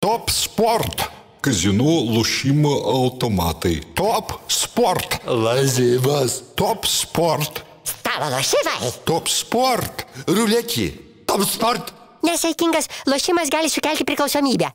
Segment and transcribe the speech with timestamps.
[0.00, 1.02] Top Sport.
[1.44, 3.74] Kazinų lošimo automatai.
[3.92, 5.18] Top Sport.
[5.28, 6.38] Lažybas.
[6.56, 7.60] Top Sport.
[7.84, 8.94] Stalo lošimai.
[9.04, 10.06] Top Sport.
[10.24, 10.86] Ruletį.
[11.28, 11.92] Top sport.
[12.24, 14.72] Nesaikingas lošimas gali sukelti priklausomybę.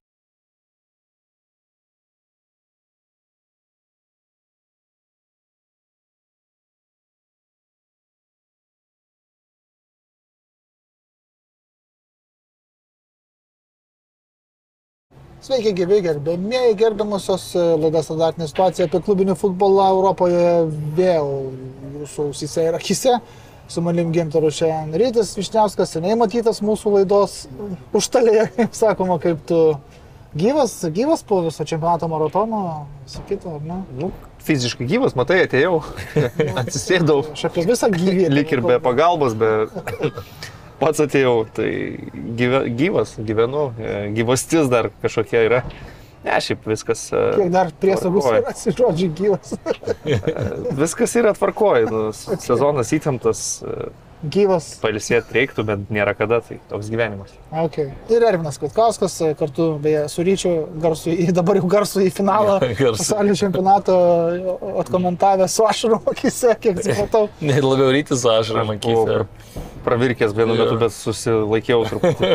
[15.46, 20.46] Sveiki, gyvi gerbėmėjai, gerbiamusios e, laidas standartinė situacija apie klubinį futbolą Europoje
[20.98, 21.28] vėl
[22.00, 23.20] jūsų ausise ir akise.
[23.70, 27.36] Su manim Gintaru šiandien rytis Višniauskas, seniai matytas mūsų laidos
[27.94, 29.60] užtalėje, kaip sakoma, kaip tu
[30.34, 32.64] gyvas, gyvas po viso čempionato maratono,
[33.14, 33.80] sakytų, ar ne?
[34.02, 34.10] Nu,
[34.50, 35.84] fiziškai gyvas, matai, atėjau,
[36.64, 38.34] atsisėdau, Aš apie visą gyvybę.
[38.34, 39.54] lik ir be pagalbos, be
[40.80, 41.70] pats atėjau, tai
[42.38, 45.62] gyve, gyvas, gyvenu, e, gyvastis dar kažkokia yra.
[46.26, 47.04] Ne, šiaip viskas.
[47.14, 48.42] e, Kiek dar priesagų tvarkoj.
[48.42, 49.54] surasi žodžiai gyvas.
[50.80, 53.90] Viskas yra tvarkoj, nu, sezonas įtemptas, e,
[54.32, 54.68] gyvas.
[54.84, 57.34] palisėti reiktų, bet nėra kada, tai toks gyvenimas.
[57.66, 57.92] Okay.
[58.12, 62.58] Ir Ervinas Kutkauskas, e, kartu beje su Ryčiu, garsų dabar jau garsų į finalą
[63.00, 63.96] pasaulio čempionato
[64.84, 67.28] atkomentavęs su ašaru akise, kiek supratau.
[67.46, 68.94] Ne, labiau rytis aš Aš ramakyti.
[68.94, 69.26] buvau
[69.86, 72.32] Pravirkęs vienu metu, bet susilaikiau truputį.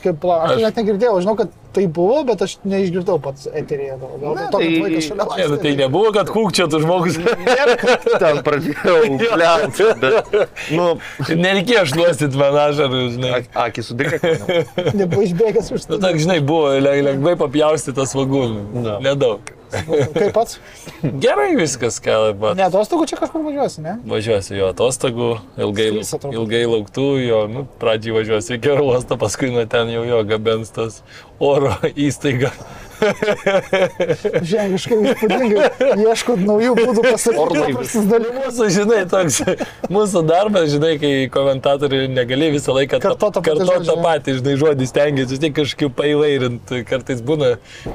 [0.00, 3.98] Kaip, pla- aš Aš- net negirdėjau, žinau, kad tai buvo, bet aš neišgirdau pats eterėje.
[4.00, 7.18] Gal dėl to, kad tai- vaikas šalia Ne, nu, tai nebuvo, kad kūkčiatų žmogus.
[8.22, 8.96] Ten pradėjau,
[10.00, 10.32] bet,
[10.72, 10.86] nu,
[11.44, 13.32] Nereikėjo šluostyti man ašarų, žinai.
[13.42, 14.32] ak- akis sudrėkė.
[14.98, 16.02] Nebuvo išbėgęs už Nu, tai.
[16.08, 18.64] tak, žinai, buvo le- lengvai papjaustytas svagūnų.
[18.84, 18.98] Na.
[19.04, 19.40] Nedaug.
[19.70, 20.58] Kaip pats?
[21.22, 22.56] Gerai viskas, ką dabar.
[22.58, 23.96] Ne, atostogų čia kažkur važiuosi, ne?
[24.10, 25.88] Važiuosiu jo atostogų, ilgai,
[26.32, 30.74] ilgai lauktų, jo, nu, pradžiai važiuosiu iki oro uosto, paskui nuo ten jau jo gabens
[30.74, 31.00] tas
[31.40, 32.52] oro įstaiga.
[33.80, 35.68] Kažkaip įspūdingai
[36.04, 37.74] ieškot naujų būdų pasakyti.
[38.36, 39.38] Mūsų, žinai, toks
[39.92, 44.88] mūsų darbas, žinai, kai komentatoriai negali visą laiką Kartot tą žodį, tą patį, žinai, žodį
[44.90, 46.82] stengiasi, vis tiek kažkaip paivairinti.
[46.88, 47.54] Kartais būna,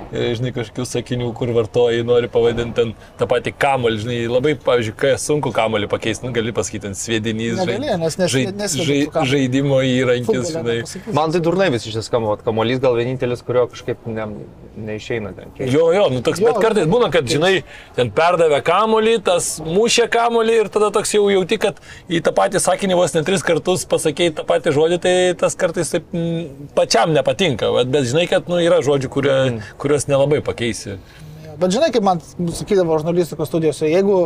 [0.09, 4.95] e, žinai, kažkokių sakinių, kur vartoji, nori pavadinti ten tą patį kamolį, žinai, labai, pavyzdžiui,
[5.03, 8.99] kai sunku kamolį pakeisti, nu, gali pasakyti, ten sviedinys, Negali, nes nes- žai, nesvedi žai,
[9.05, 9.31] tų kamuolių.
[9.35, 10.77] žaidimo įrankis, žinai.
[11.15, 14.27] Man tai durnai vis iš skamba, kamuolys gal vienintelis, kurio kažkaip ne,
[14.77, 15.51] neišeina ten.
[15.59, 17.63] Jo, jo, nu toks, Jo, bet kartais būna, kad, žinai,
[17.97, 21.79] ten perdavė kamolį, tas mušė kamolį ir tada toks jau jauti, kad
[22.11, 25.91] į tą patį sakinį vos net tris kartus pasakėjai tą patį žodį, tai tas kartais
[25.95, 29.37] taip mm, pačiam nepatinka, bet, bet žinai, kad nu, yra žodžių, kurie,
[29.81, 30.99] kuriuos nelabai pakeisi.
[31.55, 32.19] Bet žinai, kaip man
[32.51, 34.19] sakydavo žurnalistikos studijose, jeigu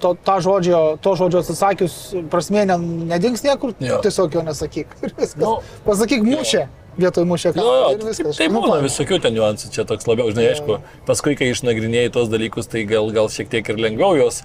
[0.00, 1.96] to, tą žodžio, to žodžio atsisakius
[2.32, 2.76] prasmė ne,
[3.12, 4.00] nedings niekur, Jo.
[4.04, 4.94] tiesiog jo nesakyk.
[5.04, 5.36] Ir viskas.
[5.44, 6.66] Nu, Pasakyk mušę
[7.02, 8.38] vietoj mušę Jo, kamuolį jo, viskas.
[8.40, 8.80] tai Nu, būna va.
[8.86, 10.78] visokių ten niuansų, čia toks labiau, žinai, aišku,
[11.08, 14.42] paskui, kai išnagrinėjai tos dalykus, tai gal, gal šiek tiek ir lengviau juos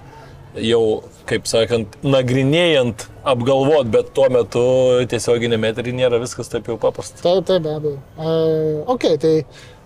[0.56, 0.82] jau,
[1.28, 4.62] kaip sakant, nagrinėjant, apgalvot, bet tuo metu
[5.10, 7.20] tiesioginė metrį nėra viskas taip jau paprasta.
[7.20, 7.98] Taip, taip, be abejo.
[8.16, 9.34] Uh, ok, tai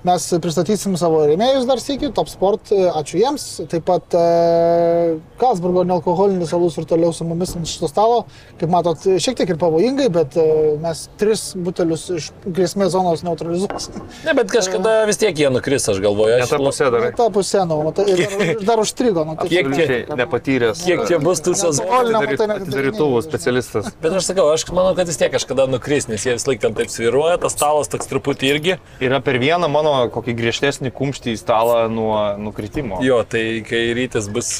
[0.06, 3.44] mes pristatysim savo rėmėjus dar sėki, Top Sport, e, ačiū jiems.
[3.70, 8.22] Taip pat uh, Kalsburgo nealkoholinis alus ir toliau su mumis ant šito stalo.
[8.60, 14.00] Kaip matot, šiek tiek ir pavojingai, bet uh, mes tris butelius iš grėsmės zonos neutralizuosim.
[14.26, 16.34] Ne, bet kažkada vis tiek jie nukris, aš galvoju.
[16.36, 17.06] Ne Aš, ta pusė dar.
[17.16, 19.24] Ta pusė, nu, matai, ir dar, dar užstrigo.
[19.26, 20.82] Nu, tai Kiek čia- nepatyręs.
[20.84, 22.00] kiek čia bus tų sezonų?
[22.20, 23.88] Net Atidarytuvų specialistas.
[24.02, 26.76] Bet aš sakau, aš manau, kad vis tiek kažkada nukris, nes jie vis laik ten
[26.76, 28.76] taip sviruoja, tas stalas toks truputį irgi.
[29.02, 33.00] Yra per vieną mano kokį griežtesnį kumštį į stalą nuo nukritimo.
[33.04, 34.50] Jo, tai kai rytis bus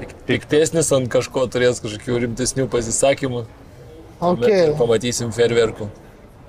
[0.00, 3.44] pik- piktesnis ant kažko, turės kažkokių rimtesnių pasisakymų,
[4.22, 4.38] Okay.
[4.70, 4.74] okay.
[4.78, 5.88] pamatysim ferverkų.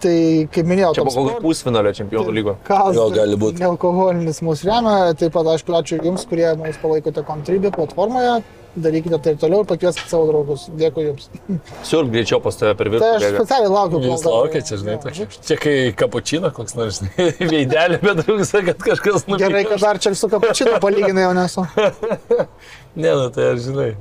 [0.01, 2.53] Tai, kaip minėjau, Čia buvo kokio Sport, pusfinalio čempionų lygo.
[2.67, 3.59] Kas Jo, gali būt.
[3.61, 8.41] Nealkoholinis mūsų remia, taip pat aišku, ačiū Jums, kurie mus palaikote Contribui platformoje.
[8.73, 10.63] Darykite tai ir toliau ir pakvieskite savo draugus.
[10.79, 11.27] Dėkui Jums.
[11.87, 13.13] Siurb greičiau pas tave per Tai viršų.
[13.29, 14.01] aš specialiai laukiu.
[14.07, 15.27] Jūs dar- laukia čia, žinai, tokia.
[15.45, 19.43] Čia kai kapučino koks nors, žinai, veidelė, bet trūksta, kad kažkas nupirktų.
[19.45, 21.67] Gerai, kad dar čia su kapučinu palyginai jau nesu.
[22.97, 23.91] Ne, nu tai aš žinai.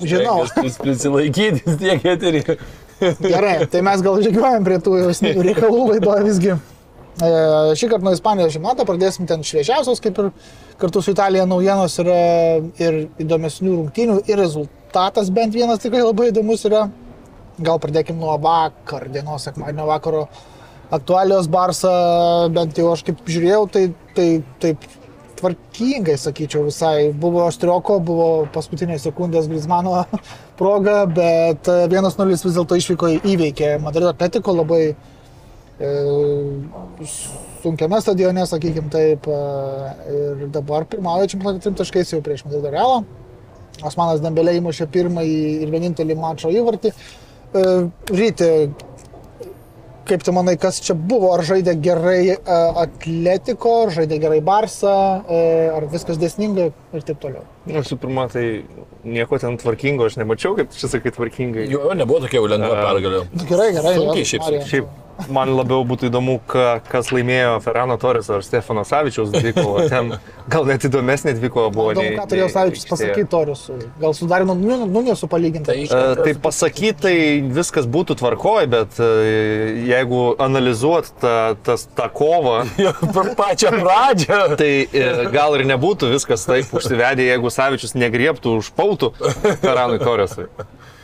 [0.00, 0.42] Žinau.
[0.60, 2.42] Jūs prisilaikyti vis tiek eterį.
[3.00, 6.56] Gerai, tai mes gal žygiuojam prie tų jau esminių reikalų laidoje visgi.
[7.16, 7.30] E,
[7.76, 10.30] Šį kartą nuo Ispanijos žemėlapio pradėsim ten šviežiausios, kaip ir
[10.80, 12.18] kartu su Italija naujienos yra
[12.80, 16.86] ir įdomesnių rungtynių ir rezultatas bent vienas tikrai labai įdomus yra.
[17.56, 20.26] Gal pradėkim nuo vakar dienos, sekmadienio vakaro
[20.92, 21.92] aktualios Barsa,
[22.52, 24.28] bent jau aš kaip žiūrėjau, tai, tai
[24.60, 24.84] taip
[25.40, 27.10] tvarkingai, sakyčiau, visai.
[27.16, 30.04] Buvo aštrioko, buvo paskutinės sekundės Grismano
[30.60, 35.92] proga, bet e, 1-0 vis dėlto išvyko įveikė Madrido Atletico labai e,
[37.62, 43.04] sunkiame stadione, sakykime taip, e, ir dabar pirmauja čempionate trim taškais jau prieš Madrido Realą.
[43.84, 46.92] Osmanas Dembelė įmušė pirmąjį ir vienintelį mačo įvartį.
[46.92, 47.64] E,
[48.12, 48.50] Ryti,
[50.06, 51.32] kaip tu manai, kas čia buvo?
[51.34, 52.38] Ar žaidė gerai e,
[52.84, 55.42] Atletiko, žaidė gerai Barsa, e,
[55.74, 57.44] ar viskas dėsningai ir taip toliau?
[57.66, 58.44] Nu, Visų pirma, tai
[59.06, 61.66] nieko ten tvarkingo aš nemačiau, kaip čia sakai tvarkingai.
[61.70, 63.24] Jo, nebuvo tokia jau lengva pergalė.
[63.32, 63.96] Nu, Gerai, gerai.
[63.98, 64.46] Sunkiai šiaip.
[64.70, 64.94] Šiaip
[65.32, 69.86] man labiau būtų įdomu, ka, kas laimėjo Ferrano Torres ar Stefano Savičiaus dvikovą.
[69.92, 70.12] Ten
[70.52, 71.94] gal net įdomesnė dvikova buvo.
[71.94, 73.64] Įdomu, ką turėjo Savičius pasakyti Torius.
[74.02, 75.70] Gal sudarino Nunėsų palyginti.
[75.70, 77.14] Tai E, Tai pasakyti, tai
[77.56, 79.08] viskas būtų tvarkoj, bet e,
[79.88, 81.36] jeigu analizuot tą,
[81.66, 82.58] tas, tą kovą,
[83.16, 84.40] per pačią pradžią.
[84.60, 89.12] tai e, gal ir nebūtų viskas taip užsivedę, jeigu Savičius negriebtų už pautų
[89.64, 90.48] Ferranui Torresui.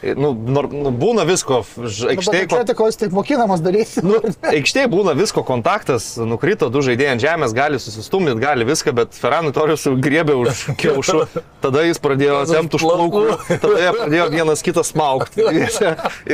[0.03, 4.03] E, Nu, nor, nu, būna visko, aikštėje ko- Atletiko jis taip mokinamas daryti.
[4.03, 4.17] Nu,
[4.51, 9.53] aikštėje būna visko kontaktas, nukrito du žaidėjai ant žemės, gali susistumdyti, gali viską, bet Ferranui
[9.55, 11.21] Torius griebė už kiaušų,
[11.63, 13.23] tada jis pradėjo tempti už plaukų,
[13.63, 15.47] tada jie pradėjo vienas kitą smaugti.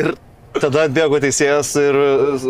[0.00, 0.14] Ir
[0.56, 2.00] tada atbėgo teisėjas ir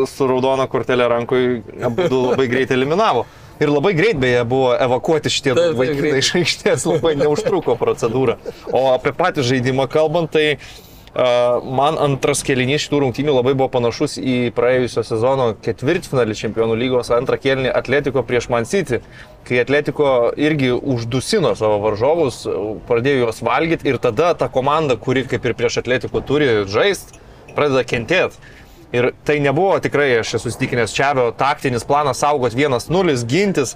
[0.07, 1.43] su raudona kortelė rankui
[1.83, 3.27] abu labai greitai eliminavo.
[3.59, 8.39] Ir labai greit beje buvo evakuoti šitie taip, vaikinai iš aikštės, labai neužtruko procedūra.
[8.71, 10.59] O apie patį žaidimą kalbant, tai
[11.19, 17.09] Uh, man antras kelinys šitų rungtynių labai buvo panašus į praėjusio sezono ketvirtfinalį Čempionų lygos
[17.17, 19.01] antrą kelinį Atletiko prieš Man City,
[19.49, 22.43] kai Atletiko irgi uždusino savo varžovus,
[22.87, 27.19] pradėjo juos valgyti ir tada ta komanda, kuri kaip ir prieš Atletiko turi žaisti,
[27.57, 28.39] pradeda kentėti.
[28.93, 33.75] Ir tai nebuvo tikrai, aš esu įsitikinęs, Čiavio taktinis planas saugot 1-0, gintis,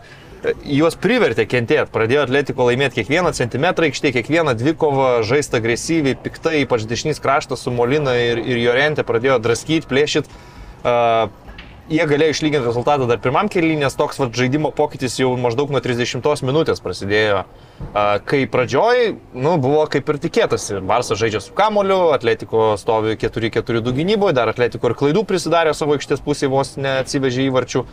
[0.65, 1.91] juos privertė kentėti.
[1.93, 7.75] Pradėjo Atletiko laimėti kiekvieną centimetrą aikštėje, kiekvieną dvikovą, žaisti agresyviai, piktai, ypač dešinys kraštas su
[7.75, 10.41] Molina ir, ir Jorentė pradėjo draskyti, plėšyti.
[10.83, 11.29] Uh,
[11.91, 15.83] jie galėjo išlyginti rezultatą dar pirmam kelyje, nes toks vat, žaidimo pokytis jau maždaug nuo
[15.83, 17.43] 30 minutės prasidėjo.
[18.29, 20.79] Kai pradžioj, nu, buvo kaip ir tikėtasi.
[20.87, 26.23] Barsas žaidžia su kamoliu, Atletiko stovi 4-4-2 gynyboje, dar Atletiko ir klaidų prisidarė savo aikštės
[26.23, 27.87] pusėje, vos neatsivežė įvarčių.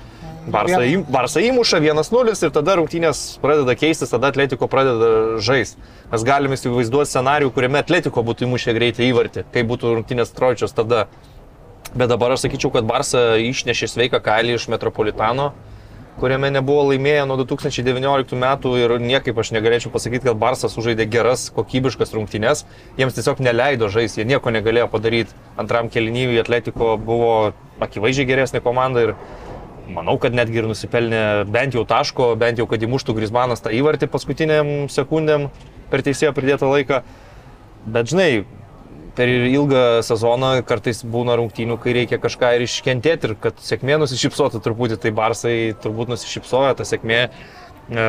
[0.50, 5.81] Barsą, į, Barsą įmuša 1-0 ir tada rungtynės pradeda keistis, tada Atletiko pradeda žaisti.
[6.13, 11.07] Mes galime įsivaizduoti scenarių, kuriame Atletiko būtų įmušę greitai įvartį, kai būtų rungtynės tročios tada.
[11.95, 15.50] Bet dabar aš sakyčiau, kad Barsa išnešė sveiką kailį iš Metropolitano,
[16.19, 21.47] kuriame nebuvo laimėję nuo 2019 metų ir niekaip aš negalėčiau pasakyti, kad Barsas sužaidė geras,
[21.56, 22.65] kokybiškas rungtynes.
[23.00, 25.33] Jiems tiesiog neleido žaisti, jie nieko negalėjo padaryti.
[25.57, 27.31] Antram kelnyviui Atletiko buvo
[27.81, 29.15] akivaizdžiai geresnė komanda ir
[29.89, 34.12] manau, kad netgi ir nusipelnė bent jau taško, bent jau kad įmuštų Grismanas tą įvartį
[34.13, 35.50] paskutiniam sekundėm
[35.89, 37.01] per teisėjo pridėtą laiką.
[37.89, 38.44] Bet žinai,
[39.19, 44.62] per ilgą sezoną kartais būna rungtynių, kai reikia kažką ir iškentėti ir kad sėkmė nusišypsotų
[44.63, 47.25] truputį, tai Barsai turbūt nusišypsojo tą sėkmę.
[47.27, 48.06] E,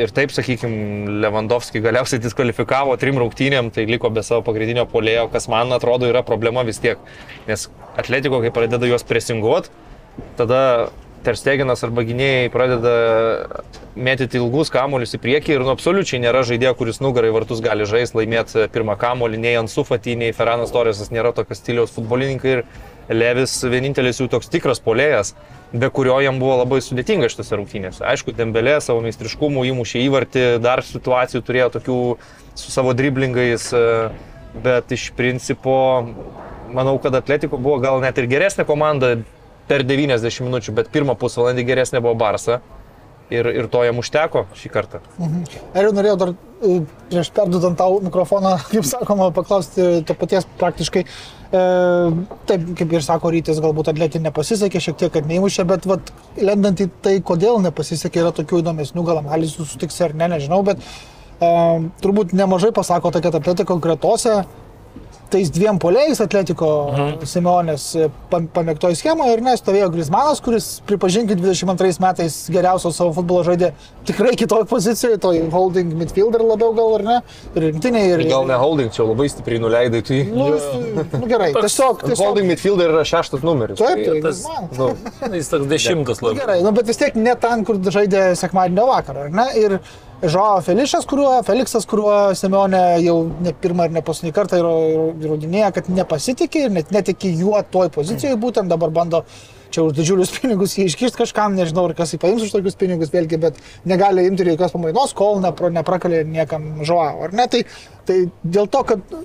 [0.00, 5.44] Ir taip, sakykime, Lewandowski galiausiai diskvalifikavo trim rungtynėm, tai liko be savo pagrindinio polėjo, kas
[5.52, 7.02] man atrodo yra problema vis tiek.
[7.46, 7.66] Nes
[8.00, 9.68] Atletiko, kai pradeda juos presinguoti,
[10.40, 10.62] tada
[11.28, 12.92] Tersteginas arba gynėjai pradeda
[13.98, 18.16] mėtyti ilgus kamuolius į priekį ir nu absoliučiai nėra žaidėjo, kuris nugarai vartus gali žaisti,
[18.16, 22.64] laimėti pirmą kamuolį, nei Ansufatį, nei Ferranas Torresas nėra tokio stiliaus futbolininkai ir
[23.12, 25.34] Levis vienintelis jų toks tikras polėjas,
[25.72, 28.04] be kurio jam buvo labai sudėtinga šitose rungtynėse.
[28.08, 32.02] Aišku, Dembelė savo meistriškumu įmušė įvartį, dar situacijų turėjo tokių
[32.56, 33.86] su savo driblingais, e,
[34.64, 35.78] bet iš principo
[36.72, 39.18] manau, kad Atletiko buvo gal net ir geresnė komanda
[39.68, 42.60] per 90 minučių, bet pirmą pusvalandį geresnė buvo Barsa.
[43.28, 45.02] Ir, ir to jam užteko šį kartą.
[45.76, 46.78] Ar jau norėjau dar e,
[47.10, 51.02] prieš perdudant tau mikrofoną, kaip sakoma, paklausti to paties praktiškai.
[51.04, 51.60] E,
[52.48, 56.08] taip, kaip ir sako Rytis, galbūt atletį nepasisekė, šiek tiek, kad neįmušė, bet vat,
[56.40, 60.80] lendant į tai, kodėl nepasisekė, yra tokių įdomesnių gal analizų, sutiksi ar ne, nežinau, bet
[60.80, 61.52] e,
[62.00, 64.38] turbūt nemažai pasako kad atletiko gretose
[65.28, 67.26] tais dviem poliais Atletiko mhm.
[67.28, 67.84] Simeonės
[68.32, 73.72] pamėgtoj schemoje ir nestovėjo Grismanas, kuris, pripažinkit, 22 metais geriausio savo futbolo žaidė
[74.08, 77.18] tikrai kitoj pozicijoje, toj holding midfielder labiau gal ar ne,
[77.54, 78.06] ir rinktiniai.
[78.14, 80.22] Ir, Gal ne holding, čia labai stipriai nuleidai, tai...
[80.32, 82.24] Nu, jis- nu gerai, tiesiog, tiesiog.
[82.24, 83.80] Holding midfielder yra šeštas numeris.
[83.82, 84.78] Taip, tai tas- Griezmannas.
[84.78, 86.40] Nu, Jis toks dešimtas Nu, labai.
[86.40, 89.46] gerai, nu, bet vis tiek ne ten, kur žaidė sekmadienio vakarą, ar ne?
[89.60, 89.78] Ir
[90.22, 95.68] Žao Felišas, kuriuo, Feliksas, kuriuo Simeonė jau ne pirmą ir ne paskutinį kartą įro- įrodinėja,
[95.76, 99.22] kad nepasitikė ir net netiki juo toj pozicijoje, būtent dabar bando
[99.70, 103.12] čia už didžiulius pinigus jį iškišti kažkam, nežinau, ar kas jį paims už tokius pinigus,
[103.14, 107.46] vėlgi, bet negali imti jokios pamainos, kol nepra, neprakalė niekam Žao, ar ne?
[107.52, 107.62] Tai,
[108.08, 109.18] tai dėl to, kad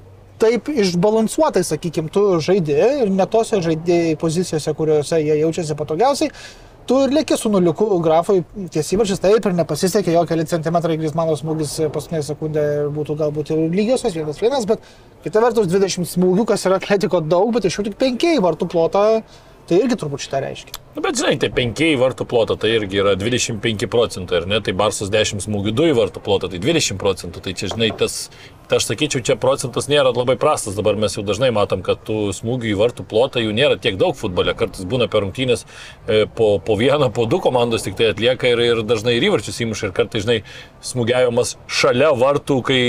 [0.44, 6.34] taip išbalansuotai, sakykime, tu žaidži ir ne tose žaidėjai pozicijose, kuriuose jie jaučiasi patogiausiai.
[6.88, 8.42] Tu ir lieki su nuliuku grafai,
[8.74, 14.18] tiesivarčius taip ir nepasisekė jo keli centimetrai, Grismano smūgis paskutinė sekundė būtų galbūt ir lygiosios,
[14.18, 14.84] vienas vienas, bet
[15.24, 19.06] kita vertus 20 smūgių, kas yra atletiko daug, bet iš jų tik 5 vartų plotą,
[19.70, 20.82] tai irgi turbūt šitą reiškia.
[20.94, 24.60] Nu, bet žinai, tai 5 į vartų plotą tai irgi yra 25 procentai, ar ne?
[24.64, 27.42] Tai Barsas 10 smūgių 2 į vartų plotą, tai 20 procentų.
[27.48, 28.28] Tai čia, žinai, tas,
[28.70, 30.78] tai aš sakyčiau, čia procentas nėra labai prastas.
[30.78, 34.16] Dabar mes jau dažnai matom, kad tų smūgių į vartų plotą jų nėra tiek daug
[34.18, 34.56] futbole.
[34.58, 38.64] Kartais būna per rungtynės e, po, po vieną, po du komandos tik tai atlieka ir,
[38.64, 39.90] ir dažnai ir įvarčius įmuša.
[39.90, 40.40] Ir kartais, žinai,
[40.86, 42.82] smūgiavimas šalia vartų, kai,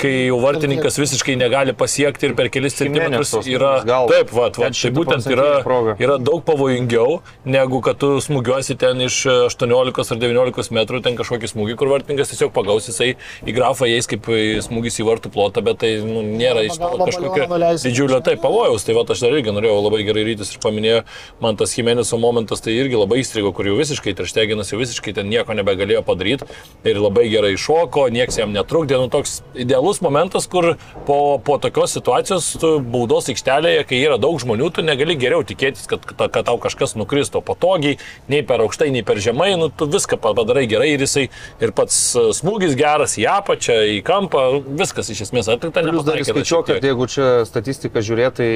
[0.00, 3.72] kai jau vartininkas visiškai negali pasiekti ir per kelis centimetrus yra...
[3.86, 9.00] Taip, va, va, tai būtent 100% yra, yra daug pavojingiau, negu kad tu smūgiuosi ten
[9.06, 13.14] iš 18 ar 19 metrų, ten kažkokį smūgį, kur vartininkas tiesiog pagaus, jisai
[13.46, 14.28] į grafą eis kaip
[14.66, 17.48] smūgis į vartų plotą, bet tai nu, nėra iš to kažkokio
[17.84, 18.86] didžiulio tai pavojaus.
[18.86, 21.02] Tai va, aš dar irgi norėjau labai gerai rytis ir paminėjo,
[21.42, 25.30] man tas Jimenez'o momentas tai irgi labai įstrigo, kur jau visiškai Trešteginas jau visiškai ten
[25.30, 26.48] nieko nebegalėjo padaryti
[26.86, 28.98] ir labai gerai iššoko, nieks jam netrukdė.
[29.00, 30.74] Nu, toks idealus momentas, kur
[31.06, 35.88] po, po tokios situacijos tu baudos aikštelėje, kai yra daug žmonių, tu negali geriau tikėtis,
[35.90, 37.98] kad, kad, kad tau kažkas nukristų patogiai,
[38.32, 41.28] nei per aukštai, nei per žemai, nu, tu viską padarai gerai ir jisai
[41.62, 44.46] ir pats e, smūgis geras į apačią, į kampą,
[44.80, 45.84] viskas iš esmės atlikta.
[45.86, 48.50] Plius dar nepataikė, skaičiuok, šiek kad jeigu čia statistiką žiūrėtai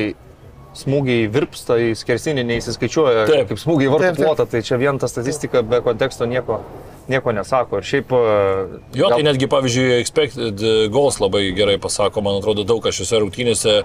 [0.77, 3.51] smūgiai virpsta į skersinį, neįsiskaičiuoja Taip.
[3.51, 6.61] kaip smūgiai vartų plotą, tai čia vien ta statistika be konteksto nieko,
[7.09, 7.79] nieko nesako.
[7.81, 8.13] Ir šiaip...
[8.13, 12.99] e, Jo, gal- tai netgi, pavyzdžiui, expected goals labai gerai pasako, man atrodo, daug kas
[12.99, 13.85] šiuose rungtynėse e,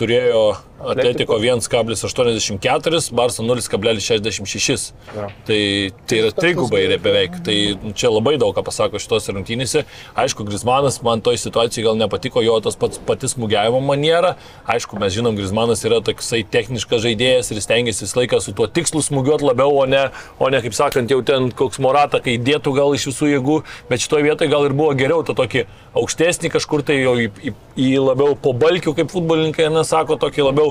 [0.00, 0.42] turėjo
[0.80, 4.92] Atletiko 1,84, Barça 0,66.
[5.16, 5.28] Jo.
[5.46, 5.60] Tai,
[6.06, 7.38] tai yra trigubai yra beveik.
[7.44, 7.56] Tai
[7.96, 9.86] čia labai daug ką pasako šitos rungtynėse.
[10.18, 14.34] Aišku, Grismanas man toj situacijai gal nepatiko jo tas pats patys smūgiavimo maniera.
[14.68, 19.00] Aišku, mes žinom, Grismanas yra toksai techniškas žaidėjas ir stengiasi visą laiką su tuo tikslu
[19.06, 20.06] smūgiuoti labiau, o ne,
[20.38, 24.04] o ne, kaip sakant, jau ten koks morata, kai dėtų gal iš visų jėgų, bet
[24.04, 25.64] šitoje vietoje gal ir buvo geriau tą tokį
[25.96, 30.65] aukštesnį kažkur tai jau į, į, į labiau po balkių, kaip futbolininkai nesako, tokį labiau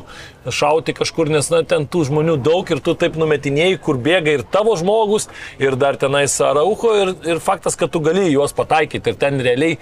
[0.46, 4.48] šauti kažkur, nes na, ten tų žmonių daug ir tu taip numetinėjai, kur bėga ir
[4.56, 5.30] tavo žmogus,
[5.62, 9.14] ir dar tenais Araucho, ir, ir faktas, kad tu gali juos pataikyti.
[9.14, 9.80] Ir ten realiai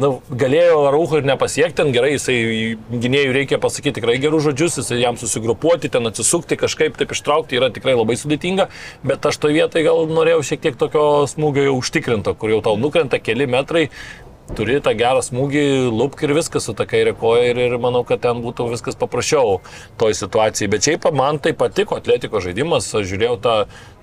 [0.00, 2.36] nu, galėjo Araucho ir nepasiekti, ten gerai, jisai
[2.92, 7.70] gynėjų reikia pasakyti tikrai gerus žodžius, jisai jam susigrupuoti, ten atsisukti, kažkaip taip ištraukti yra
[7.74, 8.68] tikrai labai sudėtinga,
[9.06, 12.76] bet aš to vietoj gal norėjau šiek tiek tokio smūgio jau užtikrinto, kur jau tau
[12.80, 13.88] nukrenta keli metrai,
[14.54, 18.22] turi tą gerą smūgį, lupk ir viskas su ta kairė koja ir, ir manau, kad
[18.22, 19.58] ten būtų viskas paprasčiau
[19.98, 20.70] toj situacijai.
[20.70, 23.56] Bet šiaip man tai patiko atletiko žaidimas, aš žiūrėjau tą,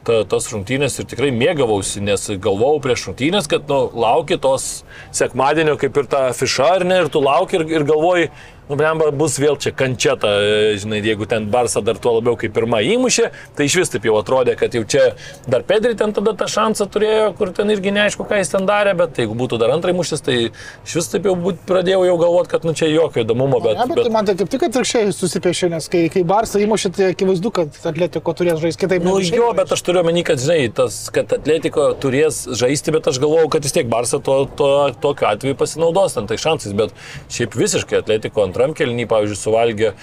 [0.08, 4.84] ta, tas rungtynės ir tikrai mėgavausi, nes galvojau prieš rungtynės, kad nu, lauki tos
[5.16, 8.32] sekmadienio kaip ir ta fiša, ar ne, ir tu lauki ir, ir galvoji,
[8.70, 12.54] nu, blemba, bus vėl čia kančiata, e, žinai, jeigu ten Barsa dar tuo labiau kaip
[12.56, 15.10] pirmą įmušė, tai iš vis taip jau atrodė, kad jau čia
[15.50, 18.96] dar Pedri ten tada tą šansą turėjo, kur ten irgi neaišku, ką jis ten darė,
[19.00, 22.52] bet jeigu būtų dar antrai mušęs, tai iš vis taip jau būt, pradėjau jau galvoti,
[22.54, 23.80] kad nu čia jokio įdomumo, bet...
[23.82, 27.12] Ne, bet, bet man tai kaip tik atvirkščiai susipiešė, nes kai, kai Barsą įmušė, tai
[27.14, 29.06] akivaizdu, kad Atletiko turės žaisti kitaip.
[29.06, 33.20] Nu, jo, bet aš turiu omeny, kad, žinai, tas, kad Atletiko turės žaisti, bet aš
[33.24, 34.70] galvojau, kad vis tiek Barsa to, to,
[35.04, 36.94] tokiu atveju pasinaudos ten tai šansais, bet
[37.34, 39.94] šiaip visiškai Atletiko antram kelnį, pavyzdžiui, suvalgė,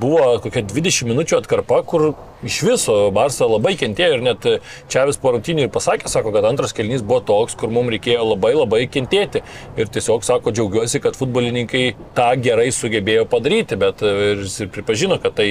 [0.00, 2.12] buvo kokia 20 minučių atkarpa, kur
[2.44, 4.46] iš viso Barsa labai kentėjo ir net
[4.90, 8.52] Čiavis po rungtynių ir pasakė, sako, kad antras kelnys buvo toks, kur mums reikėjo labai
[8.56, 9.42] labai kentėti.
[9.78, 11.84] Ir tiesiog sako, džiaugiuosi, kad futbolininkai
[12.16, 15.48] tą gerai sugebėjo padaryti, bet e, ir pripažino, kad tai,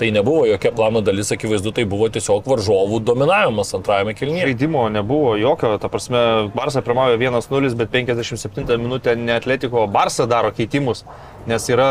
[0.00, 4.48] tai nebuvo jokia plano dalis, akivaizdu, tai buvo tiesiog varžovų dominavimas antrajame kelnyje.
[4.50, 10.52] Žaidimo nebuvo jokio, ta prasme, Barça pirmauja 1-0, bet 57 minutę ne Atletiko Barça daro
[10.56, 11.04] keitimus,
[11.50, 11.90] nes yra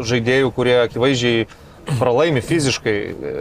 [0.00, 1.48] žaidėjų, kurie akivaizdžiai
[1.98, 3.34] pralaimi fiziškai e,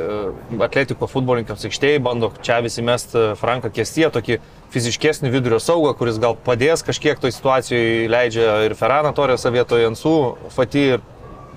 [0.65, 4.39] Atletiko futbolininkams aikštėje, bando čia visi mest Franką Kestie, tokį
[4.73, 10.17] fiziškesnį vidurio saugą, kuris gal padės kažkiek toj situacijoje, leidžia ir Ferrana Torėsą vietoje Jansų,
[10.55, 11.05] Fati ir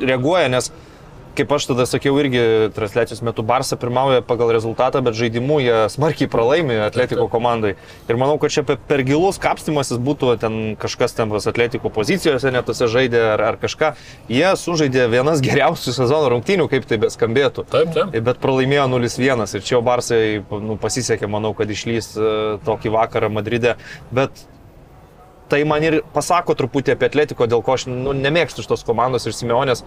[0.01, 0.73] reaguoja, nes
[1.37, 2.43] kaip aš tada sakiau, irgi
[2.77, 7.75] transliacijos metu Barça pirmauja pagal rezultatą, bet žaidimu jie smarkiai pralaimi Atletiko komandai.
[8.11, 12.89] Ir manau, kad čia per, gilus kapstimasis būtų ten kažkas ten tas Atletiko pozicijose netose
[12.93, 13.93] žaidė ar, ar kažką.
[14.33, 17.67] Jie sužaidė vienas geriausių sezono rungtynių, kaip tai beskambėtų.
[17.73, 18.17] Taip, taip.
[18.29, 20.23] Bet pralaimėjo 0-1 ir čia jau Barsai
[20.53, 22.33] nu, pasisekė, manau, kad išlys e,
[22.67, 23.77] tokį vakarą Madride.
[24.13, 24.45] Bet
[25.53, 29.37] tai man ir pasako truputį apie Atletiko, dėl ko aš nu, nemėgstu šitos komandos ir
[29.37, 29.85] Simeonės.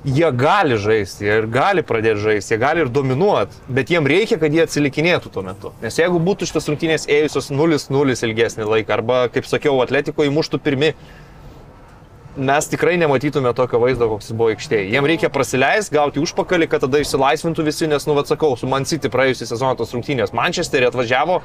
[0.00, 4.38] Jie gali žaisti, jie ir gali pradėti žaisti, jie gali ir dominuoti, bet jiem reikia,
[4.40, 5.72] kad jie atsilikinėtų tuo metu.
[5.82, 10.94] Nes jeigu būtų šitas rungtynės ėjusios 0-0 ilgesnį laiką, arba, kaip sakiau, Atletiko įmuštų pirmi,
[12.40, 14.86] mes tikrai nematytume tokio vaizdo, koks jis buvo aikštėje.
[14.94, 19.12] Jiem reikia prasileisti, gauti užpakalį, kad tada išsilaisvintų visi, nes, nu, atsakau, su Man City
[19.12, 21.42] praėjusią sezoną tos rungtynės Manchesterį atvažiavo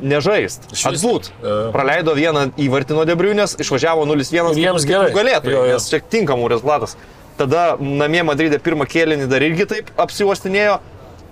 [0.00, 0.70] nežaist.
[0.88, 1.28] Atbūt.
[1.42, 1.54] Jo.
[1.74, 4.54] Praleido vieną įvartį nuo Debriunės, išvažiavo 0-1.
[4.56, 5.12] Ir jiems gerai.
[5.12, 5.76] Galėtų, Jo, jo.
[5.76, 6.96] nes čia tinkamų rezultatas.
[7.38, 10.78] Tada namie Madride pirmą kėlinį dar irgi taip apsiuostinėjo.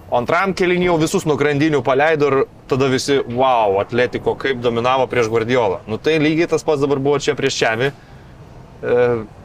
[0.07, 2.37] O antram kėlinį jau visus nuo grandinių paleido ir
[2.71, 5.81] tada visi, wow, atletiko kaip dominavo prieš Guardiolą.
[5.91, 7.91] Nu tai lygiai tas pats dabar buvo čia prieš Čiavį.
[7.91, 9.01] E,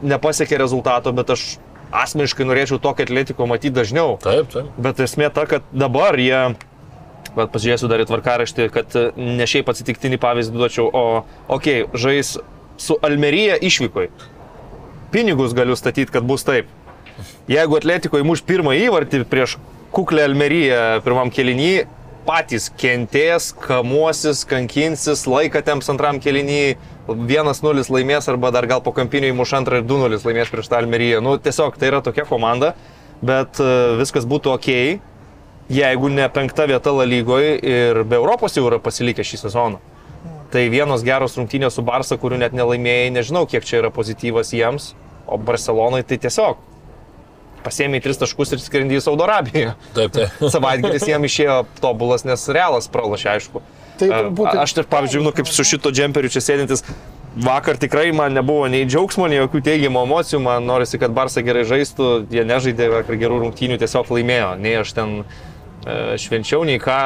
[0.06, 1.56] nepasiekė rezultato, bet aš
[1.92, 4.20] asmeniškai norėčiau tokį atletiko matyti dažniau.
[4.22, 4.70] Taip, taip.
[4.86, 6.54] Bet esmė ta, kad dabar jie,
[7.34, 12.04] bet pažiūrėsiu dar į tvarkaraštį, kad e, ne šiaip atsitiktinį pavyzdį duočiau, o, okei, okay,
[12.06, 12.36] žais
[12.80, 14.12] su Almerija išvykoj.
[15.12, 16.70] Pinigus galiu statyti, kad bus taip.
[17.50, 19.58] Jeigu atletiko įmuš pirmą įvartį prieš
[19.92, 21.84] kuklę Almeriją pirmam kelinį,
[22.26, 26.76] patys kentės, kamuosis, kankinsis, laiką temps antram kelinį,
[27.10, 31.22] 1-0 laimės arba dar gal po kampinio įmuš antrą ir 2-0 laimės prieš tą Almeriją.
[31.24, 32.72] Nu, tiesiog tai yra tokia komanda,
[33.20, 34.68] bet e, viskas būtų ok,
[35.72, 39.82] jeigu ne penkta vieta lygoje ir be Europos jau yra pasilikę šį sezoną.
[40.52, 44.92] Tai vienos geros rungtynės su Barsa, kurių net nelaimėjai, nežinau, kiek čia yra pozityvas jiems,
[45.26, 46.60] o Barcelonai tai tiesiog
[47.62, 49.76] pasėmė tris taškus ir skrendi į Saudo Arabiją.
[49.94, 50.40] Taip, taip.
[50.54, 53.62] Savaitgalis jiems išėjo tobulas, nes realas pralašė, aišku.
[54.00, 56.82] Tai A- turbūt- Aš ir, pavyzdžiui, nu, kaip su šito džemperiu čia sėdintis,
[57.38, 61.62] vakar tikrai man nebuvo nei džiaugsmo, nei jokių teigiamų emocijų, man norisi, kad Barsa gerai
[61.68, 64.50] žaistų, jie nežaidė vakar gerų rungtynių, tiesiog laimėjo.
[64.58, 66.98] Nei aš ten e, švenčiau, nei ką,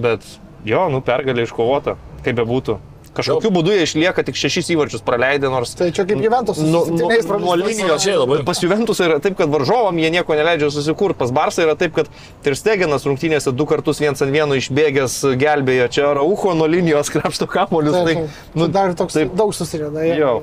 [0.00, 0.24] bet
[0.64, 2.78] jo, nu, pergalė iškovota, kaip bebūtų.
[3.10, 5.72] Kažkokiu būdu jie išlieka tik šešis įvarčius praleidę, nors...
[5.78, 6.60] Tai čia kaip Juventus.
[6.62, 8.06] Nu, su nu, septyniais nuo linijos
[8.46, 11.18] Pas Juventus yra taip, kad varžovam jie nieko neleidžia susikurti.
[11.18, 12.10] Pas Barsą yra taip, kad
[12.46, 15.88] Tirstegenas rungtynėse du kartus viens ant vieno išbėgęs gelbėjo.
[15.90, 17.98] Čia Raucho nuo linijos krapšto kamolius.
[17.98, 18.38] Tai, taip.
[18.54, 19.34] nu, dar toks taip.
[19.34, 20.06] daug susirėda.
[20.14, 20.36] Jo.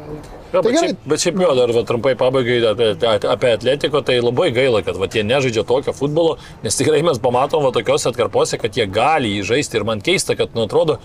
[0.51, 2.93] Ja, Tai bet, šiaip, bet šiaip jo, dar va, trumpai pabaigai apie,
[3.27, 7.65] apie Atletiko, tai labai gaila, kad va, jie nežaidžia tokio futbolo, nes tikrai mes pamatom
[7.67, 11.01] va, tokiuose atkarpose, kad jie gali jį žaisti ir man keista, kad, nu, atrodo,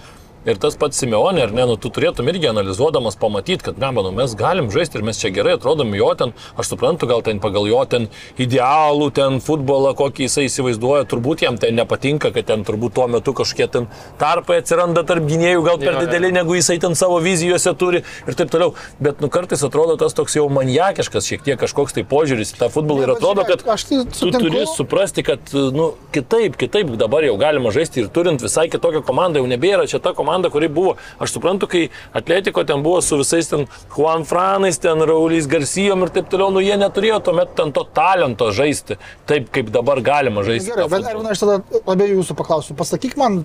[0.46, 4.12] ir tas pats Simeonė, ar ne, nu, tu turėtum irgi analizuodamas pamatyti, kad, ne, manau,
[4.14, 7.68] mes galim žaisti ir mes čia gerai atrodom jo ten, aš suprantu, gal ten pagal
[7.70, 8.08] jo ten
[8.42, 13.34] idealų, ten futbolą, kokį jisai įsivaizduoja, turbūt jam tai nepatinka, kad ten turbūt tuo metu
[13.36, 13.88] kažkokie ten
[14.20, 18.52] tarpai atsiranda tarp gynėjų, gal per dideli, negu jisai ten savo vizijose turi ir taip
[18.52, 18.74] toliau.
[19.02, 22.70] Bet nu kartais atrodo tas toks jau maniakiškas šiek tiek kažkoks tai požiūris į tą
[22.72, 27.72] futbolą ir atrodo, kad tai tu turi suprasti, kad nu, kitaip, kitaip dabar jau galima
[27.74, 30.96] žaisti ir turint visai kitokią komandą, jau nebėra čia ta komanda, kuri buvo.
[31.22, 33.66] Aš suprantu, kai Atletiko ten buvo su visais ten
[33.96, 38.50] Juan Franais, ten Rauliais Garcijom ir taip toliau, nu jie neturėjo tuomet ten to talento
[38.54, 40.72] žaisti taip, kaip dabar galima žaisti.
[40.72, 41.10] Gerai, bet.
[41.12, 42.78] Arvina, aš tada labiau jūsų paklausiu.
[42.78, 43.42] Pasakyk man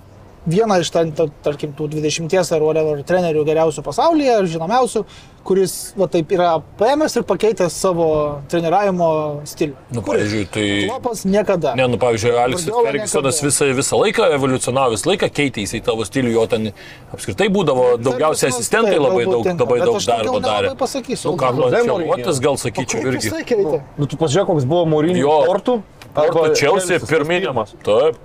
[0.47, 5.03] vieną iš, ten, ta- tarkim, tų 20 ar whatever trenerių geriausių pasaulyje, ar žinomiausių,
[5.47, 8.07] kuris, va taip, yra paėmęs ir pakeitęs savo
[8.51, 9.09] treniravimo
[9.47, 9.75] stilių.
[9.95, 10.65] Nu, pavyzdžiui, tai...
[10.89, 11.75] Klopas niekada.
[11.79, 16.33] Ne, nu, pavyzdžiui, Aleksas Fergusonas visą, visą laiką evoliucionavo, visą laiką keitė į tavo stilių,
[16.35, 16.71] jo ten
[17.15, 20.73] apskritai būdavo daugiausiai Fergusonas, asistentai taip, labai daug, tinka, labai daug darbo darė.
[20.79, 21.31] pasakysiu.
[21.31, 21.97] Nu, Mourinho.
[22.07, 23.31] Votas gal sakyčiau irgi.
[23.47, 23.81] keitė?
[23.97, 25.37] Nu, tu pažiūrėk, koks buvo Mūrinio Jo.
[25.47, 25.77] portų.
[26.17, 27.73] Porto Chelsea pirminimas.
[27.85, 28.17] Taip.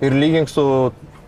[0.00, 0.62] Ir lygink su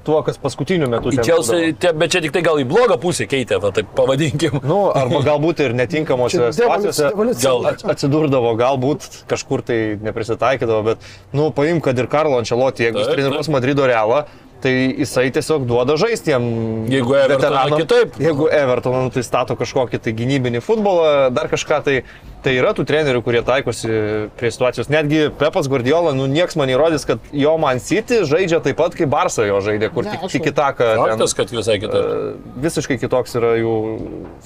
[0.04, 3.58] tuo, kas paskutiniu metu Chelsea, tie, bet čia tik tai gal į blogą pusę keitė,
[3.62, 4.60] va, taip pavadinkim.
[4.66, 7.10] Nu, arba galbūt ir netinkamose situacijose.
[7.42, 13.02] Gal- at- atsidurdavo, galbūt kažkur tai neprisitaikydavo, bet, nu, paim, kad ir Karlo Ančelotį, jeigu
[13.04, 14.24] jis treniruos Madrido realą,
[14.62, 14.72] tai
[15.02, 16.44] jisai tiesiog duoda žaisti jiem.
[16.92, 18.18] Jeigu Evertoną kitaip.
[18.22, 21.96] Jeigu Evertoną, nu, tai stato kažkokį tai gynybinį futbolą, dar kažką, tai,
[22.44, 23.90] tai yra tų trenerių, kurie taikosi
[24.38, 24.90] prie situacijos.
[24.92, 29.10] Netgi Pepas Guardiola, nu, nieks man įrodys, kad jo Man City žaidžia taip pat, kaip
[29.12, 30.92] Barça jo žaidė, kur tik, tik kitaką.
[31.02, 32.06] Faktas, kad visai kitaip.
[32.06, 33.74] E, visiškai kitoks yra jų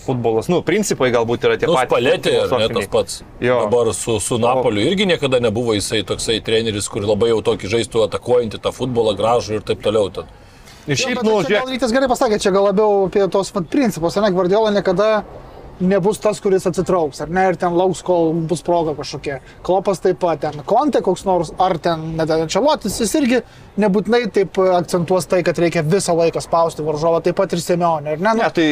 [0.07, 0.51] futbolas.
[0.53, 1.93] Nu, principai galbūt yra tie Nu, patys.
[1.93, 3.21] spalėtė, ar ne tas pats.
[3.45, 3.61] Jo.
[3.67, 8.05] Dabar su, su Napoliu irgi niekada nebuvo jisai toksai treneris, kur labai jau tokį žaistų
[8.09, 10.06] atakuojantį tą futbolą gražų ir taip toliau.
[10.15, 10.31] Tad.
[10.87, 14.31] Ir šiaip, bet nu, žiūrėk, Rytis gerai pasakė, čia gal labiau apie tos principus, ne,
[14.31, 15.25] Guardiola niekada
[15.81, 19.41] nebus tas, kuris atsitrauks, ar ne, ir ten lauks, kol bus proga kažkokia.
[19.67, 23.41] Klopas taip pat, ten Konte koks nors, ar ten Nedančialotis, jis irgi
[23.81, 28.23] nebūtinai taip akcentuos tai, kad reikia visą laiką spausti varžovą, taip pat ir Semionė, ar
[28.25, 28.35] ne?
[28.41, 28.67] Ne, tai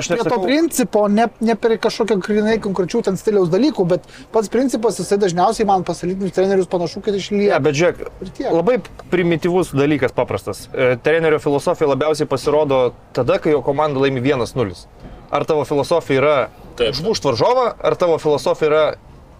[0.00, 4.08] aš prie to nesakau- principo, ne, ne per kažkokią grinai konkrečių ten stiliaus dalykų, bet
[4.32, 7.60] pats principas, jisai dažniausiai man pasalytinius trenerius panašu, kad ne, išlieka.
[7.62, 8.06] bet žiūrėk,
[8.52, 8.78] labai
[9.12, 10.68] primityvus dalykas paprastas.
[10.72, 14.86] E, Trenerio filosofija labiausiai pasirodo tada, kai jo komanda laimi 1-0.
[15.30, 16.36] Ar tavo filosofija yra
[16.78, 16.94] Taip.
[16.94, 18.84] užmušti varžovą, ar tavo filosofija yra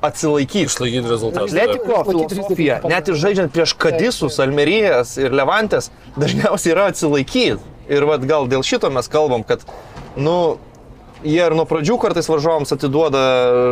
[0.07, 0.67] atsilaikyti.
[0.67, 1.47] Išlaikyti rezultatą.
[1.47, 7.75] Atletiko filosofija, net ir žaidžiant prieš Kadisus, Almerijas ir Levantės, dažniausiai yra atsilaikyti.
[7.87, 9.63] Ir vad gal dėl šito mes kalbam, kad,
[10.19, 10.59] nu,
[11.27, 13.23] jie ir nuo pradžių kartais varžovams atiduoda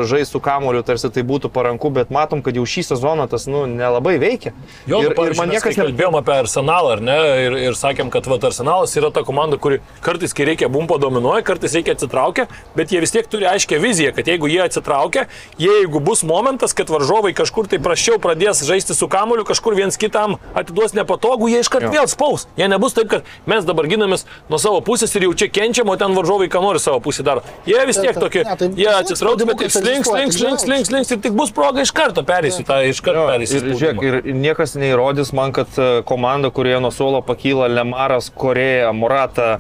[0.09, 3.64] žaisti su kamoliu, tarsi tai būtų paranku, bet matom, kad jau šį sezoną tas nu,
[3.71, 4.55] nelabai veikia.
[4.90, 5.85] Jo, ir, ir, ir man niekas ne...
[5.85, 7.19] kalbėjom apie Arsenalą, ar ne?
[7.45, 11.45] Ir, ir sakėm, kad vat, Arsenalas yra ta komanda, kuri kartais, kai reikia bumpo dominuoja,
[11.47, 15.27] kartais reikia atsitraukia, bet jie vis tiek turi aiškę viziją, kad jeigu jie atsitraukia,
[15.61, 20.38] jeigu bus momentas, kad varžovai kažkur tai prašiau pradės žaisti su kamoliu, kažkur viens kitam
[20.59, 22.49] atiduos nepatogu, jie iškart vėl spaus.
[22.59, 25.99] Jie nebus taip, kad mes dabar ginamės nuo savo pusės ir jau čia kenčiam, o
[26.01, 27.44] ten varžovai ką nori savo pusę daro.
[27.65, 30.89] Jie vis tiek tokie, Ne, tai jie atsitrauks, bet tik slinks, slinks, tai slinks, slinks,
[30.91, 33.63] slinks ir tik bus proga iš karto perėsiu tą, iš karto perėsiu.
[33.63, 38.93] Ir, žiūrėk, ir niekas neįrodys man, kad e, komanda, kurioje nuo suolo pakyla Lemaras, Koreja,
[38.93, 39.55] Murata,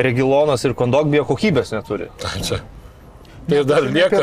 [0.00, 2.08] Regilonas ir Kondogbijo kokybės neturi.
[2.46, 2.62] Čia.
[3.50, 4.18] Ir dar lieka.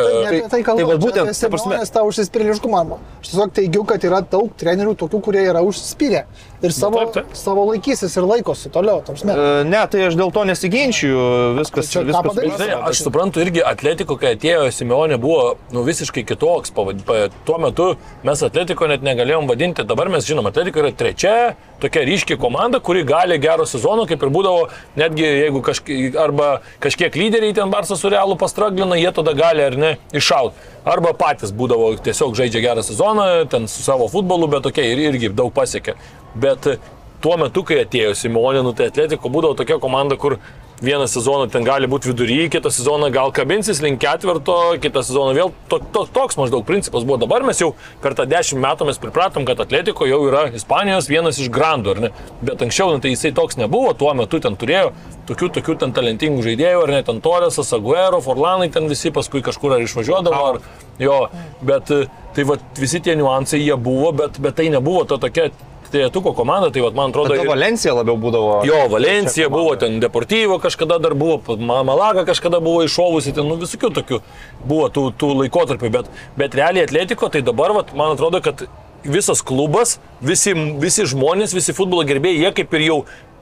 [0.50, 0.80] Tai kalbu.
[0.80, 2.84] tai vat būtent, Nes ta prasme- tą užsispyrėliškumą.
[3.19, 6.24] Aš tiesiog teigiu, kad yra daug trenerių tokių, kurie yra užsispyrę.
[6.62, 7.36] Ir savo, taip, taip.
[7.39, 9.00] savo laikysis ir laikosi toliau.
[9.06, 9.32] ta prasme.
[9.32, 12.36] E, Ne, tai aš dėl to nesiginčiu, viskas, Tai čia viskas?
[12.36, 12.89] Žinai, suprantama.
[12.89, 16.72] aš suprantu irgi atletiko, kai atėjo Simeonė, buvo nu, visiškai kitoks.
[16.76, 19.86] pavad- pa- Tuo metu mes atletiko net negalėjom vadinti.
[19.88, 24.30] Dabar mes žinom, atletiko yra trečia tokia ryški komanda, kuri gali gero sezono, kaip ir
[24.30, 24.67] būdavo,
[24.98, 29.78] netgi jeigu kažkiek, arba kažkiek lyderiai ten Barsas su Realu pastraglina, jie tada gali ar
[29.78, 30.52] ne iššaut.
[30.86, 35.30] Arba patys būdavo tiesiog žaidžia gerą sezoną, ten su savo futbolu, bet tokia ir irgi
[35.34, 35.95] daug pasiekė.
[36.35, 36.77] Bet e,
[37.23, 40.37] tuo metu, kai atėjo Simeonė, nu, tai atletiko būdavo tokia komanda, kur
[40.81, 45.51] vieną sezoną ten gali būti vidury, kitą sezoną gal kabinsis link ketvirto, kitą sezoną vėl
[45.71, 47.19] to, to, toks maždaug principas buvo.
[47.19, 51.39] Dabar mes jau per tą dešimt metų mes pripratom, kad Atletiko jau yra Ispanijos vienas
[51.41, 52.11] iš grandų, ar ne?
[52.41, 54.93] Bet anksčiau nu, tai jisai toks nebuvo, tuo metu ten turėjo
[55.29, 59.75] tokių, tokių ten talentingų žaidėjų, ar ne, ten Torresas, Aguero, Forlanai ten visi paskui kažkur
[59.75, 60.61] ar išvažiuodavo, ar
[61.03, 61.19] jo,
[61.65, 65.49] bet e, tai va visi tie niuansai jie buvo, bet, bet tai nebuvo ta tokia
[65.93, 67.36] trejetuko komanda, tai va man atrodo...
[67.36, 68.60] Ir- Valencija labiau būdavo.
[68.67, 73.58] Jo, Valencija buvo, ten Deportyvo kažkada dar buvo, Ma- Malaga kažkada buvo iššovusi, ten nu,
[73.62, 74.21] visokių tokių
[74.63, 78.65] buvo tų, tų laikotarpių, bet, bet realiai atletiko, tai dabar, vat, man atrodo, kad
[79.04, 82.97] visas klubas, visi, visi žmonės, visi futbolo gerbėjai, jie kaip ir jau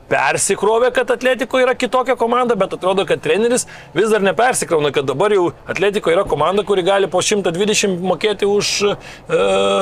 [0.10, 5.34] persikrovė, kad Atletiko yra kitokia komanda, bet atrodo, kad treneris vis dar nepersikrauna, kad dabar
[5.36, 8.96] jau Atletiko yra komanda, kuri gali po 120 mokėti už e,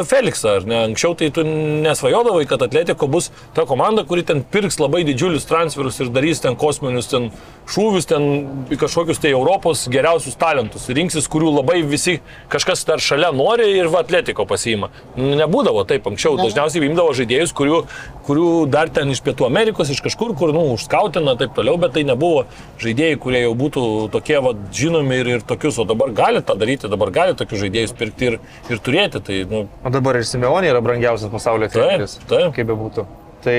[0.09, 0.57] Felixą.
[0.59, 0.79] ar Ne?
[0.89, 5.99] Anksčiau tai tu nesvajodavai, kad Atletiko bus ta komanda, kuri ten pirks labai didžiulius transferus
[6.01, 7.29] ir darys ten kosminius ten
[7.69, 8.25] šūvius, ten
[8.71, 10.87] kažkokius tai Europos geriausius talentus.
[10.89, 12.17] Rinksis, kurių labai visi
[12.53, 14.89] kažkas dar šalia nori ir va Atletiko pasiima.
[15.17, 17.81] Nebūdavo taip anksčiau, dažniausiai imdavo žaidėjus, kurių,
[18.25, 22.03] kurių dar ten iš Pietų Amerikos, iš kažkur, kur, nu, užskautina taip toliau, bet tai
[22.03, 22.45] nebuvo
[22.79, 26.87] žaidėjai, kurie jau būtų tokie, va, žinomi ir, ir tokius, o dabar gali tą daryti,
[26.87, 29.21] dabar gali tokius žaidėjus pirkti ir, ir turėti.
[29.25, 32.19] Tai, nu, O dabar ir Simeonė yra brangiausias pasaulio treneris.
[32.29, 32.53] taip.
[32.55, 33.05] Kaip be būtų.
[33.43, 33.57] Tai,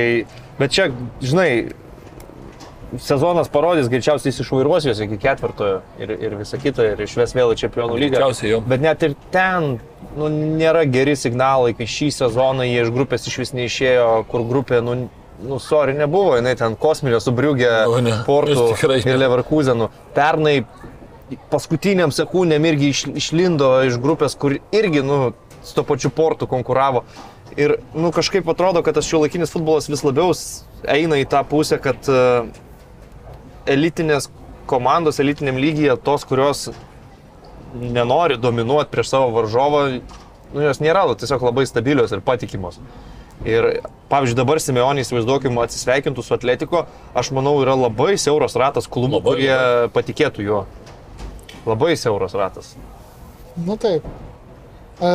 [0.58, 0.88] bet čia,
[1.22, 1.50] žinai,
[3.02, 7.52] sezonas parodys, greičiausiai jis išvairuos juos iki ketvirtojo ir, ir visa kita, ir išves vėl
[7.52, 8.16] į čempionų lygą.
[8.16, 8.62] Greičiausiai jau.
[8.66, 9.76] Bet net ir ten
[10.16, 14.80] nu, nėra geri signalai, kai šį sezoną jie iš grupės iš vis neišėjo, kur grupė,
[14.86, 14.96] nu,
[15.42, 18.16] nu sorry, nebuvo, jinai ten kosminio subriugė Nu, ne.
[19.12, 19.88] ir Leverkusenų.
[20.16, 20.56] Pernai
[21.50, 25.32] paskutiniam sekundėm irgi iš, išlindo iš grupės, kur irgi, nu,
[25.66, 27.04] su to pačiu portu konkuravo.
[27.56, 30.32] Ir, nu, kažkaip atrodo, kad tas šiuolaikinis futbolas vis labiau
[30.92, 32.48] eina į tą pusę, kad uh,
[33.70, 34.28] elitinės
[34.70, 36.68] komandos elitiniam lygyje, tos, kurios
[37.76, 39.82] nenori dominuoti prieš savo varžovą,
[40.54, 42.80] nu, jos nėra tiesiog labai stabilios ir patikimos.
[43.44, 43.68] Ir,
[44.10, 49.36] pavyzdžiui, dabar Simeonė, įsivaizduokim, atsisveikintų su Atletiko, aš manau, yra labai siauras ratas klubų, Labai,
[49.36, 50.64] kurie patikėtų juo.
[51.66, 52.74] Labai siauras ratas.
[53.66, 54.06] Nu taip.
[55.00, 55.10] E,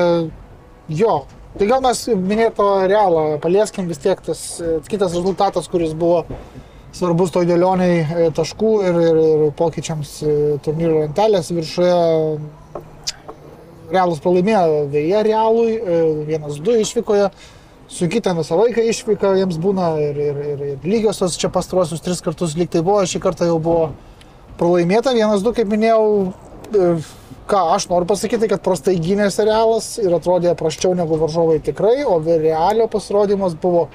[1.01, 1.21] jo.
[1.57, 6.21] Tai gal mes minėto realą palieskim vis tiek tas e, kitas rezultatas, kuris buvo
[6.95, 11.95] svarbus toj dėlioniai e, taškų ir, ir, ir pokyčiams e, turnyro lentelės viršuje.
[13.91, 17.27] Realus pralaimėjo vėje realui, e, vienas du išvykoje,
[17.91, 22.23] su kita visą laiką išvyka jiems būna ir, ir, ir, ir lygiosios čia pastruosius tris
[22.23, 23.89] kartus lyg tai buvo, šį kartą jau buvo
[24.60, 26.06] pralaimėta, vienas du, kaip minėjau,
[26.71, 26.93] e,
[27.51, 32.21] ką aš noriu pasakyti, kad prastai gynėsi realas ir atrodė praščiau negu varžovai tikrai, o
[32.23, 33.89] realio pasirodymas buvo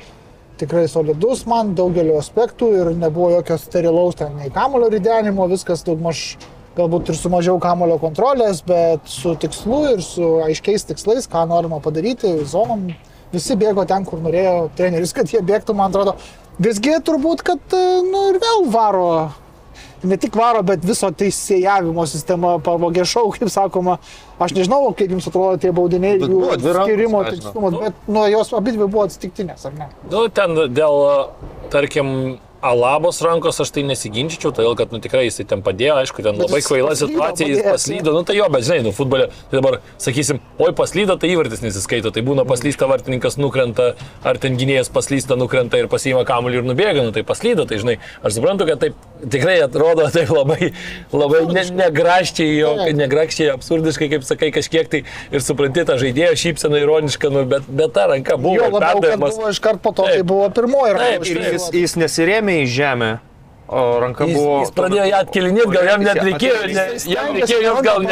[0.60, 6.36] tikrai solidus man daugeliu aspektų ir nebuvo jokio sterilaus ten nei kamulio ridenimo, viskas daugmaž
[6.76, 11.80] galbūt ir su mažiau kamulio kontrolės, bet su tikslu ir su aiškiais tikslais, ką norima
[11.84, 12.90] padaryti, zonom.
[13.32, 16.16] Visi bėgo ten, kur norėjo treneris, kad jie bėgtų, man atrodo.
[16.62, 19.10] Visgi turbūt, kad e, nu, ir vėl varo
[20.06, 23.98] ne tik varo, bet viso teisėjavimo sistema pavogė šau, kaip sakoma.
[24.42, 28.74] Aš nežinau, kaip jums atrodo tie baudiniai, Bet jų skirimo tikslumas, bet nuo jos abi
[28.76, 29.88] dvi buvo atsitiktinės, ar ne?
[30.12, 30.98] Nu, ten dėl,
[31.72, 32.10] tarkim,
[32.66, 36.48] Alabos rankos aš tai nesiginčičiau, todėl kad nu, tikrai jisai ten padėjo, aišku, ten Bet
[36.48, 39.78] labai kvaila situacija, jis padėjęs, paslydo, nu tai jo, bet žinai, nu futbole, tai dabar
[40.02, 43.92] sakysim, oi paslydo, tai įvartis nesiskaito, tai būna paslysta vartininkas nukrenta,
[44.26, 47.98] ar ten gynėjas paslysta, nukrenta ir pasiima kamuolį ir nubėga, nu tai paslydo, tai žinai,
[48.22, 48.98] aš suprantu, kad taip
[49.30, 50.72] tikrai atrodo taip labai,
[51.14, 56.82] labai ne, negraščiai, jo, negraščiai, absurdiškai, kaip sakai, kažkiek tai ir supranti tą žaidėjo šypseną
[56.82, 58.56] ironišką, nu, bet, bet ta ranka buvo.
[58.58, 60.26] Jo ir labiau, buvo iškart po to, Taip.
[60.28, 61.30] buvo pirmoji Taip, ranka.
[61.30, 61.56] Ir Taip.
[61.56, 63.10] jis, jis nesirėmė į žemę,
[63.68, 64.58] o ranka Jis, buvo...
[64.62, 68.06] jis pradėjo ją atkelinėti, gal jam net reikėjo, ne, jam reikėjo jos gal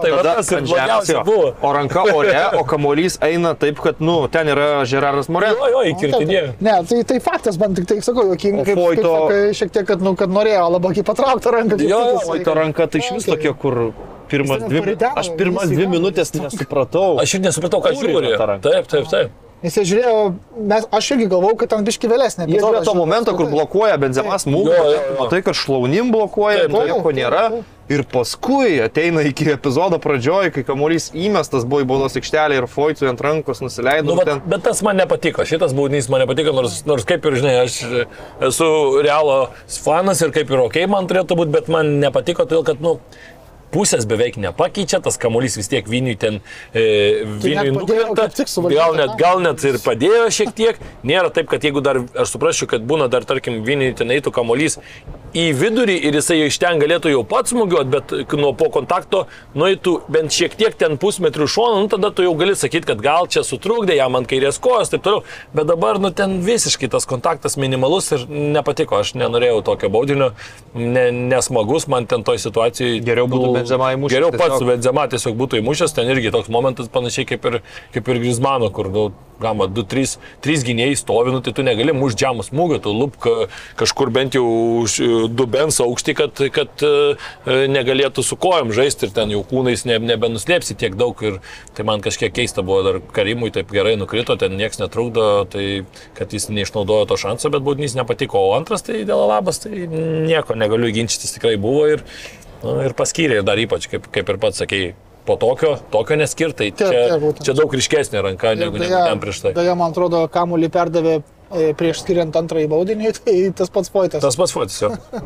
[0.00, 1.24] tai va tas ir blogiausia jo.
[1.28, 1.50] buvo.
[1.60, 5.60] O ranka ore, o kamuolys eina taip, kad, nu, ten yra Žeraras Moreno.
[5.60, 6.54] Jo, jo, įkirtinėjo.
[6.64, 9.88] Ne, tai, tai faktas, man tik tai sakau, jokinga, O kaip, kaip sakai, šiek tiek,
[9.92, 11.80] kad, nu, kad norėjo labiau kaip patraukti ranką.
[11.84, 13.80] Jo, O ta ranka tai iš vis tokia, kur
[14.32, 17.18] pirmas dvi, aš pirmas dvi minutės nesupratau.
[17.22, 18.36] Aš ir nesupratau, ką Kur žiūri.
[18.64, 19.40] Taip, taip, taip.
[19.64, 20.16] Nes jie žiūrėjo,
[20.68, 22.44] mes, aš irgi galvau, kad ten biški vėlesnė.
[22.52, 24.74] Jie žiūrėjo to momento, kur blokuoja benzemas smūgį,
[25.16, 26.90] matai, kad šlaunim blokuoja, Taip, to taip.
[26.92, 27.44] nieko nėra.
[27.92, 33.10] Ir paskui ateina iki epizodo pradžioj, kai kamuolys įmestas buvo į baudos aikštelę ir Foytui
[33.10, 34.08] ant rankos nusileido.
[34.08, 34.40] Nu, bet, ten...
[34.48, 37.76] bet tas man nepatiko, šitas baudinys man nepatiko, nors, nors kaip ir žinai, aš
[38.48, 38.68] esu
[39.04, 39.36] realo
[39.84, 42.96] fanas ir kaip ir ok man turėtų būti, bet man nepatiko, todėl kad, nu,
[43.74, 46.40] pusės beveik nepakeičia, tas kamuolys vis tiek Viniui ten
[46.72, 46.84] e,
[47.42, 48.28] Viniui net padėjo nukrenta,
[48.72, 52.70] gal net, gal net ir padėjo šiek tiek, nėra taip, kad jeigu dar, aš suprasčiau,
[52.70, 54.78] kad būna dar, tarkim, Viniui ten eitų kamuolys
[55.34, 59.24] į vidurį ir jisai iš ten galėtų jau pats smūgiuoti, bet nuo po kontakto
[59.58, 63.26] nueitų bent šiek tiek ten pusmetrių šoną, nu tada tu jau gali sakyti, kad gal
[63.30, 65.24] čia sutrukdė jam ant kairės kojos, taip toliau,
[65.56, 70.30] bet dabar, nu ten visiškai tas kontaktas minimalus ir nepatiko, aš nenorėjau tokio baudinio,
[70.74, 73.02] ne, nesmagus man ten toj situacijai.
[73.04, 74.70] Geriau būtų Benzema įmušęs Geriau pats tiesiog.
[74.70, 77.60] Benzema tiesiog būtų įmušęs, ten irgi toks momentas panašiai kaip ir,
[77.96, 79.08] kaip ir Grismano, kur, nu,
[79.42, 83.28] gama, 2-3 gynėjai stovi, nu, tai tu negali mušti džiamų smūgio, tu lupk
[83.80, 84.44] kažkur bent jau
[84.84, 87.16] už e, dubens aukštį, kad, kad e,
[87.70, 91.18] negalėtų su kojom žaisti ir ten jau kūnais ne, nebenuslėpsi tiek daug.
[91.24, 91.40] Ir
[91.76, 95.84] tai man kažkiek keista buvo, dar Karimui taip gerai nukrito, ten niekas netrukdo, tai
[96.18, 98.42] kad jis neišnaudojo to šanso, bet baudinys nepatiko.
[98.50, 102.04] O antras tai dėl labas, tai nieko negaliu ginčytis, tikrai buvo ir,
[102.64, 104.94] nu, ir paskyrė, ir dar ypač, kaip, kaip ir pats sakėjai.
[105.24, 106.66] Po tokio, tokio neskirtai.
[106.76, 109.52] Taip, Čia, taip, čia daug ryškesnė ranka negu, negu ten prieš tai.
[109.56, 111.14] Beje, man atrodo, kamuolį perdavė
[111.78, 114.24] prieš skiriant antrąjį baudinį, tai tas pats poitas.
[114.24, 114.94] Tas pats fotis jo.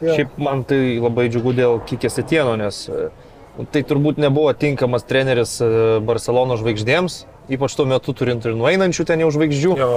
[0.00, 0.14] Jo.
[0.16, 3.10] Šiaip man tai labai džiugu dėl Kikės Etieno, nes e,
[3.72, 5.66] tai turbūt nebuvo tinkamas treneris e,
[6.08, 7.18] Barcelono žvaigždėms,
[7.52, 9.74] ypač tuo metu turint ir nueinančių ten jau žvaigždžių.
[9.76, 9.90] Jo.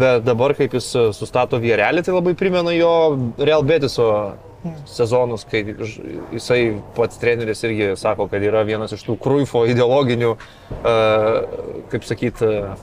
[0.00, 2.94] Bet dabar, kaip jis e, sustato vierelį, tai labai primena jo
[3.36, 4.08] Real Betiso
[4.86, 5.64] sezonus, kai
[6.32, 6.60] jisai
[6.96, 10.32] pats treneris irgi sako, kad yra vienas iš tų Kruifo ideologinių,
[10.78, 10.96] e,
[11.92, 12.76] kaip sakyt, e,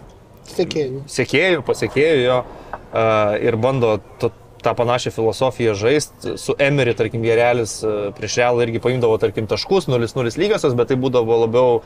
[0.50, 1.04] Sekėjų.
[1.10, 3.06] sekėjų, pasiekėjų jo e,
[3.46, 3.98] ir bando
[4.60, 6.36] tą panašią filosofiją žaisti.
[6.38, 11.00] Su Emery, tarkim, Vierelis e, prieš Realą irgi paimdavo, tarkim, taškus, 0-0 lygiosios, bet tai
[11.00, 11.82] būdavo labiau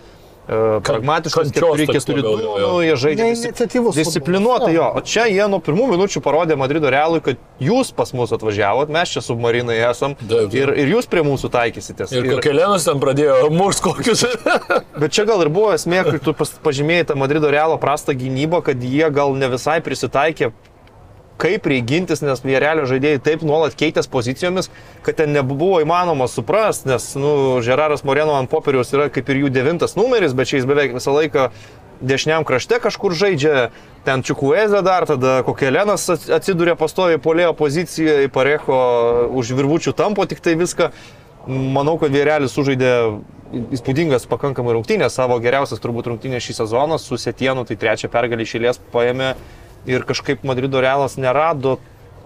[0.47, 2.71] pragmatiškas, kančios 4 toks 4 labiau, 2 jo, jo.
[2.73, 4.89] nu, jie žaidžia Neiniciatyvus disciplinuotai jo.
[4.97, 9.13] O čia jie nuo pirmų minučių parodė Madrido Realui, kad jūs pas mus atvažiavot, mes
[9.13, 10.57] čia submarinai esam Taip, taip.
[10.59, 12.11] ir, ir jūs prie mūsų taikysitės.
[12.17, 14.25] Ir kokelenas ten pradėjo mušt kokius.
[14.99, 18.63] Bet čia gal ir buvo esmė, kai tu pas- pažymėjai tą Madrido Realo prastą gynybą,
[18.67, 20.51] kad jie gal ne visai prisitaikė
[21.41, 24.69] kaip reigintis, nes Vierelio žaidėjai taip nuolat keitės pozicijomis,
[25.05, 27.33] kad ten nebuvo įmanoma suprasti, nes, nu,
[27.65, 31.15] Žeraras Moreno ant popieriaus yra kaip ir jų devintas numeris, bet čia jis beveik visą
[31.15, 31.49] laiką
[32.03, 33.69] dešiniam krašte kažkur žaidžia,
[34.05, 38.79] ten Čiukuezė dar, tada Kokelenas atsidūrė pastoviai polėjo pozicijoje, Parecho
[39.31, 40.91] už virvučių tampo tik tai viską.
[41.47, 42.91] Manau, kad Vierelis sužaidė
[43.75, 48.79] įspūdingas pakankamai rungtynės, savo geriausias turbūt rungtynės šį sezoną su Setienu, tai trečią pergalį išėlės
[48.93, 49.33] paėmė
[49.89, 51.77] ir kažkaip Madrido Realas nerado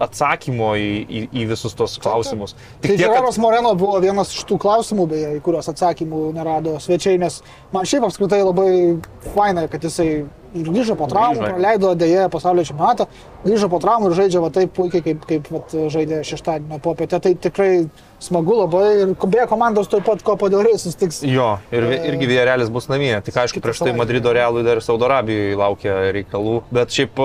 [0.02, 2.54] atsakymo į, į, į visus tos klausimus.
[2.82, 7.40] Tai Žeraras Moreno buvo vienas iš tų klausimų, beje, į kuriuos atsakymų nerado svečiai, nes
[7.74, 8.70] man šiaip apskritai labai
[9.34, 10.22] faina, kad jisai
[10.54, 13.08] grįžo po traumų, praleido dėje pasaulio čempionatą,
[13.44, 17.20] grįžo po traumų ir žaidžia va taip puikiai, kaip, kaip vat, žaidė šeštadienio popietę.
[17.24, 17.72] Tai tikrai
[18.22, 21.20] smagu labai ir beje, komandos taip pat ko padėlės susitiks.
[21.28, 23.14] Jo, ir irgi Vierelis bus namie.
[23.24, 23.94] Tik aišku, prieš tai.
[23.98, 26.60] Madrido Realui dar ir Saudo Arabijoje laukia reikalų.
[26.74, 27.22] Bet šiaip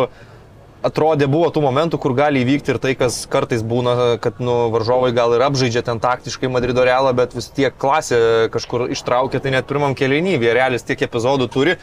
[0.83, 5.13] atrodė buvo tų momentų, kur gali įvykti ir tai, kas kartais būna, kad nu, varžovai
[5.15, 9.69] gal ir apžaidžia ten taktiškai Madrido Realą, bet vis tiek klasė kažkur ištraukė, tai net
[9.69, 11.77] pirmam kelionį Vierelis tiek epizodų turi.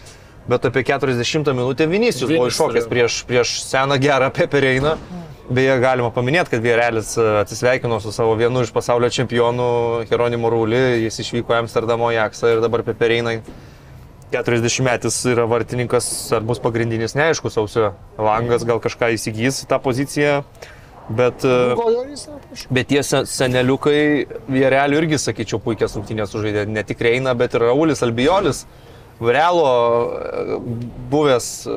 [0.48, 4.96] Bet apie 40 minutę Vinicius buvo iššokęs prieš, prieš seną gerą Pepereiną.
[5.50, 9.66] Beje, galima paminėti, kad Vierelis e, atsisveikino su savo vienu iš pasaulio čempionų
[10.10, 13.36] Hieronymu Rūli, jis išvyko į Amsterdamo Jaksą ir dabar Pepereina
[14.30, 16.06] 40 metais yra vartininkas,
[16.38, 20.44] ar bus pagrindinis, neaišku, sausio langas gal kažką įsigys tą poziciją.
[21.10, 21.74] Bet, e,
[22.70, 26.68] bet tie se- seneliukai, jie realiai irgi, sakyčiau, puikias rungtynės sužaidė.
[26.70, 28.62] Ne tik Reina, bet ir Raulis Albiolis.
[29.20, 29.70] Realo
[31.10, 31.68] buvęs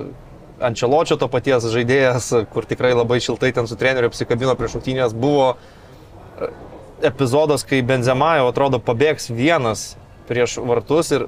[0.64, 5.56] Ančeločio to paties žaidėjas, kur tikrai labai šiltai ten su treneriu apsikabino prieš rungtynės, buvo
[7.04, 9.94] epizodas, kai Benzema jau atrodo pabėgs vienas
[10.30, 11.28] prieš vartus ir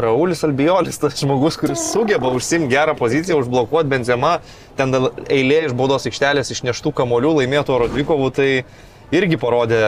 [0.00, 4.38] Raulis Albiolis, tas žmogus, kuris sugeba užsimti gerą poziciją, užblokuoti Benzema,
[4.78, 4.94] ten
[5.26, 8.48] eilė iš baudos aikštelės išneštų kamolių laimėtų Rodrikovų, tai
[9.12, 9.82] irgi parodė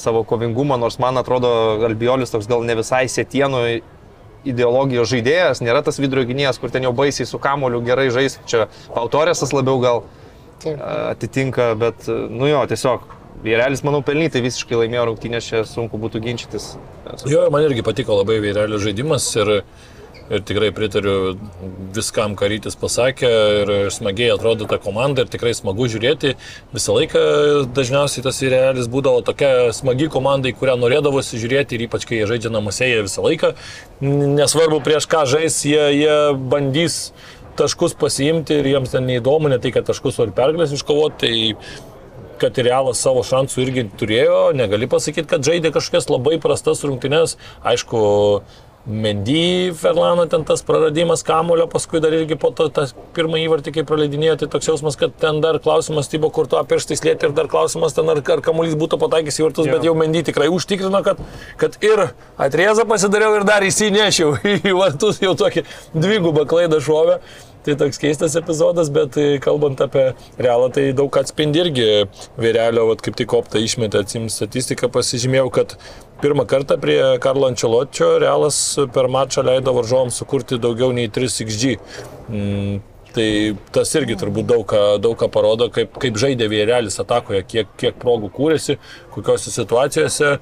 [0.00, 1.52] savo kovingumą, nors man atrodo
[1.86, 3.62] Albiolis toks gal ne visai sėtienų
[4.48, 8.66] ideologijos žaidėjas, nėra tas vidurio gynėjas, kur ten jau baisiai su kamoliu gerai žais, čia
[8.90, 10.04] autorėsas labiau gal
[10.62, 13.10] atitinka, bet, nu jo, tiesiog,
[13.42, 16.76] Vėrelis, manau, pelnytai visiškai laimėjo rungtynės, čia sunku būtų ginčytis.
[17.26, 19.50] Jo, man irgi patiko labai vėrelio žaidimas ir,
[20.30, 21.34] ir tikrai pritariu
[21.94, 23.30] viskam, ką rytis pasakė
[23.62, 26.34] ir smagiai atrodo ta komanda ir tikrai smagu žiūrėti.
[26.74, 27.22] Visą laiką
[27.74, 32.30] dažniausiai tas vėrelis būdavo tokia smagi komanda, į kurią norėdavosi žiūrėti ir ypač kai jie
[32.30, 33.54] žaidžia namuose, jie visą laiką,
[34.02, 36.18] nesvarbu prieš ką žais, jie, jie
[36.52, 37.00] bandys
[37.58, 41.18] taškus pasiimti ir jiems ten neįdomu, ne tai, kad taškus ar pergalės iškovoti.
[41.22, 41.90] Tai
[42.42, 47.36] kad realas savo šansų irgi turėjo, negali pasakyti, kad žaidė kažkokias labai prastas rungtynes.
[47.62, 48.00] Aišku,
[48.86, 53.84] Mendy, Ferlano ten tas praradimas kamulio, paskui dar irgi po to tą pirmą įvartį, kai
[53.86, 57.46] praleidinėjo, tai toks jausmas, kad ten dar klausimas Tybo, kur tu pirštais lėti ir dar
[57.52, 61.22] klausimas ten, ar, ar kamuolys būtų pataikęs į vartus, bet jau Mendy tikrai užtikrino, kad,
[61.62, 62.08] kad ir
[62.42, 64.34] atrėzą pasidariau ir dar įsinešiau
[64.72, 65.62] į vartus, jau tokį
[65.94, 67.20] dvigubą klaidą šovę.
[67.62, 71.84] Tai toks keistas epizodas, bet e, kalbant apie realą, tai daug atspindi irgi
[72.34, 75.76] vėrelio, vat, kaip tik optą išmetė, atsim statistiką, pasižymėjau, kad
[76.22, 78.58] pirmą kartą prie Karlo Ančeločio realas
[78.94, 81.76] per mačą leido varžovams sukurti daugiau nei 3xg.
[82.30, 82.80] Mm,
[83.12, 83.28] tai
[83.74, 87.98] tas irgi turbūt daug ką, daug ką parodo, kaip, kaip žaidė vėrelis atakoje, kiek, kiek
[88.00, 88.78] progų kūrėsi,
[89.12, 90.38] kokiose situacijose e,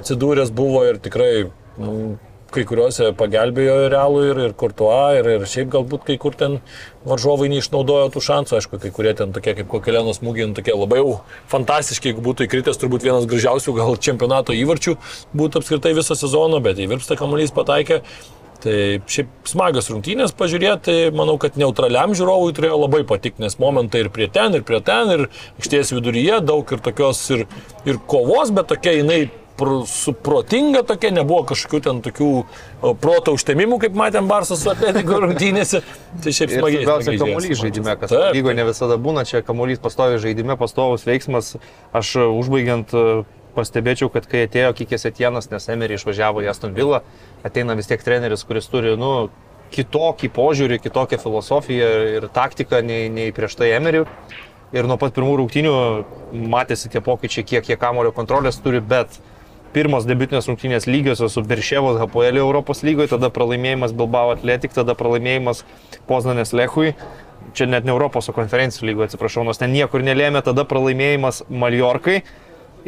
[0.00, 2.16] atsidūręs buvo ir tikrai mm,
[2.52, 6.58] kai kuriuose pagelbėjo realų ir, ir kurtuo, ir, ir šiaip galbūt kai kur ten
[7.08, 11.00] varžovai neišnaudojo tų šansų, aišku, kai kurie ten tokie kaip kokelieno smūgiai, nu, tokie labai
[11.00, 11.16] jau
[11.52, 14.98] fantastiški, jeigu būtų įkritęs turbūt vienas gražiausių gal čempionato įvarčių
[15.36, 18.02] būtų apskritai viso sezono, bet įvirpsta kamuolys pataikė.
[18.62, 18.74] Tai
[19.10, 24.10] šiaip smagas rungtynės pažiūrėti, tai manau, kad neutraliam žiūrovui turėjo labai patikti, nes momentai ir
[24.14, 25.24] prie ten, ir prie ten, ir
[25.58, 27.42] išties viduryje daug ir tokios ir,
[27.88, 29.24] ir kovos, bet tokia jinai
[29.86, 32.30] suprotinga tokia, nebuvo kažkokių ten tokių
[33.02, 35.82] proto užtemimų, kaip matėm Barsas su Atletiko rungtynėse.
[36.22, 36.86] Tai šiaip smagiai.
[36.86, 41.54] smagiai kamuolys žaidime, kas lygoje ne visada būna, čia kamuolys pastovi žaidime, pastovus veiksmas.
[41.94, 43.06] Aš e, užbaigiant e,
[43.56, 47.02] pastebėčiau, kad kai atėjo Kikės Etienas, nes Emery išvažiavo į Aston Villa,
[47.46, 49.28] ateina vis tiek treneris, kuris turi, nu,
[49.72, 54.04] kitokį požiūrį, kitokią filosofiją ir taktiką nei, nei prieš tai Emery.
[54.72, 55.72] Ir nuo pat pirmų rungtynių
[56.48, 59.18] matėsi tie pokyčiai, kiek jie kamulio kontrolės turi, bet
[59.72, 65.64] pirmos debiutinės rungtynės lygiosios su Biršėvos Hapoelio Europos lygoje, tada pralaimėjimas Bilbao Atletik, tada pralaimėjimas
[66.08, 66.94] Poznanės Lechui.
[67.56, 72.20] Čia net ne Europos, o konferencijų lygoje, atsiprašau, nors ten niekur nelėmė, tada pralaimėjimas Maljorkai.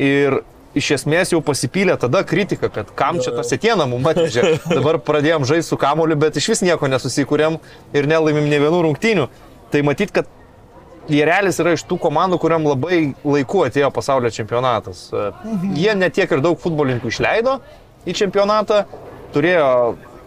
[0.00, 0.40] Ir
[0.78, 4.56] iš esmės jau pasipylė tada kritika, kad kam čia tas sėtiena mums atvežė.
[4.78, 7.58] Dabar pradėjom žaisti su kamoliu, bet iš vis nieko nesusikūrėm
[7.96, 9.28] ir nelaimim ne vienų rungtynių.
[9.74, 10.30] Tai matyt, kad
[11.08, 15.06] Vierelis yra iš tų komandų, kuriam labai laiku atėjo pasaulio čempionatas.
[15.76, 17.58] Jie netiek ir daug futbolininkų išleido
[18.08, 18.84] į čempionatą,
[19.34, 19.68] turėjo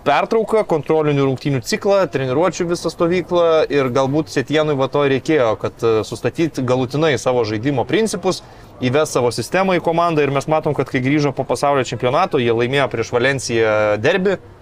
[0.07, 5.93] pertrauką, kontrolinių rungtynių ciklą, treniruočių visą stovyklą ir galbūt Setienui va to reikėjo, kad e,
[6.07, 8.39] sustatyti galutinai savo žaidimo principus,
[8.79, 12.55] įves savo sistemą į komandą ir mes matom, kad kai grįžo po pasaulio čempionato, jie
[12.55, 14.37] laimėjo prieš Valenciją derbi.
[14.37, 14.57] E,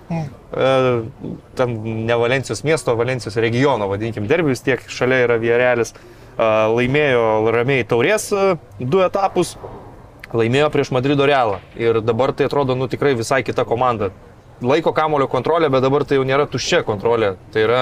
[1.56, 5.96] Ten ne Valencijos miesto, Valencijos regiono, vadinkim, derbi vis tiek šalia yra Vierelis.
[5.96, 8.46] E, Laimėjo ramiai taurės e,
[8.80, 9.56] du etapus,
[10.36, 11.60] laimėjo prieš Madrido Realą.
[11.80, 14.12] Ir dabar tai atrodo, nu tikrai visai kita komanda.
[14.64, 17.36] Laiko kamulio kontrolė, bet dabar tai jau nėra tuščia kontrolė.
[17.52, 17.82] Tai yra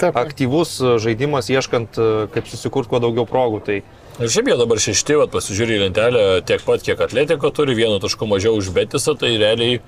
[0.00, 0.16] Taip.
[0.16, 3.62] aktyvus e, žaidimas, ieškant, e, kaip susikurti kuo daugiau progų.
[3.66, 3.80] Tai
[4.16, 7.98] Ir šiaip jie dabar šešti, vat, pasižiūrė į lentelę tiek pat, kiek atletiko turi, vienu
[8.00, 9.82] tašku mažiau už Betisą, tai realiai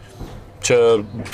[0.65, 0.79] čia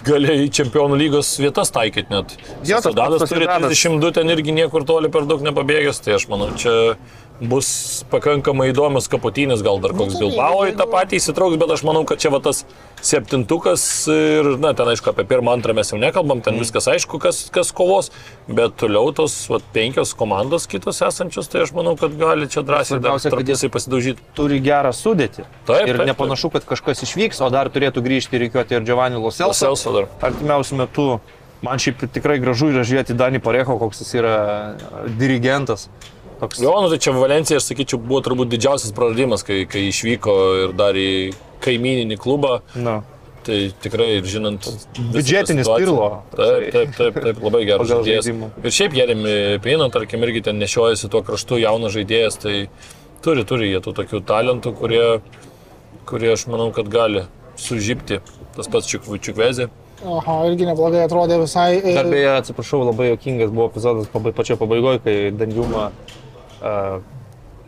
[0.06, 2.37] gali į čempionų lygos vietas taikyti net.
[2.66, 3.72] Jo, pats turi Sociedadas.
[3.72, 6.94] 32, ten irgi niekur toli per daug nepabėgęs, tai aš manau, čia
[7.43, 12.05] bus pakankamai įdomios kapotynės, gal dar koks Bilbao į tą patį įsitrauks, bet aš manau,
[12.07, 12.62] kad čia va tas
[13.05, 16.45] septintukas ir, na, ten aišku, apie pirmą, antrą mes jau nekalbam, Mm.
[16.47, 18.11] ten viskas aišku, kas, kas kovos,
[18.49, 23.03] bet toliau tos va, penkios komandos kitos esančios, tai aš manau, kad gali čia drąsiai
[23.03, 24.22] tarpusai pasidaužyti.
[24.35, 25.45] turi gerą sudėtį.
[25.66, 29.18] Taip, ir taip, nepanašu, kad kažkas išvyks, o dar turėtų grįžti ir reikiuoti ir Giovanni
[29.18, 29.59] Loselso.
[29.74, 30.09] Selso dar.
[30.22, 31.20] Artimiausiu metu
[31.62, 34.35] man šiaip tikrai gražu yra žiūrėti Danį Parecho, koks jis yra
[35.18, 35.89] dirigentas.
[36.45, 36.61] Toks.
[36.62, 40.76] Jo, nu tai čia Valencija, aš sakyčiau, buvo turbūt didžiausias praradimas, kai, kai išvyko ir
[40.78, 41.11] dar į
[41.64, 42.61] kaimininį klubą.
[42.76, 43.01] Na.
[43.45, 44.64] Tai tikrai ir žinant.
[45.12, 46.22] Biudžetinis Pirlo.
[46.32, 48.30] Taip, taip, taip, taip, labai geras žaidėjas.
[48.32, 49.34] Ir šiaip Jeremy
[49.64, 52.57] Pino, tarkim, irgi ten nešiojasi tuo kraštu jaunas žaidėjas, tai
[53.24, 55.05] turi, turi jie tų tokių talentų, kurie,
[56.09, 57.26] kurie aš manau, kad gali
[57.61, 58.22] sužypti.
[58.57, 59.68] Tas pats Čiukvezė.
[60.05, 61.78] Aha, irgi neblogai atrodė visai.
[61.80, 66.24] e, Dar beje, atsiprašau, labai jokingas buvo epizodas pačioje pabaigoje, kai Danjuma uh,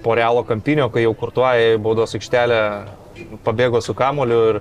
[0.03, 2.61] po realo kampinio, kai jau kurtuoja į baudos aikštelę,
[3.47, 4.61] pabėgo su kamoliu ir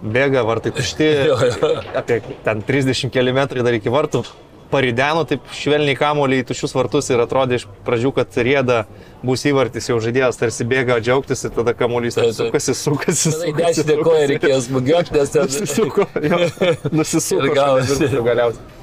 [0.00, 1.10] bėga, vartai tušti,
[2.00, 4.24] apie ten 30 km dar iki vartų,
[4.70, 8.80] parideno taip švelniai kamolį į tuščius vartus ir atrodė iš pradžių, kad rėda
[9.26, 12.36] bus įvartis, jau žaidėjas tarsi bėga džiaugtis ir tada taip.
[12.38, 13.34] sukasi, sukasi.
[13.34, 15.48] Sukasi, dešinė koja reikėjo smūgiuoti, nes ten...
[15.50, 16.06] Nusisuko,
[17.00, 17.48] nusisuko.
[17.50, 18.12] Ir gavosi.
[18.30, 18.79] galiausiai.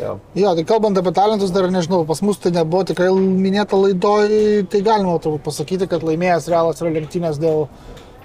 [0.00, 0.16] Jo.
[0.34, 4.80] Jo, tai kalbant apie talentus, dar nežinau, pas mus tai nebuvo tikrai minėta laidoj, tai
[4.86, 7.68] galima turbūt pasakyti, kad laimėjęs Realas yra lenktynės dėl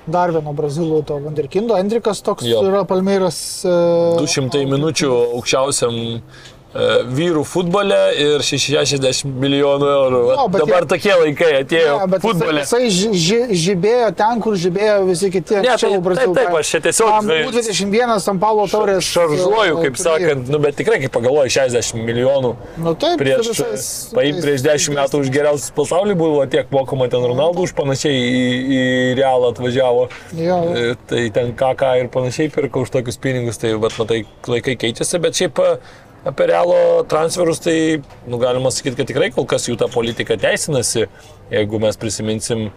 [0.10, 1.78] dar vieno brazilų, to Vanderkindo.
[1.78, 2.64] Endrikas toks Jo.
[2.66, 3.38] yra Palmeiras.
[3.66, 3.74] e,
[4.18, 6.00] 200 minučių aukščiausiam
[6.74, 10.20] vyrų futbole ir 60 milijonų eurų.
[10.54, 12.60] Bet dabar jie- tokie laikai atėjo Ne, futbole.
[12.62, 15.56] jisai, jisai ži, ži, žibėjo ten, kur žibėjo visi kiti.
[15.56, 16.36] Ne, tai, anksčiau taip, Brazilų.
[16.36, 19.02] taip, aš čia tiesiog žinai, U21 San Paulo taurės.
[19.10, 24.14] šaržuoju, e, kaip sakant, nu, bet tikrai, kai pagalvoju, 60 milijonų Nu, taip, prieš, visais-
[24.14, 28.46] paim, prieš 10 metų už geriausius pasaulį buvo tiek mokama ten Ronaldo už panašiai į,
[28.70, 30.10] į Realą atvažiavo.
[30.38, 30.60] Jo.
[30.76, 35.20] E, Tai ten KK ir panašiai pirko už tokius pinigus, tai bet matai, laikai keičiasi,
[35.20, 35.78] bet šiaip e,
[36.28, 41.08] apie Realo transferus, tai nu, galima sakyti, kad tikrai kol kas jų ta politika teisinasi,
[41.54, 42.70] jeigu mes prisiminsim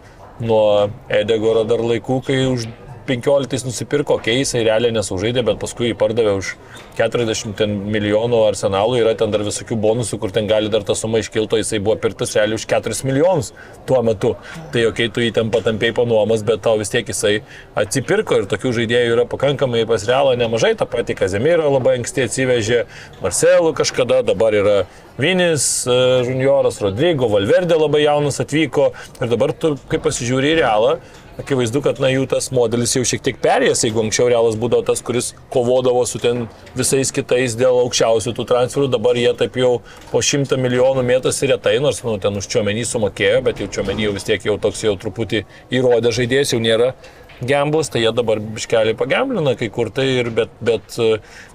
[0.43, 2.69] nuo Edegoro dar laikų, kai už
[3.07, 6.53] 15 nusipirko keisai, realiai nesužaidė, bet paskui jį pardavė už
[6.99, 11.23] 40 ten milijonų arsenalų, yra ten dar visokių bonusų, kur ten gali dar ta suma
[11.23, 13.53] iškilto, jisai buvo pirktas realiai už 4 milijonus
[13.89, 14.35] tuo metu.
[14.73, 17.41] Tai jokiai tu jį ten patampėjai panuomas, bet tau vis tiek jisai
[17.79, 22.85] atsipirko ir tokių žaidėjų yra pakankamai pas realą nemažai, tą patį Kazemiro labai anksti atsivežė,
[23.25, 24.77] Marcelų kažkada, dabar yra
[25.19, 25.97] Vinis, e,
[26.27, 28.93] Junioras, Rodrygo, Valverdė labai jaunas atvyko.
[29.21, 30.97] Ir dabar tu, kai pasižiūri į realą,
[31.41, 35.01] Akivaizdu, kad na, jų tas modelis jau šiek tiek perėjęs, jeigu anksčiau realas būdavo tas,
[35.01, 36.43] kuris kovodavo su ten
[36.77, 39.71] visais kitais dėl aukščiausių tų transferų, dabar jie taip jau
[40.11, 44.15] po šimtą milijonų mėtosi retai, nors nu, ten už čiomenį sumokėjo, bet jau čiomenį jau
[44.19, 46.93] vis tiek jau toks jau truputį įrodė žaidėjas, jau nėra
[47.41, 51.01] gamblas, tai jie dabar biškelį pagamblina kai kur tai ir bet, bet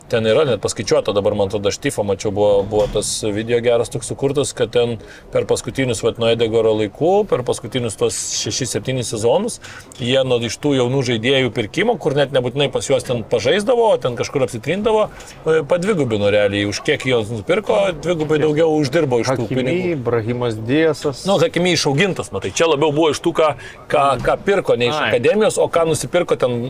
[0.09, 3.91] ten yra net paskaičiuota, dabar man atrodo, aš tifą mačiau, buvo, buvo tas video geras
[3.91, 4.97] toks sukurtas, kad ten
[5.33, 9.59] per paskutinius, vad, nuo Edegoro laikų, per paskutinius tos 6-7 sezonus,
[9.99, 14.15] jie nuo iš tų jaunų žaidėjų pirkimo, kur net nebūtinai pas juos ten pažaisdavo, ten
[14.19, 15.07] kažkur apsitrindavo,
[15.43, 19.75] e, padvigubino realiai, už kiek jos nupirko, dvigubai daugiau uždirbo iš tų pinigų.
[19.83, 21.25] Hakimi, Brahimas Diesas.
[21.27, 23.51] Nu, Hakimi išaugintas, matai, čia labiau buvo iš tų, ką,
[23.91, 25.11] ką, ką pirko, ne iš Ai.
[25.11, 26.69] akademijos, o ką nusipirko ten,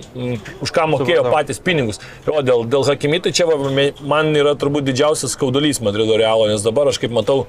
[0.64, 2.02] už ką mokėjo patys pinigus.
[2.26, 3.58] O dėl, dėl Hakimi, tai čia va,
[4.08, 7.44] man yra turbūt didžiausias skaudulys Madrido Realo, nes dabar aš kaip matau,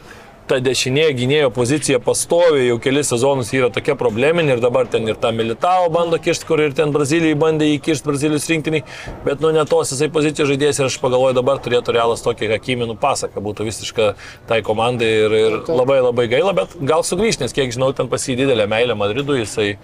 [0.48, 5.18] ta dešinė gynėjo pozicija pastovi, jau kelias sezonus yra tokia probleminė ir dabar ten ir
[5.22, 8.82] tą Militao bando kišti, kur ir ten Brazilijai bandė įkišti Brazilijos rinktiniai,
[9.26, 13.44] bet nu netos jisai pozicijos žaidėjas ir aš pagalvoju, dabar turėtų Realas tokį Hakiminų pasaką,
[13.44, 14.08] būtų visiška
[14.48, 18.40] tai komandai ir, ir labai labai gaila, bet gal sugrįž, nes kiek žinau, ten pasį
[18.40, 19.74] didelę meilę Madridui, jisai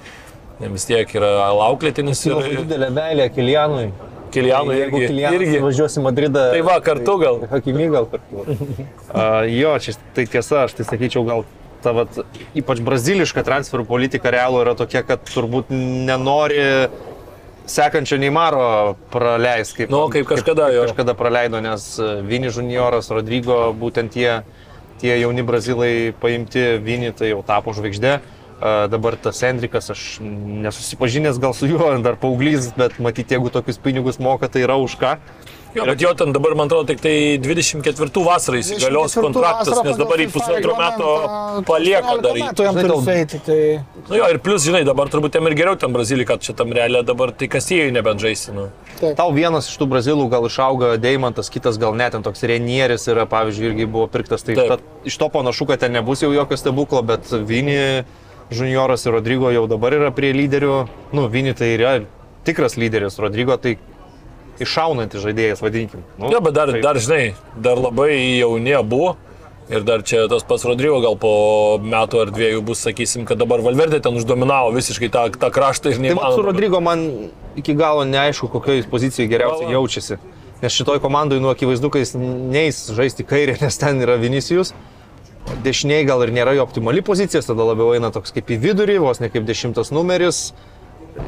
[0.65, 3.93] vis tiek yra lauklėtinis ir, ir Didelė meilė Kilianui.
[4.35, 5.21] Kilianui Jeigu irgi.
[5.39, 5.59] Irgi.
[5.63, 6.45] važiuosi į Madridą.
[6.55, 7.41] Tai va, kartu gal.
[7.53, 8.45] Hakimi gal kartu.
[8.45, 11.45] uh, jo, čia tai tiesa, aš tai sakyčiau, gal
[11.85, 12.17] ta vat,
[12.57, 16.63] ypač braziliška transferų politika realų yra tokia, kad turbūt nenori
[17.69, 20.85] sekančio Neymaro praleis, kaip, Nu, kaip kažkada jo.
[20.89, 21.87] kažkada praleido, nes
[22.29, 24.43] Vini Junioras, Rodrygo, būtent tie,
[25.01, 28.19] tie jauni brazilai paimti Vini, tai jau tapo žvaigždė.
[28.19, 33.81] A, Dabar tas Endrikas, aš nesusipažinęs gal su juo, dar paauglys, bet matyti, jeigu tokius
[33.83, 35.19] pinigus moka, tai yra už ką.
[35.75, 39.97] Jo, bet jo ten dabar, man atrodo, tik tai 24 vasarą įsigalios 24 kontraktas, nes
[39.99, 41.09] dabar į pusantro metų
[41.67, 42.31] palieka dar.
[42.31, 43.59] 18 į- metų jam turi sueiti, tai...
[44.07, 47.03] Nu jo, ir plus, žinai, dabar turbūt jam ir geriau ten Brazilijai, kad šitam realė
[47.03, 48.55] dabar tai kasėjai nebent žaisti.
[48.55, 48.69] Nu.
[49.19, 53.27] Tau vienas iš tų brazilų gal išauga Deimantas, kitas gal net ten toks Renieris yra,
[53.27, 54.47] pavyzdžiui, irgi buvo pirktas.
[54.47, 54.77] Tai Taip.
[54.77, 58.05] ta, iš to panašu, kad ten nebus jau jokio stebuklo, bet Vini,
[58.53, 60.87] Junioras ir Rodrygo jau dabar yra prie lyderių.
[61.17, 61.95] Nu, Vini tai yra
[62.45, 63.77] tikras lyderis, Rodrygo tai
[64.61, 66.03] iššaunantis žaidėjas, vadinkim.
[66.19, 69.17] Nu, Jo, bet dar, tai- dar, žinai, dar labai jauni buvo.
[69.71, 73.61] Ir dar čia tas pats Rodrygo gal po metų ar dviejų bus, sakysim, kad dabar
[73.65, 76.45] Valverdė ten uždominavo visiškai tą, tą kraštą ir Tai man su neįmanoma.
[76.45, 80.19] Rodrygo man iki galo neaišku, kokioje pozicijoje geriausiai jaučiasi.
[80.61, 84.75] Nes šitoj komandai, nu, akivaizdu, kad jis neįs žaisti kairę, nes ten yra Vinicijus.
[85.65, 89.21] Dešiniai gal ir nėra jo optimali pozicija, tada labiau eina toks kaip į vidurį, vos
[89.23, 90.53] ne kaip dešimtas numeris.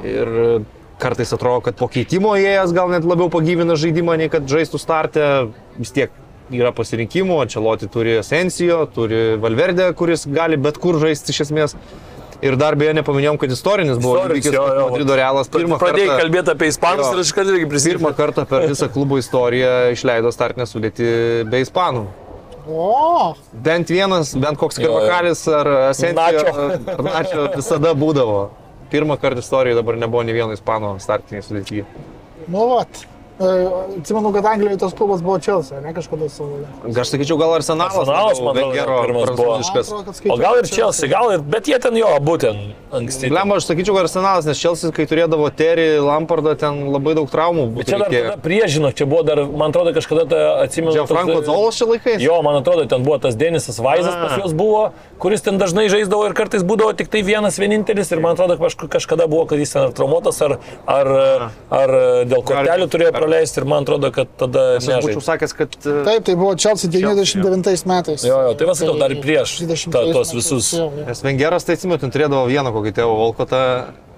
[0.06, 0.64] Ir
[1.00, 5.28] kartais atrodo, kad po keitimo įėjęs gal net labiau pagyvina žaidimą, nei kad žaistų startę.
[5.76, 6.14] Vis tiek
[6.54, 11.76] yra pasirinkimų, Čeloti turi Asensijo, turi Valverde, kuris gali bet kur žaisti iš esmės.
[12.44, 16.52] Ir dar beje nepaminėjom, kad istorinis buvo įvykis, kad Madrido Realas pirmą Pradėjai kartą, kalbėti
[16.52, 17.96] apie ispanus ir aš kartu irgi prisimenu.
[17.96, 21.08] pirmą kartą per visą klubo istoriją išleido startinę sudėti
[21.48, 22.04] be ispanų.
[22.68, 24.78] O, Bent vienas, bent koks.
[24.82, 28.48] Karvakalis ar ar Načio visada būdavo.
[28.90, 31.84] Pirmą kartą istorijoje dabar nebuvo nei vieno ispano startiniai sudėtyje.
[32.48, 33.06] nu vat.
[33.36, 33.44] E,
[33.98, 36.56] Atsimenu, kad Anglijoje tas klubas buvo Chelsea, ne kažkada savo.
[37.00, 40.32] Aš sakyčiau, gal Arsenalas, Arsenalas, man atrodo, Wengero pirmas buvo.
[40.32, 43.28] O gal ir Chelsea, gal ir, bet jie ten jo, būtent anksti.
[43.28, 47.66] Lemba, aš sakyčiau, kad Arsenalas, nes Chelsea, kai turėdavo Terry, Lampardą, ten labai daug traumų
[47.76, 48.22] Bet čia dar reikėję.
[48.30, 50.96] tada priežino, čia buvo dar, man atrodo, kažkada ta, atsimenu.
[50.96, 52.24] Čia Franko Zolos čia laikais?
[52.24, 54.24] Jo, man atrodo, ten buvo tas Denisas Vaizas A.
[54.24, 58.24] pas juos buvo, kuris ten dažnai žaisdavo ir kartais būdavo tik tai vienas vienintelis ir
[58.24, 60.56] man atrodo, kažk- kažkada buvo, kad jis ten ar traumuotas, ar,
[60.88, 61.12] ar,
[61.68, 65.26] ar dėl kortelių turėjo praleisti ir man atrodo, kad tada Aš būčiau nežaidė.
[65.26, 68.24] sakęs, kad e, Taip, tai buvo Chelsea 99 metais.
[68.24, 70.72] Jo, jo, tai va sakau, dar ir prieš 20 ta, tos visus.
[71.06, 73.62] Nes Vengeras, tai atsimenu, turėdavo vieną kokį tėvo Volkotą.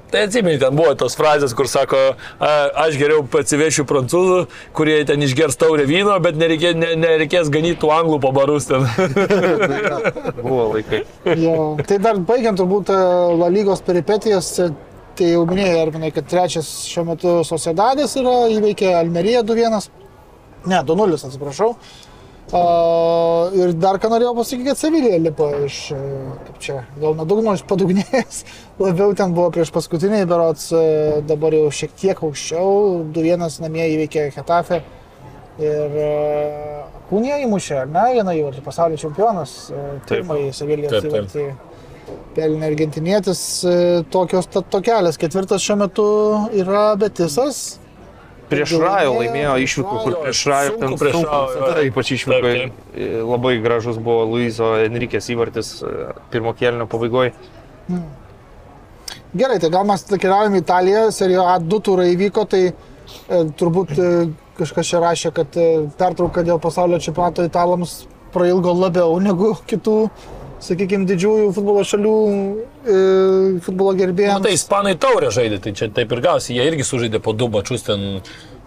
[0.08, 1.98] Tai atsimeni, ten buvo tos frazės, kur sako,
[2.40, 2.52] "A,
[2.86, 4.38] aš geriau atsivešiu prancūzų,
[4.72, 8.88] kurie ten išgers taurę vyno, bet nereikės, ne, nereikės ganyti tų anglų po barus ten.
[10.42, 11.02] Buvo laikai.
[11.36, 11.76] Jo.
[11.84, 12.98] Tai dar baigiant turbūt e,
[13.36, 14.48] La lygos peripetijas,
[15.18, 19.88] tai jau minėjai, Arminai, kad trečias šiuo metu Sociedadis yra įveikė Almerija 2-1.
[20.68, 21.72] Ne, 2-0, atsiprašau.
[22.48, 25.98] Uh, ir dar ką norėjau pasakyti, kad Sevilija lipo iš, e,
[26.46, 28.38] kaip čia, gal nedugno iš padugnės,
[28.80, 30.80] labiau ten buvo prieš paskutiniai, berots e,
[31.28, 34.80] dabar jau šiek tiek aukščiau, 2-1 namie įveikė Hetafe
[35.60, 41.77] ir uh, Kūnė įmušė, ar ne, vieną įvartį, pasaulio čempionas, e, pirmąjį Sevilijos Taip, taip.
[42.36, 43.74] Pelnė argentinietis, e,
[44.12, 46.08] tokios tokelės, ketvirtas šiuo metu
[46.56, 47.78] yra Betisas.
[48.48, 52.54] Prieš Rajų laimėjo, išvykų, kur prieš Rajų ten prieš Rajų, ypač išvykai.
[52.62, 52.94] Taip,
[53.28, 55.92] Labai gražus buvo Luizo Enrikės įvartis e,
[56.32, 57.34] pirmo kėlinio pabaigoje.
[59.36, 62.72] Gerai, tai gal mes keliaujame į Italiją, serijo A2 turai įvyko, tai e,
[63.60, 64.06] turbūt e,
[64.56, 65.66] kažkas čia rašė, kad e,
[66.00, 69.98] pertrauka dėl pasaulio čempionato italams prailgo labiau negu kitų,
[70.64, 72.14] sakykime, didžiųjų futbolo šalių
[72.88, 72.96] e,
[73.64, 74.40] futbolo gerbėjams.
[74.40, 77.48] Na, tai ispanai taurę žaidė, tai čia taip ir gausi, jie irgi sužaidė po du
[77.52, 78.20] mačius ten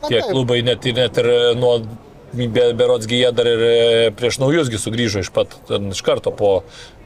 [0.08, 1.30] tie klubai, net, ir- net ir
[1.60, 1.76] nuo
[2.34, 3.76] be, berotsgi jie dar ir e,
[4.18, 6.54] prieš naujusgi sugrįžo iš pat, ten, iš karto po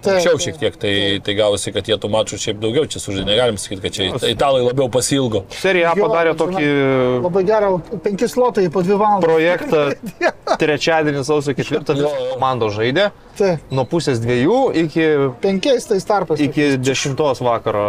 [0.05, 0.93] Taip, šiek tiek, tai,
[1.25, 4.25] tai gausi, kad jie tų mačų šiaip daugiau čia sužaidė, negalim sakyti, kad čia it-
[4.35, 5.43] italai labiau pasilgo.
[5.49, 7.69] Serija A Jo, padarė žinai, tokį Labai gerą,
[8.05, 9.25] penki slotai po dvi valandas.
[9.25, 9.85] projektą.
[10.61, 12.27] Trečiadienį sausio ketvirtą Jo, jo.
[12.35, 13.09] komandos žaidė.
[13.35, 15.07] Tai Nuo pusės dviejų iki,
[15.43, 16.39] penkiais tais tarpais.
[16.39, 17.87] iki dešimtos vakaro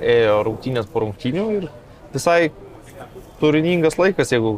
[0.00, 1.68] ėjo rungtynės po rungtynių ir
[2.14, 2.48] visai
[3.40, 4.56] turiningas laikas, jeigu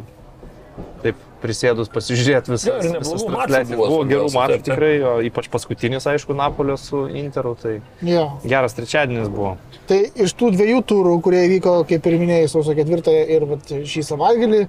[1.41, 3.71] prisėdus pasižiūrėti mačų transliacijas.
[3.73, 8.27] buvo, Buvo gerų mačų tikrai, o ypač paskutinis, aišku, Napolio su Interu, tai Jo.
[8.45, 9.55] geras trečiadienis buvo.
[9.89, 14.05] Tai iš tų dviejų turų, kurie vyko, kaip ir minėjai, sausio ketvirtąją ir vat, šį
[14.13, 14.61] savaitgalį,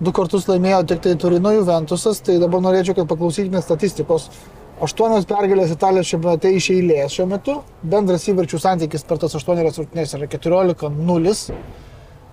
[0.00, 4.28] du kartus laimėjo tik tai Turino Juventusas, tai dabar norėčiau, kad paklausykime statistikos.
[4.78, 10.12] Aštuonios pergalės Italijos čempionate iš eilės šiuo metu, bendras įvarčių santykis per tas aštuonias rungtynes
[10.14, 11.32] yra 14-0.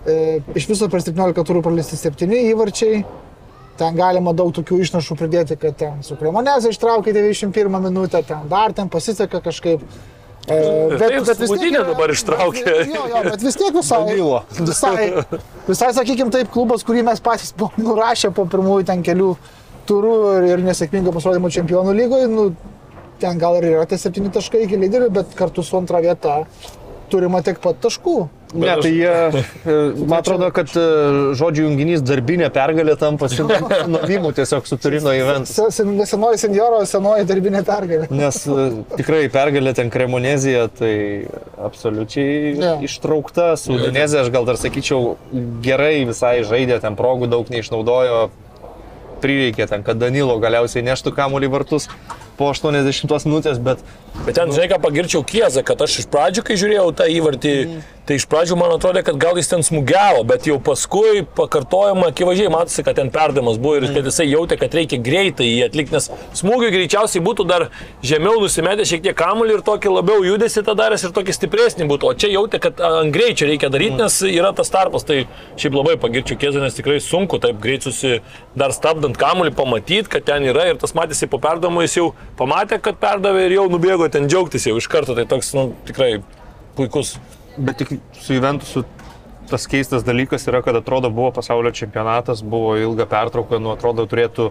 [0.06, 0.18] E,
[0.54, 3.00] iš viso per 17 turų praleisti 7 įvarčiai.
[3.76, 8.74] Ten galima daug tokių išnašų pridėti, kad ten su Kremoneze ištraukė 91 minutę, ten dar
[8.74, 9.84] ten pasiseka kažkaip.
[10.46, 10.60] E,
[11.02, 12.64] Taip, Smudinė dabar ištraukė.
[12.94, 14.04] Jo, jo, bet vis tiek visai.
[14.62, 15.08] Visai,
[15.68, 19.34] visai sakykime, taip, klubas, kurį mes patys buvom nurašę po pirmųjų ten kelių
[19.90, 22.48] turų ir, ir nesėkmingo pasirodymo čempionų lygoje, nu,
[23.20, 26.44] ten gal ir yra tie septyni taškai iki lyderių, bet kartu su antra vieta
[27.12, 28.16] turima tiek pat taškų.
[28.56, 29.10] Ne, tai jie,
[29.68, 29.74] e,
[30.08, 30.84] man atrodo, kad e,
[31.36, 35.52] žodžių junginys darbinė pergalė tampa sinovimu tiesiog su Turino Juventus.
[35.58, 38.08] Se- sen- Senoji senjoro, senoji darbinė pergalė.
[38.16, 40.94] Nes e, tikrai pergalė ten Kremonezija, tai
[41.68, 42.72] absoliučiai Jo.
[42.88, 43.52] ištraukta.
[43.60, 45.18] Su Udinezija aš gal dar sakyčiau,
[45.66, 48.30] gerai visai žaidė, ten progų daug neišnaudojo.
[49.26, 51.88] Prireikė ten, kad Danilo galiausiai neštų kamuolį vartus
[52.40, 53.84] po 80 minutės, bet
[54.24, 57.52] Bet ten, žinai, ką pagirčiau Kiezą, kad aš iš pradžių, kai žiūrėjau tą įvartį,
[58.06, 62.52] Tai iš pradžių man atrodė, kad gal jis ten smūgiavo, bet jau paskui pakartojama, akivaizdžiai
[62.54, 66.12] matosi, kad ten perdavimas buvo ir kad jisai jautė, kad reikia greitai jį atlikti, nes
[66.38, 67.66] smūgiui greičiausiai būtų dar
[68.06, 72.12] žemiau nusimetę šiek tiek kamuolį ir tokį labiau judesi tą daręs ir tokį stipresnį būtų.
[72.12, 75.08] O čia jautė, kad ant greičio reikia daryti, nes yra tas tarpas.
[75.10, 75.24] Tai
[75.58, 78.20] šiaip labai pagirčiau Kiezą, nes tikrai sunku taip greit susi
[78.54, 82.78] dar stabdant kamuolį pamatyti, kad ten yra ir tas matėsi po perdavimo, jis jau pamatė,
[82.86, 85.18] kad perdavė ir jau nubėgo ten džiaugtis jau iš karto.
[85.18, 86.20] Tai toks, nu, tikrai
[86.78, 87.16] puikus.
[87.58, 88.84] Bet tik su Juventusu
[89.50, 94.50] tas keistas dalykas yra, kad atrodo buvo pasaulio čempionatas, buvo ilga pertrauka, nu atrodo turėtų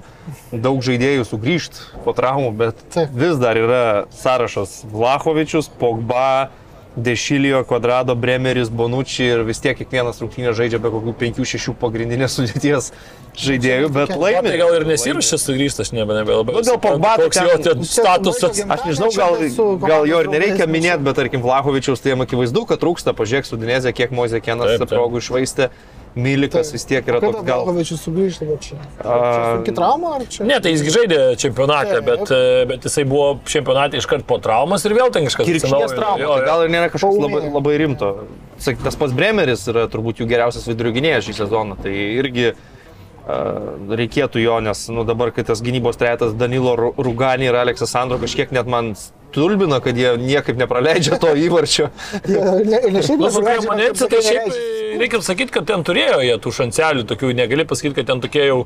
[0.53, 3.15] daug žaidėjų sugrįžti po traumų, bet Taip.
[3.19, 3.85] vis dar yra
[4.15, 6.51] sąrašas Vlahovičius, Pogba,
[6.97, 12.93] Dešilijo, Kvadrado, Bremeris, Bonucci ir vis tiek kiekvienas rungtynės žaidžia be kokių 5-6 pagrindinės sudėties
[13.35, 14.47] žaidėjų, bet laimi.
[14.47, 16.55] tai gal ir nesiruošia sugrįžti, aš nebe, nebelabai.
[16.55, 17.17] Nu, dėl suprantu, Pogba
[17.67, 18.63] tai statusas.
[18.63, 19.35] Aš nežinau, gal,
[19.83, 23.59] gal jo ir nereikia minėti, bet tarkim Vlahovičiaus tai jam akivaizdu, kad trūksta, pažiūrėk su
[23.59, 25.75] Dinezė, kiek Mozė Kenas Taip, taip.
[26.15, 27.65] Išvaistė, Mylikas vis tiek yra toks gal...
[27.65, 28.77] Galvavičius sugrįžta, čia.
[29.03, 30.45] A, Iki traumą ar čia?
[30.47, 32.05] Ne, tai jis žaidė čempionate, Taip.
[32.07, 36.21] bet, e, bet jisai buvo čempionate iškart po traumas ir vėl ten kažkas Kirkšties trauma,
[36.23, 38.13] Jo, tai gal ir nėra kažkas labai, labai rimto.
[38.63, 41.91] Sak, tas pats Bremeris yra turbūt jų geriausias vidurio gynėjas šį sezoną, tai
[42.21, 42.63] irgi uh,
[43.91, 48.21] reikėtų jo, nes nu, dabar, kai tas gynybos trejetas Danilo Ru- Ruganį ir Aleksas Sandro
[48.23, 48.95] kažkiek net man
[49.35, 51.91] stulbina, kad jie niekaip nepraleidžia to įvarčio.
[52.31, 53.31] Ne, ne šiaip Nu,
[54.09, 58.13] tai šiaip e, reikia sakyti, kad ten turėjo jie tų šanselių, tokių negali pasakyti, kad
[58.13, 58.61] ten tokie jau,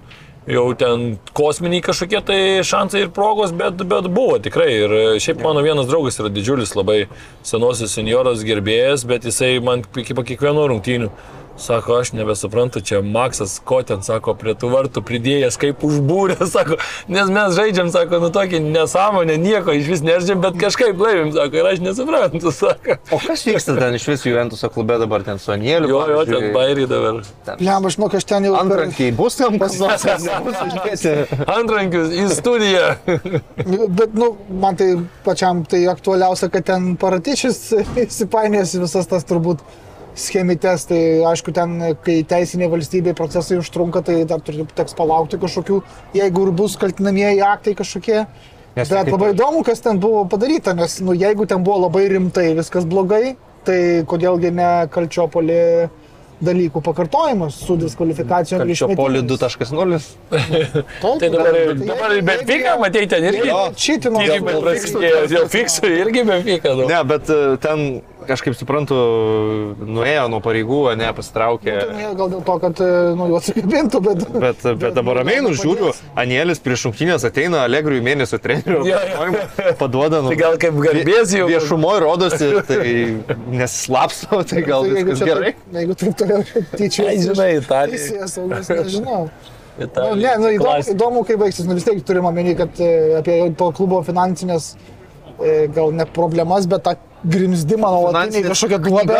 [0.48, 1.06] jau ten
[1.36, 2.38] kosminiai kažkokie tai
[2.68, 4.68] šansai ir progos, bet, bet buvo tikrai.
[4.84, 7.00] Ir e, šiaip mano vienas draugas yra didžiulis, labai
[7.46, 11.12] senosios senioros gerbėjas, bet jisai man iki kiekvieno rungtynių.
[11.58, 16.76] Sako, aš nebesuprantu, čia Maksas, ko ten, sako, prie tų vartų pridėjęs, kaip užbūrė, sako,
[17.10, 21.58] nes mes žaidžiam, sako, nu tokį nesąmonę, nieko iš vis nežaidžiam, bet kažkaip laimim, sako,
[21.58, 22.98] ir aš nesuprantu, sako.
[23.10, 25.90] O kas vyksta ten iš visų Juventuso klube dabar, ten su Anieliu?
[25.96, 27.18] Jo, jo, ten bairį dabar.
[27.58, 28.54] Bliam, aš mokai, aš ten jau...
[28.60, 31.42] Antrankiai bus tam kas nors, nebus uždėti?
[31.56, 32.86] Antrankius į studiją.
[33.98, 34.30] Bet, nu,
[34.62, 34.92] man tai
[35.26, 37.60] pačiam tai aktualiausia, kad ten paratičius
[38.06, 39.66] įsipainės visas tas turbūt
[40.18, 41.00] schemites, tai
[41.30, 45.80] aišku, ten, kai teisinė valstybė procesai užtrunka, tai dar turi teks palaukti kažkokių,
[46.18, 48.26] jeigu ir bus kaltinamieji aktai kažkokie.
[48.76, 52.08] Nes Bet kaip- labai įdomu, kas ten buvo padaryta, nes, nu, jeigu ten buvo labai
[52.12, 55.62] rimtai viskas blogai, tai kodėlgi ne kalčiopolį
[56.38, 60.04] dalykų pakartojimas su diskvalifikacijom ir Kalčiopolį išmetimas.
[60.30, 60.98] 2.0.
[61.18, 63.50] Tai dabar, dabar ir Benfica, matei, ten irgi.
[63.74, 64.22] Čitino.
[64.22, 66.74] Tyrimai prasidėjo, jau fiksų irgi Benfica.
[66.78, 66.86] Nu.
[66.90, 67.40] Ne, bet e,
[68.28, 68.96] ten, kažkaip suprantu,
[69.88, 71.74] nuėjo nuo pareigų, ne, pasitraukė.
[72.18, 74.24] Gal dėl to, kad e, nuo jų atsikabintų, bet...
[74.44, 79.74] Bet, bet dabar ramiai nužiūriu, Anielis prieš šimtinės ateina Alegriui mėnesio treneriu, Jo, jo.
[79.80, 80.32] paduoda nu.
[80.32, 81.48] Tai gal kaip garbės jau.
[81.50, 85.52] Viešumoje rodosi, tai nesislapsto, tai gal Tai viskas čia gerai.
[85.54, 86.42] taip- Jeigu taip toliau
[86.76, 87.06] tyčia.
[87.08, 87.96] Ai, žinai, Italija.
[87.98, 89.22] Teisėjas saugus, nežinau.
[89.78, 90.14] Nu, Italija.
[90.18, 91.66] ne, nu, įdomu, įdomu, kaip baigsis.
[91.68, 92.88] Nu, vis tiek turim omeny, kad e,
[93.20, 94.72] apie to klubo finansinės,
[95.38, 99.16] e, gal ne problemas, bet tą grimzdimą nuolatinį kažkokią duobę.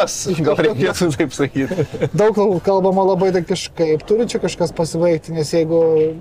[0.47, 1.87] gal reikėtų taip sakyti.
[2.15, 2.37] Daug
[2.67, 5.81] kalbama labai, tai kažkaip turi čia kažkas pasibaigti, nes jeigu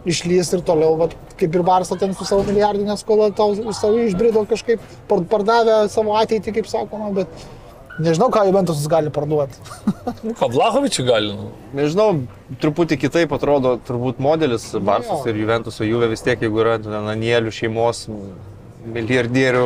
[0.10, 4.46] išlys ir toliau, vat, kaip ir Barsa ten su savo milijardinė skola, tau savo išbrido
[4.50, 7.48] kažkaip, par- pardavė savo ateitį, kaip sakoma, bet
[8.02, 9.58] nežinau, ką Juventus gali parduoti.
[10.24, 11.32] Nu, Ką Vlahovičių gali.
[11.38, 11.52] Nu.
[11.78, 12.10] Nežinau,
[12.62, 17.54] truputį kitaip atrodo turbūt modelis Barsos ir Juventuso Juve vis tiek, jeigu yra ten Anielių
[17.54, 18.08] šeimos
[18.96, 19.66] milijardierių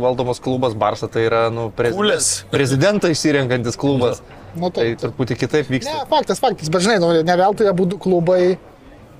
[0.00, 4.22] valdomas klubas, Barsa tai yra, nu, prezident, prezidentą išsirenkantis klubas.
[4.56, 5.02] Nu, Tai taip.
[5.02, 6.06] truputį kitaip Ne, vyksta.
[6.08, 8.56] faktas, faktas, bet žinai, nu, ne veltui abu klubai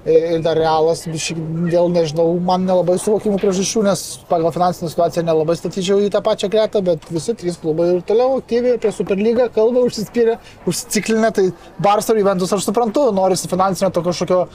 [0.07, 5.59] e, ir dar realas, dėl, nežinau, man nelabai suvokimų priežasčių, nes pagal finansinę situaciją nelabai
[5.61, 9.85] statyčiau į tą pačią gretą, bet visi trys klubai ir toliau aktyviai apie Superlygą kalba,
[9.91, 11.51] užsispyrę, užsiciklinę, tai
[11.85, 14.47] Barça ir Juventus aš suprantu, norisi finansinio to kažkokio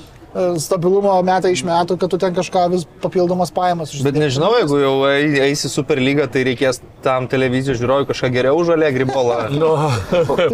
[0.64, 4.94] stabilumo metai iš metų, kad tu ten kažką vis papildomas pajamas Bet nežinau, jeigu jau
[5.10, 9.42] ei- eisi Super lygą, tai reikės tam televizijos žiūrovui kažką geriau žalę gribolą.
[9.62, 9.74] Nu,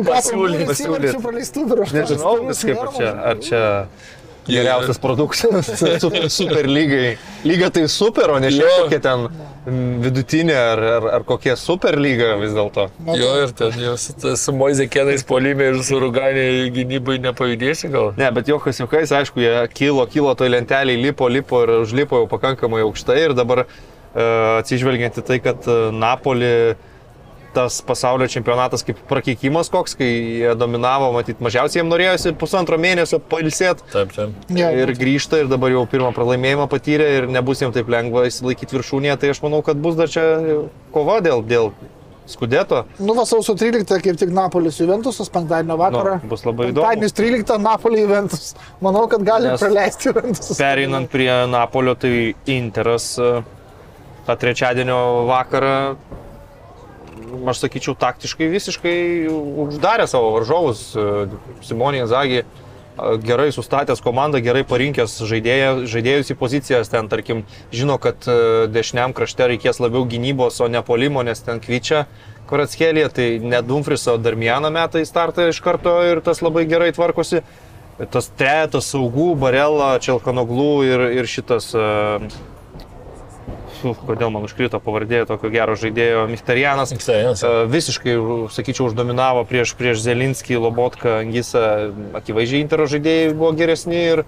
[0.07, 0.65] pasiūlyti.
[0.65, 1.13] pasiūlyt.
[1.21, 1.93] Pasiūlyti.
[1.93, 3.61] Nežinau, viskaip ar čia, ar čia
[4.47, 5.67] geriausias produktas
[6.03, 7.17] super, super lygai.
[7.47, 9.27] Lyga tai super, o ne šiaip kokia ten
[9.67, 12.87] vidutinė ar, ar, ar kokia super lyga vis dėlto.
[13.19, 16.45] Jo, ir ten jau su, su Moizė Kenais polime ir su Ruganė
[16.75, 18.13] gynybai nepajudėsi gal.
[18.19, 22.29] Ne, bet jokas jokais, aišku, jie kilo, kilo toj lentelį, lipo, lipo ir užlipo jau
[22.31, 23.67] pakankamai aukštai ir dabar e,
[24.61, 26.53] atsižvelgiant į tai, kad e, Napoli
[27.57, 30.07] tas pasaulio čempionatas kaip prakeikimas koks, kai
[30.43, 33.85] jie dominavo, matyt, mažiausiai jiems norėjosi pusantro mėnesio pailsėti.
[33.93, 34.53] Taip, taip.
[34.53, 39.19] Ir grįžta ir dabar jau pirmą pralaimėjimą patyrė ir nebus jiems taip lengva įsilaikyti viršūnėje,
[39.21, 40.25] tai aš manau, kad bus dar čia
[40.93, 41.71] kova dėl, dėl
[42.27, 42.81] Skudeto.
[42.99, 46.17] Nu, va, sausio 13 kaip tik Napolis Juventusas, penktadienio vakarą.
[46.19, 46.83] Nu, bus labai įdomu.
[46.83, 48.49] Penktadienis 13 Napolį Juventus.
[48.83, 50.49] Manau, kad gali Nes praleisti Juventus.
[50.59, 53.29] Pereinant prie Napolio, tai Interas e,
[54.27, 54.99] tą trečiadienio
[55.29, 55.77] vakarą,
[57.47, 58.95] aš sakyčiau, taktiškai visiškai
[59.67, 60.89] uždarė savo varžovus.
[60.95, 61.27] E,
[61.65, 62.47] Simonė Zagi e,
[63.23, 69.15] gerai sustatęs komandą, gerai parinkęs žaidėją, žaidėjus į pozicijas, ten tarkim žino, kad e, dešiniam
[69.17, 72.07] krašte reikės labiau gynybos, o ne polimo, nes ten kvičia
[72.47, 77.41] Koratskėlė, tai ne Dumfriso Darmianą metą į startą iš karto ir tas labai gerai tvarkosi.
[78.13, 81.73] Tas trejetas saugų, Barela, Čelkanoglų ir, ir šitas...
[81.75, 82.55] Uh,
[83.83, 86.91] Uf, kodėl man užkrito pavardė tokio gero žaidėjo Michtarianas.
[86.95, 88.15] Michtarianas, E, Visiškai,
[88.49, 91.93] sakyčiau, uždominavo prieš, prieš Zelinskį, Lobotką, Angisą.
[92.17, 94.23] Akivaizdžiai Intero žaidėjai buvo geresni ir,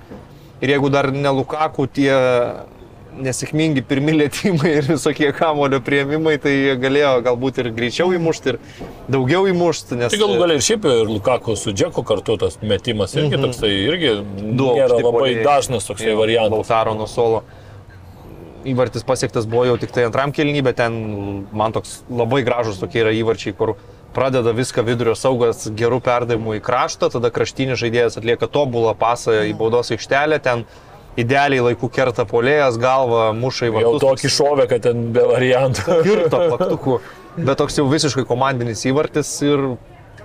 [0.62, 2.14] ir jeigu dar ne Lukaku, tie
[3.20, 8.60] nesėkmingi pirmi lėtymai ir visokie kamulio prieimimai, tai jie galėjo galbūt ir greičiau įmušti, ir
[9.12, 9.98] daugiau įmušti.
[10.00, 13.44] Nes, Tai galų galiai ir šiaip ir Lukaku su Džeku kartu tas metimas irgi Mhm.
[13.50, 14.14] toksai, irgi
[14.56, 15.44] Du nėra labai puolėjai.
[15.44, 16.54] dažnas toksai variantas.
[16.70, 17.44] Lautaro nuo solo.
[18.70, 21.00] Įvartis pasiektas buvo jau tik tai antram kelnybė, bet ten
[21.56, 23.76] man toks labai gražus tokie yra įvarčiai, kur
[24.16, 29.54] pradeda viską vidurio saugas gerų perdavimų į kraštą, tada kraštinis žaidėjas atlieka tobulą pasą į
[29.60, 30.66] baudos aikštelę, ten
[31.20, 34.04] idealiai laiku kerta polėjas, galva muša į Jau vartus.
[34.06, 35.86] tokį šovę, kad ten be variantų.
[36.08, 37.00] Kirto plaktukų,
[37.38, 39.72] bet toks jau visiškai komandinis įvartis ir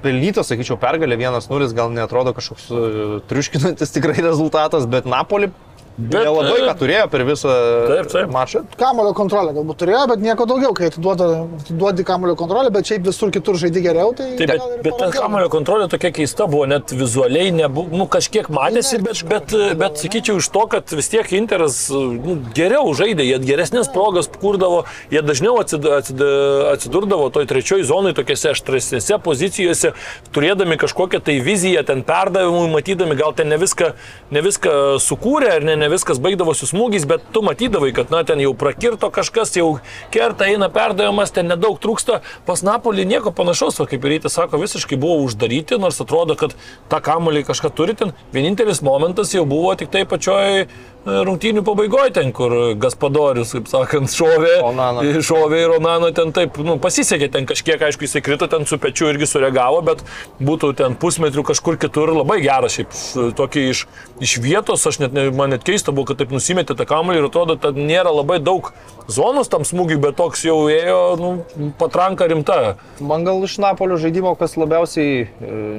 [0.05, 2.83] pelnytas, sakyčiau, pergalė 1-0 gal netrodo kažkoks e,
[3.31, 5.51] triuškinantis tikrai rezultatas, bet Napoli
[5.97, 7.53] Bet, nelabai e, ką turėjo per visą
[7.87, 8.31] Taip, taip.
[8.35, 8.65] mačą.
[8.81, 13.55] Kamulio kontrolę galbūt turėjo, bet nieko daugiau, kai atiduodi kamulio kontrolę, bet šiaip visur kitur
[13.61, 14.33] žaidži geriau, tai...
[14.41, 15.23] Taip, bet, gal ir bet ta palankiau.
[15.23, 20.41] kamulio kontrolė tokia keista buvo, net vizualiai, nebu, nu, kažkiek matėsi, bet, bet, bet sakyčiau
[20.43, 24.83] iš to, kad vis tiek Interas nu, geriau žaidė, jie geresnės progas kurdavo,
[25.15, 26.27] jie dažniau atsid, atsid,
[26.73, 29.95] atsidurdavo toj trečioji zonai, tokiuose aštresnėse pozicijose,
[30.35, 33.95] turėdami kažkokią tai viziją, ten perdavimui, matydami, gal ten ne viską,
[34.35, 38.41] ne viską sukūrė, ar ne, ne viskas baigdavosi smūgiais, bet tu matydavai, kad na, ten
[38.41, 39.75] jau prakirto kažkas, jau
[40.15, 42.23] kerta, eina perdavimas, ten nedaug trūksta.
[42.49, 46.57] Pas Napolį nieko panašaus, o kaip ir Rytis sako, visiškai buvo uždaryti, nors atrodo, kad
[46.89, 48.15] tą kamulį kažką turi ten.
[48.33, 50.67] Vienintelis momentas jau buvo tik tai pačioj e,
[51.05, 54.55] rungtynių pabaigoje, ten, kur Gaspadorius, kaip sakant, šovė.
[54.65, 55.03] Onana.
[55.25, 59.11] Šovė ir Onano ten taip, nu, pasisekė ten kažkiek, aišku, jisai krito ten su pečiu
[59.11, 60.05] irgi sureagavo, bet
[60.41, 63.81] būtų ten pusmetrių kažkur kitur labai geras, šiaip š- tokį iš,
[64.25, 67.27] iš vietos, aš net, ne- man net keista buvo, kad taip nusimetė tą kamuolį ir
[67.27, 68.71] atrodo, kad nėra labai daug
[69.11, 71.33] zonos tam smūgiui, bet toks jau ėjo, nu,
[71.81, 72.77] patranka rimta.
[73.01, 75.27] Man gal iš Napolio žaidimo, kas labiausiai e,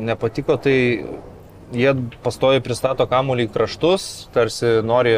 [0.10, 0.76] nepatiko, tai
[1.76, 5.18] jie pastoja pristato kamuolį į kraštus, tarsi nori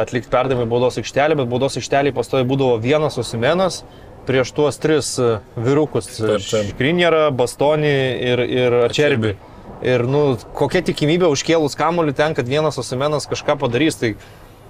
[0.00, 3.82] atlikti perdavimą į baudos aikštelę, bet baudos aikštelė pastoja būdavo vienas osimenas
[4.26, 6.10] prieš tuos tris e, vyrukus
[6.46, 7.96] Škrinjerą, Bastonį
[8.32, 9.34] ir, ir Čerbį.
[9.82, 10.22] Ir nu,
[10.54, 14.14] kokia tikimybė užkėlus kamuolį ten, kad vienas osimenas kažką padarys, tai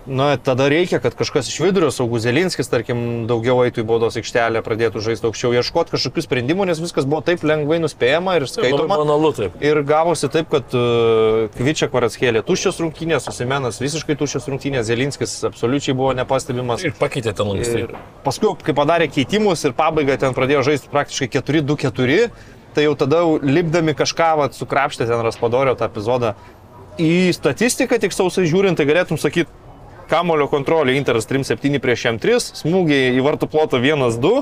[0.06, 4.58] Na, tada reikia, kad kažkas iš vidurio, saugus Zelinskis, tarkim, daugiau eitų į baudos aikštelę,
[4.66, 8.98] pradėtų žaisti aukščiau, ieškoti kažkokių sprendimų, nes viskas buvo taip lengvai nuspėjama ir skaitoma.
[8.98, 9.60] banalu taip.
[9.62, 15.94] Ir gavosi taip, kad uh, Kvičia Kvaratskėlė tuščios rungtynės, Susimenas visiškai tuščios rungtynės, Zelinskis absoliučiai
[15.94, 16.82] buvo nepastebimas.
[16.82, 18.02] Ir pakeitė ten stipriai.
[18.26, 22.26] paskui, kai padarė keitimus ir pabaigą ten pradėjo žaisti praktiškai 4-2-4,
[22.74, 26.34] tai jau tada lipdami kažką, vat, sukrapštė ten Raspadorio tą epizodą.
[27.00, 29.50] Į statistiką tik sausai žiūrint, tai galėtum sakyti,
[30.12, 34.32] kamulio kontrolė Interas 3-7 prieš M3, smūgiai į vartų plotą 1-2,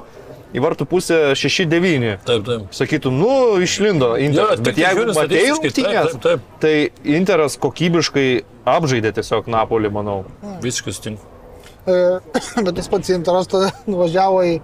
[0.51, 2.17] į vartų pusę 6-9.
[2.27, 2.71] Taip, taip.
[2.75, 4.59] Sakytum, nu, išlindo Interas.
[4.59, 6.17] Jo, bet jeigu matėjai rungtynės,
[6.63, 6.75] tai
[7.19, 8.29] Interas kokybiškai
[8.69, 10.19] apžaidė tiesiog Napolį, manau.
[10.65, 11.31] Visiškai sutinku.
[11.87, 12.19] E,
[12.67, 14.59] Bet tas pats Interas tada nuvažiavo į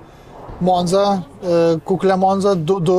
[0.64, 2.98] Monzą, e, kuklę Monzą 2-2.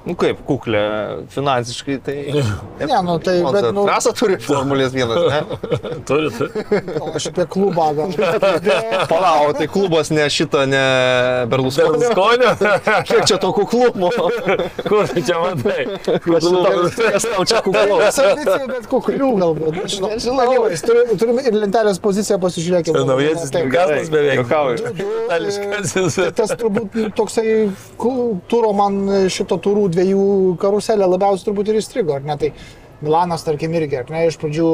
[0.00, 0.80] Nu kaip, kuklė,
[1.28, 2.16] finansiškai tai...
[2.80, 5.40] Ne, nu tai, bet, nu, Trasą turi Formulės vienas, ne?
[6.08, 6.80] Turi, tai.
[7.18, 8.14] aš apie klubą gal.
[9.12, 10.80] Palau, tai klubas ne šitą, ne
[11.52, 12.12] Berlusconio.
[12.14, 12.54] Skonio?
[13.10, 14.08] Kiek čia to kuklumo?
[14.86, 15.84] Kur tu čia matai?
[16.00, 18.00] Kas tau čia kuklumo?
[18.72, 19.78] Bet kuklių galbūt.
[20.06, 20.46] Nežinau.
[20.46, 23.04] Anyways, turim, turim ir lentelės poziciją pasižiūrėkime.
[23.10, 23.52] Naujasis.
[23.76, 24.40] Gaspas beveik.
[24.40, 24.96] Juokauju.
[25.26, 26.18] Itališkasis.
[26.40, 27.46] Tas turbūt toksai
[28.50, 32.36] turo man šito turų dviejų karuselė labiausiai turbūt ir įstrigo, ar ne?
[32.36, 32.52] Tai
[33.00, 34.66] Milanas, tarkim, irgi, ar ne, iš pradžių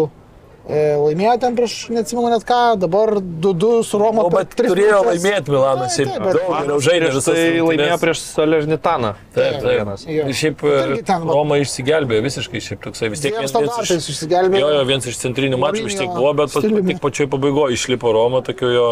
[0.67, 4.25] e, laimėjo ten prieš, neatsimenu net ką, dabar 2-2 su Roma.
[4.27, 5.23] O, per bet tris turėjo minutes.
[5.23, 7.29] laimėti Milanas, šiaip Taip, bet- daug geriau žaidė visas.
[7.31, 9.13] tai laimėjo prieš Salernitaną.
[9.37, 9.61] Taip.
[9.63, 10.07] Vienas.
[10.41, 14.11] Šiaip Irgi ten, Roma išsigelbėjo visiškai, šiaip toksai vis tiek standartais iš...
[14.17, 14.65] išsigelbėjo.
[14.65, 16.95] Jo, jo, vienas iš centrinių mačų vis tiek buvo, bet stiliumi.
[16.97, 18.89] tik pačioj pabaigoje išlipo Roma, tokio jo...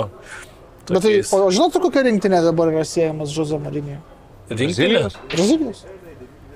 [0.84, 3.98] Bet tai, tokiais- o žinot, kokia rinktinė dabar yra siejamas Žuzo Marinė?
[4.52, 5.14] Rinktinės?
[5.32, 5.78] Brazilijos.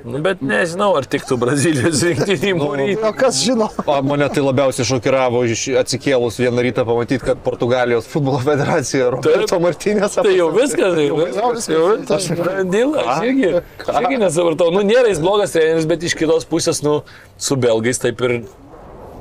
[0.06, 2.84] Nu, bet nežinau, ar tiktų Brazilijos rinktinį mūrį.
[3.02, 3.66] O kas žino?
[3.82, 9.58] O mane tai labiausiai šokiravo iš atsikėlus vieną rytą pamatyti, kad Portugalijos futbolo federacija Roberto
[9.62, 11.68] Martinės Tai jau viskas, tai jau viskas.
[11.72, 12.30] Jau viskas.
[12.70, 13.50] Dėl, aš irgi,
[13.98, 14.70] irgi nesupratau.
[14.74, 17.00] Nu, nėra jis blogas treneris, bet iš kitos pusės, nu,
[17.40, 18.38] su belgais taip ir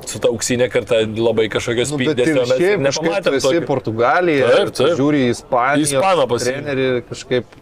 [0.08, 2.44] su ta auksinė karta labai kažkokios Nu, ir spindesio.
[2.46, 3.64] mes šiaip kažkaip tu nepamatėm esi tokio.
[3.68, 4.94] Portugalija, Taip, taip.
[4.96, 7.58] žiūri į Ispaniją, Ispaną trenerį kažkaip.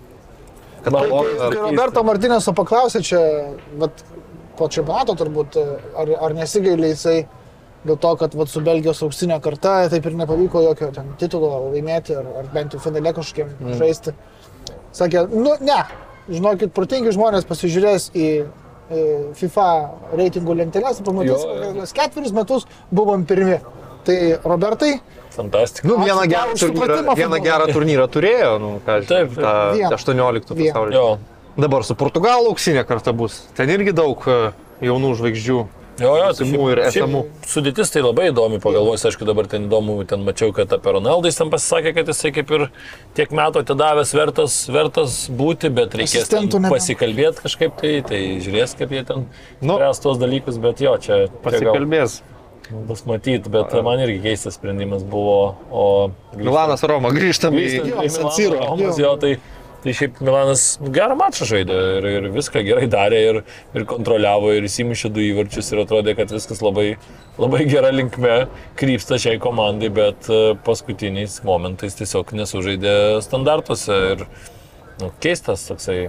[0.87, 3.20] Kad Na, o, Kai Roberto Martinėso paklausė čia,
[3.80, 4.05] vat,
[4.59, 5.59] po čempionato turbūt,
[5.99, 7.16] ar, ar nesigailė jisai
[7.87, 12.14] dėl to, kad vat, su Belgijos auksinė karta taip ir nepavyko jokio ten titulo laimėti,
[12.18, 13.74] ar, ar bent jau finale kažkokiem mm.
[13.80, 14.14] žaisti.
[14.97, 15.80] Sakė, nu ne,
[16.30, 18.30] žinokit, protingi žmonės pasižiūrės į
[19.37, 19.68] FIFA
[20.14, 23.59] reitingų lentelės ir pamatys, kad ketveris metus buvom pirmi.
[24.07, 24.92] Tai Robertai,
[25.36, 25.88] Fantastika.
[25.88, 29.90] Nu, vieną Ačiū gerą, turnyrą, vieną gerą turnyrą turėjo, nu, ką Taip, žinau, tą Vieną.
[29.94, 30.72] 18 Vieną.
[30.72, 31.00] pasaulio.
[31.00, 31.18] Jo.
[31.57, 33.42] Dabar su Portugalu auksinė karta bus.
[33.57, 34.52] Ten irgi daug e,
[34.84, 35.59] jaunų žvaigždžių.
[35.96, 37.20] Jo, jo, Būsimų ir šiaip esamų.
[37.48, 41.40] Sudėtis tai labai įdomi, pagalvojus, aišku, dabar ten įdomu, ten mačiau, kad apie Ronaldą jis
[41.40, 42.66] ten pasisakė, kad jisai kaip ir
[43.16, 46.28] tiek metų atidavęs vertas, vertas būti, bet reikės
[46.68, 49.24] pasikalbėti kažkaip tai, tai žiūrės, kaip jie ten
[49.64, 49.78] Nu.
[49.78, 52.20] spręs tuos dalykus, bet jo, čia čia gal Pasikalbės.
[52.70, 55.84] Bus matyti, bet man irgi keistas sprendimas buvo, o...
[56.36, 58.58] Milanas Roma, grįžtam į Grįžtant prie San Milano Siro.
[58.62, 59.32] Romos, jo, tai,
[59.84, 60.64] tai šiaip Milanas
[60.96, 63.40] gerą mačą žaidė ir, ir viską gerai darė ir,
[63.76, 66.88] ir kontroliavo ir įsimušė du įvarčius ir atrodė, kad viskas labai,
[67.38, 68.36] labai gera linkme
[68.80, 72.96] krypsta šiai komandai, bet e, paskutiniais momentais tiesiog nesužaidė
[73.26, 74.28] standartuose ir
[75.02, 76.06] nu, keistas toksai.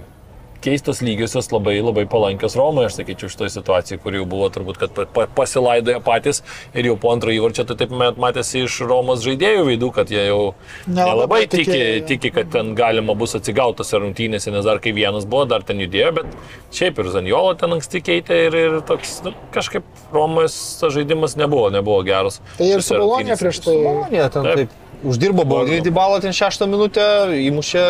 [0.60, 4.90] Keistos lygiosios labai labai palankios Romai, aš sakyčiau, šitoje situacijoje, kur jau buvo turbūt, kad
[4.96, 6.40] pa- pa- pasilaidojo patys
[6.74, 10.24] ir jau po antro įvarčio tai taip met- matėsi iš Romos žaidėjų veidų, kad jie
[10.26, 10.54] jau
[10.88, 12.06] Nelabai tiki, tikėjo.
[12.08, 16.10] tiki, kad ten galima bus atsigautos rungtynėse, nes dar kai vienas buvo, dar ten judėjo,
[16.18, 16.26] bet
[16.74, 22.02] šiaip ir Zanjolo ten anksti keitė ir, ir toks nu, kažkaip Romos žaidimas nebuvo, nebuvo
[22.04, 22.40] geras.
[22.58, 23.76] tai ir su Bolonija prieš tai.
[23.78, 24.56] Bolonija ten Taip.
[24.56, 24.68] taip.
[25.06, 27.02] Uždirbo baudinį į balą ten šeštą minutę,
[27.38, 27.82] įmušė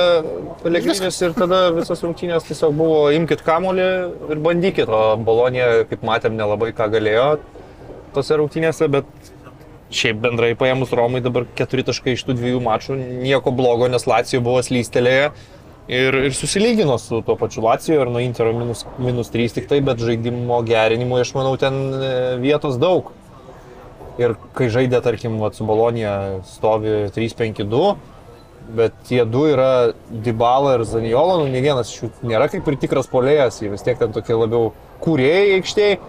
[0.61, 3.87] Pelegrinis ir tada visas rungtynės tiesiog buvo imkite kamolį
[4.29, 4.93] ir bandykit.
[4.93, 7.29] O Bolonija, kaip matėm, nelabai ką galėjo
[8.13, 9.09] tose rungtynėse, bet
[9.95, 14.43] šiaip bendrai paėmus Romai dabar keturi taškai iš tų dviejų mačų, nieko blogo, nes Lacijo
[14.45, 15.31] buvo slystelėję.
[15.89, 19.81] Ir, ir susilygino su tuo pačiu Lacijo ir nuo Intero minus, minus 3 tik tai,
[19.81, 22.11] bet žaidimo gerinimui aš manau ten e,
[22.43, 23.09] vietos daug.
[24.19, 26.13] Ir kai žaidė, tarkim, vat, su Bolonija
[26.49, 27.83] stovi 3-5-2,
[28.79, 32.79] bet tie du yra Dybala ir Zaniolo, nu ne vienas iš jų nėra kaip ir
[32.83, 34.73] tikras polėjas, jie vis tiek ten tokie labiau
[35.05, 36.01] kūrėjai aikštėje.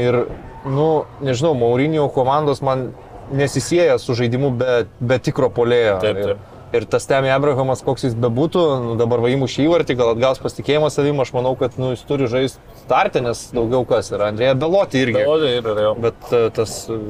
[0.00, 0.20] Ir,
[0.68, 0.88] nu,
[1.24, 2.90] nežinau, Maurinio komandos man
[3.34, 5.98] nesisėja su žaidimu be, be tikro polėjo.
[6.04, 6.36] Taip, taip.
[6.36, 10.42] Ir, ir tas Temi Abrahamas, koks jis bebūtų, nu, dabar vaimu šį įvartį, gal atgaus
[10.42, 14.30] pasitikėjimą savim, aš manau, kad nu, jis turi žaisti startę, nes daugiau kas yra.
[14.32, 15.18] Andrėja Beloti irgi.
[15.20, 15.94] Belodė ir, ir, jo.
[16.06, 17.00] Bet e, tas e,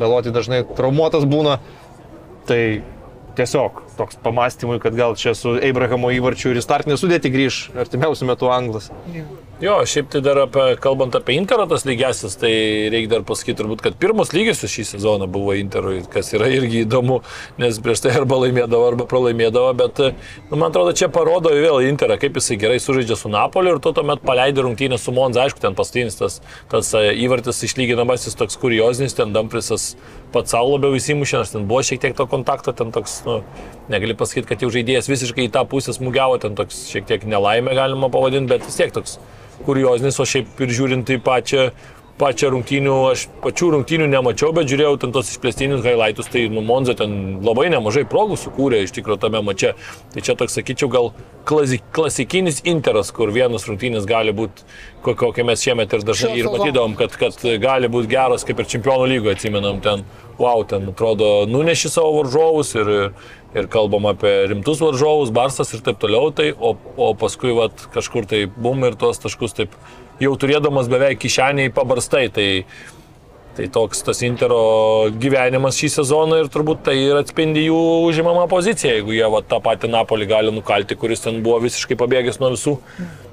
[0.00, 1.58] Beloti dažnai traumuotas būna.
[2.48, 2.62] Tai
[3.36, 8.32] tiesiog toks pamastymui, kad gal čia su Abrahamo įvarčiu ir į startinę sudėti grįž artimiausių
[8.32, 8.90] metų anglas.
[9.58, 12.50] Jo, šiaip tai dar apie, kalbant apie Interą tas lygiasis, tai
[12.94, 17.16] reikia dar pasakyti turbūt, kad pirmas lygiasis šį sezoną buvo Interui, kas yra irgi įdomu,
[17.58, 22.20] nes prieš tai arba laimėdavo, arba pralaimėdavo, bet nu, man atrodo, čia parodo vėl Interą,
[22.22, 25.74] kaip jisai gerai sužaidžia su Napoliu ir tu tuomet paleidai rungtynę su Monza, aišku, ten
[25.78, 26.38] pastinis tas,
[26.70, 29.96] tas e, įvartis išlyginamasis toks kuriozinis, ten Damprisas
[30.30, 33.40] pats savo labiau įsimušė, nors ten buvo šiek tiek to kontakto, ten toks, nu,
[33.92, 37.76] negali pasakyti, kad jau žaidėjas visiškai į tą pusę smūgiavo, ten toks šiek tiek nelaimė
[37.78, 39.18] galima pavadinti, bet vis tiek toks
[39.66, 41.68] kuriozinis, o šiaip ir žiūrint į pačią,
[42.18, 46.96] pačią rungtynių, aš pačių rungtynių nemačiau, bet žiūrėjau ten tos išplėstinius highlightus, tai nu, Monza
[46.98, 49.74] ten labai nemažai progų sukūrė iš tikrųjų tame mače.
[50.14, 51.10] Tai čia toks, sakyčiau, gal
[51.48, 54.66] klasi, klasikinis interas, kur vienas rungtynės gali būti,
[55.06, 59.12] kokią mes šiemet ir dažnai ir matydom, kad, kad gali būti geras, kaip ir čempionų
[59.14, 60.06] lygoje atsimenam ten.
[60.38, 62.88] Wow, ten atrodo, nuneši savo varžovus ir,
[63.58, 68.28] ir kalbam apie rimtus varžovus, barsas ir taip toliau, tai, o, o paskui vat, kažkur
[68.30, 69.74] tai bum ir tuos taškus taip
[70.22, 72.28] jau turėdamas beveik kišeniai pabarstai.
[72.34, 72.48] Tai,
[73.58, 78.92] Tai toks tas Intero gyvenimas šį sezoną ir turbūt tai ir atspindi jų užimamą poziciją,
[79.00, 82.76] jeigu jie va, tą patį Napolį gali nukalti, kuris ten buvo visiškai pabėgęs nuo visų.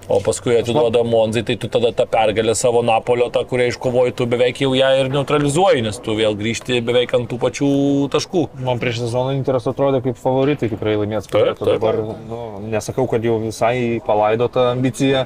[0.09, 4.25] O paskui atiduoda Monzai, tai tu tada tą pergalę savo Napolio, tą, kurią iškovoji, tu
[4.29, 7.69] beveik jau ją ir neutralizuoji, nes tu vėl grįžti beveik ant tų pačių
[8.13, 8.43] taškų.
[8.65, 10.97] Man prieš sezoną Interas atrodė kaip favoritai tikrai.
[11.05, 11.65] Taip, taip.
[11.69, 15.25] Dabar nu, nesakau, kad jau visai palaidota ambicija,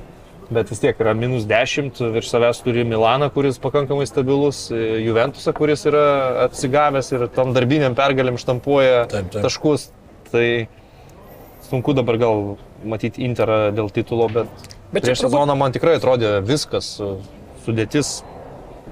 [0.51, 5.53] bet vis tiek yra minus 10, virš savęs turi Milaną, kuris pakankamai stabilus, e, Juventusą,
[5.53, 6.05] kuris yra
[6.47, 9.43] atsigavęs ir tam darbiniam pergalėm štampuoja Taip, taip.
[9.45, 9.89] taškus.
[10.31, 10.67] Tai
[11.69, 14.47] sunku dabar gal matyti Interą dėl titulo, bet,
[14.93, 17.15] Bet prieš turbūt- sezoną man tikrai atrodė viskas, e,
[17.65, 18.23] sudėtis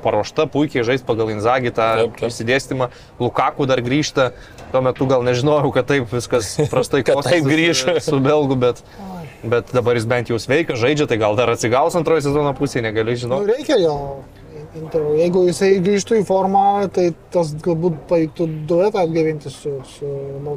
[0.03, 1.87] paruošta, puikiai žais pagal Inzagį tą
[2.21, 2.89] išsidėstymą.
[3.19, 4.31] Lukaku dar grįžta,
[4.71, 7.81] tuo metu gal nežinojau, kad taip viskas prastai Kad taip grįš.
[8.03, 8.83] su- Su Belgu, bet,
[9.43, 13.13] bet dabar jis bent jau sveika, žaidžia, tai gal dar atsigaus antrojo sezono pusėje, negaliu
[13.13, 13.51] Nu, žinoti.
[13.53, 13.95] reikia jo.
[14.77, 15.13] Intero.
[15.17, 16.63] Jeigu jisai grįžtų į formą,
[16.93, 20.09] tai tas galbūt pavyktų duetą atgaivinti su, su.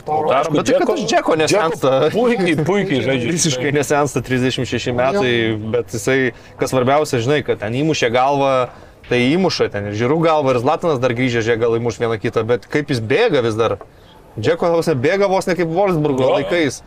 [0.05, 1.93] Dar, Aišku, bet tai, kad Džeko- tas Džeko nesensta.
[2.13, 3.31] Puikiai, puikiai žaidžia.
[3.33, 5.33] Visiškai nesensta 36 metai,
[5.73, 6.19] bet jisai,
[6.61, 8.53] kas svarbiausia, žinai, kad ten įmušė galvą,
[9.09, 12.45] tai įmuša ten ir žiūrų galvą ir Zlatanas dar grįžę, žiūrėk, gal įmuš vieną kitą,
[12.51, 13.79] bet kaip jis bėga vis dar.
[14.41, 16.35] Džeko vos ne bėga vos ne kaip Wolfsburgo Jo.
[16.37, 16.83] laikais.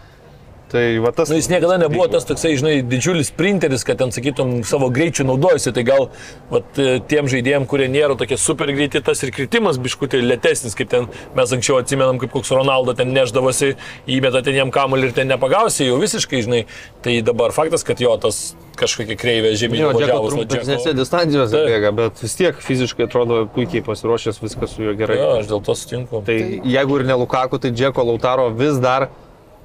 [0.73, 1.29] Tai va tas...
[1.29, 5.69] Nu, jis niekada nebuvo tas toksai, žinai, didžiulis sprinteris, kad ten, sakytum, savo greičiu naudojasi.
[5.75, 6.07] Tai gal
[6.49, 10.89] vat, e, tiem žaidėjim, kurie nėra tokie super greiti, tas ir kritimas biškutė lėtesnis, kaip
[10.89, 11.05] ten
[11.37, 13.75] mes anksčiau atsimenam, kaip koks Ronaldo ten neždavosi,
[14.09, 16.63] įmeta ten jam kamuolį ir ten nepagausi, jau visiškai, žinai.
[17.05, 18.41] Tai dabar faktas, kad jo tas
[18.79, 21.69] kažkokia kreivė žemyn Jo, nuo trumpesnėse distancijose Taip.
[21.69, 25.19] bėga, bet vis tiek fiziškai atrodo puikiai pasiruošęs, viskas su juo gerai.
[25.21, 26.23] Jo, aš dėl to sutinku.
[26.25, 29.11] Tai jeigu ir ne Lukaku, tai Džeko Lautaro vis dar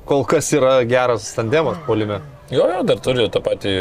[0.08, 2.20] kol kas yra geras tandemas polime.
[2.50, 3.74] Jo, jo, dar turi tą patį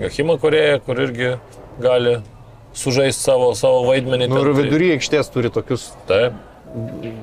[0.00, 1.30] Jochimą Korėją, kur irgi
[1.80, 2.18] gali
[2.76, 4.28] sužaisti savo, savo vaidmenį.
[4.32, 6.36] Nu, ir tai- vidury aikštės turi tokius Taip.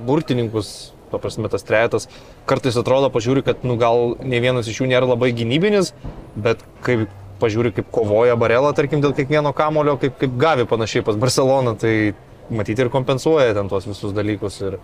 [0.05, 2.07] burtininkus, to prasme tas trejetas.
[2.49, 5.93] Kartais atrodo, pažiūri, kad nu, gal ne vienas iš jų nėra labai gynybinis,
[6.35, 7.09] bet kaip
[7.41, 12.13] pažiūri, kaip kovoja Barela, tarkim, dėl kiekvieno kamulio, kaip, kaip gavi panašiai pas Barceloną, tai
[12.49, 14.61] matyti ir kompensuoja ten tuos visus dalykus.
[14.61, 14.79] Ir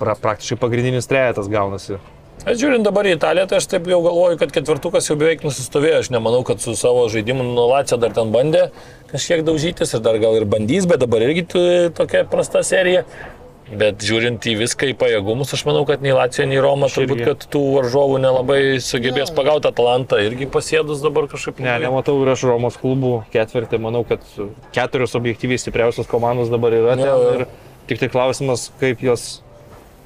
[0.00, 2.00] pra, praktiškai pagrindinis trejetas gaunasi.
[2.46, 6.02] Aš žiūrint dabar į Italiją, tai aš taip jau galvoju, kad ketvirtukas jau beveik nusistovėjo.
[6.04, 8.68] Aš nemanau, kad su savo žaidimu nulacija dar ten bandė
[9.10, 11.46] kažkiek daužytis ir dar gal ir bandys, bet dabar irgi
[11.96, 13.06] tokia prasta serija.
[13.66, 17.46] Bet žiūrint į viską, į pajėgumus, aš manau, kad nei Latvija, nei Roma, turbūt, kad
[17.50, 21.58] tų varžovų nelabai sugebės pagauti Atalantą irgi pasėdus dabar kažkaip.
[21.66, 24.22] Ne, nematau ir aš Romos klubų ketvirtį, manau, kad
[24.76, 27.16] keturios objektyviai stipriausios komandos dabar yra jo.
[27.32, 27.44] ir
[27.90, 29.26] tik tai klausimas, kaip jos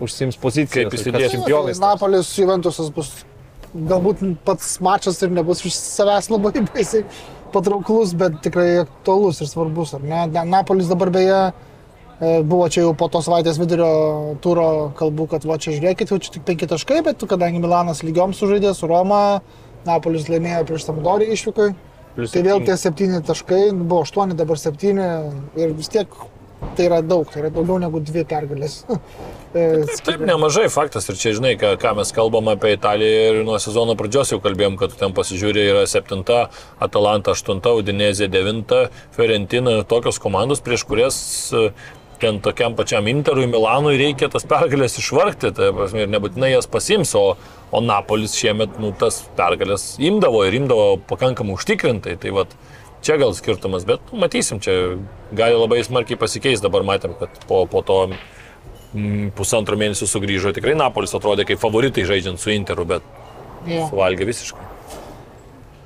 [0.04, 0.88] užsims poziciją.
[0.88, 1.34] Kaip įsidės.
[1.34, 1.78] čempionais.
[1.78, 1.82] taps.
[1.84, 3.12] Napolis Juventusas bus
[3.74, 7.04] galbūt pats mačas ir nebus iš savęs labai baisiai
[7.54, 9.94] patrauklus, bet tikrai aktualus ir svarbus.
[9.94, 10.24] ar ne?
[10.46, 15.58] Napolis dabar beje e, buvo čia jau po tos savaitės vidurio turo kalbų, kad va
[15.58, 19.40] čia žiūrėkit, jau čia tik penki taškai, bet tu, kadangi Milanas lygiom sužaidė su Roma,
[19.86, 21.70] Napolis laimėjo prieš Sampdorį išvykai.
[22.20, 25.06] Tai vėl tie septyni taškai, buvo aštuoni, dabar septyni
[25.56, 26.10] ir vis tiek
[26.76, 28.82] tai yra daug, tai yra daugiau negu dvi pergalės.
[29.50, 33.56] E, Taip, nemažai faktas ir čia žinai, ką, ką mes kalbam apie Italiją ir nuo
[33.58, 36.22] sezono pradžios jau kalbėjom, kad ten pasižiūrė yra 7,
[36.86, 38.76] Atalanta 8, Udinezė 9,
[39.16, 41.18] Fiorentina, tokios komandos, prieš kurias
[41.50, 41.64] e,
[42.20, 47.14] ten tokiam pačiam Interui, Milanui reikia tas pergalės išvargti, tai prasme, ir nebūtinai jas pasims,
[47.18, 47.34] o,
[47.72, 52.18] o Napolis šiemet nu, tas pergalės imdavo ir imdavo pakankamai užtikrintai.
[52.20, 52.54] Tai vat,
[53.02, 54.96] čia gal skirtumas, bet nu, matysim, čia
[55.36, 60.54] gali labai smarkiai pasikeisti, dabar matėm, kad po, po to mm, pusantro mėnesio sugrįžo.
[60.56, 63.06] Tikrai Napolis atrodė kaip favoritai žaidžiant su Interu, bet
[63.68, 63.86] jo.
[63.90, 64.68] suvalgė visiškai.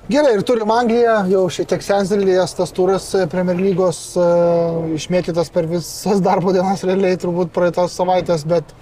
[0.04, 4.24] Gerai, ir turim Angliją, jau šiek tiek sensilės tas turas e, Premier lygos e,
[4.98, 8.74] išmėtytas per visas darbo dienas realiai turbūt praeitos savaitės, bet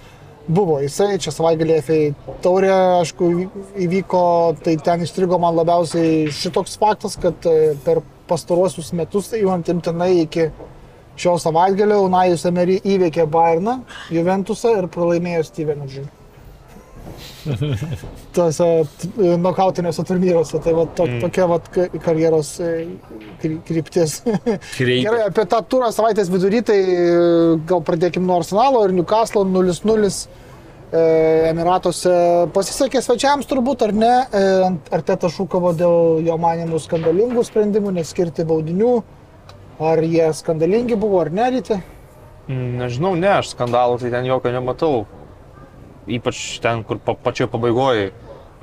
[0.51, 1.99] buvo jisai, čia savaitgalį FA
[2.43, 4.25] taurė, aišku, įvy- įvyko,
[4.65, 10.49] tai ten įstrigo man labiausiai šitoks faktas, kad e, per pastaruosius metus, įvant imtinai iki
[11.19, 13.79] šio savaitgalio, Unajus Emery įveikė Bayerną,
[14.13, 16.05] Juventusą ir pralaimėjo Stevenardžiui.
[18.35, 18.67] Tuose
[18.99, 19.09] t-
[19.43, 20.59] nokautinėse turnyruose.
[20.63, 21.19] Tai va, to, mm.
[21.25, 22.69] tokia va, ka- karjeros e,
[23.43, 24.21] kry- kryptis.
[24.79, 27.03] Gerai, apie tą turą savaitės vidury, tai e,
[27.69, 30.42] gal pradėkime nuo Arsenalo ir Newcastle 0-0 e,
[30.93, 32.11] Emiratuose.
[32.53, 34.11] Pasisekė svečiams turbūt, ar ne?
[34.29, 34.43] E,
[34.93, 38.93] Ar teta šūkavo dėl jo manimų skandalingų sprendimų, neskirti baudinių?
[39.81, 41.79] Ar jie skandalingi buvo, ar ne, ryte?
[42.47, 45.05] Nežinau, ne, aš skandalų tai ten jokio nematau.
[46.05, 48.11] Ypač ten, kur pa, pačioje pabaigoje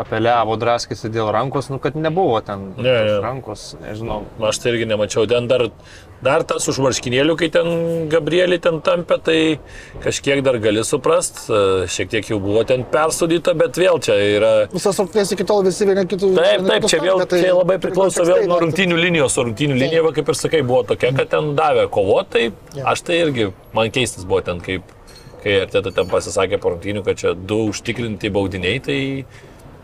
[0.00, 4.22] apeliavo draskėsi dėl rankos, nu kad nebuvo ten Ne, rankos, nežinau.
[4.48, 5.26] Aš tai irgi nemačiau.
[5.28, 5.66] Ten dar,
[6.24, 7.68] dar tas už marškinėlių, kai ten
[8.12, 9.38] Gabrielį ten tampė, tai
[10.04, 11.42] kažkiek dar gali suprast.
[11.48, 14.52] E, Šiek tiek jau buvo ten persudyta, bet vėl čia yra...
[14.72, 16.32] Visas rungtynės iki tol visi vieni kitų.
[16.38, 18.64] Taip, taip, čia vėl tai tai labai priklauso vėl nuo vertinti.
[18.66, 22.50] rungtynių linijos, o rungtynių linija, va, kaip ir sakai, buvo tokia, kad ten davė kovotai.
[22.84, 24.92] Aš tai irgi, man keistas buvo ten, kaip,
[25.44, 28.98] kai Arteta ten pasisakė po rungtynių, kad čia du užtikrinti baudiniai, tai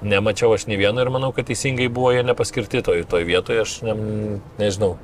[0.06, 3.78] nemačiau aš nei vieno ir manau, kad teisingai buvo jie nepaskirti toj, toj vietoje, aš
[3.86, 3.96] ne,
[4.60, 4.96] nežinau.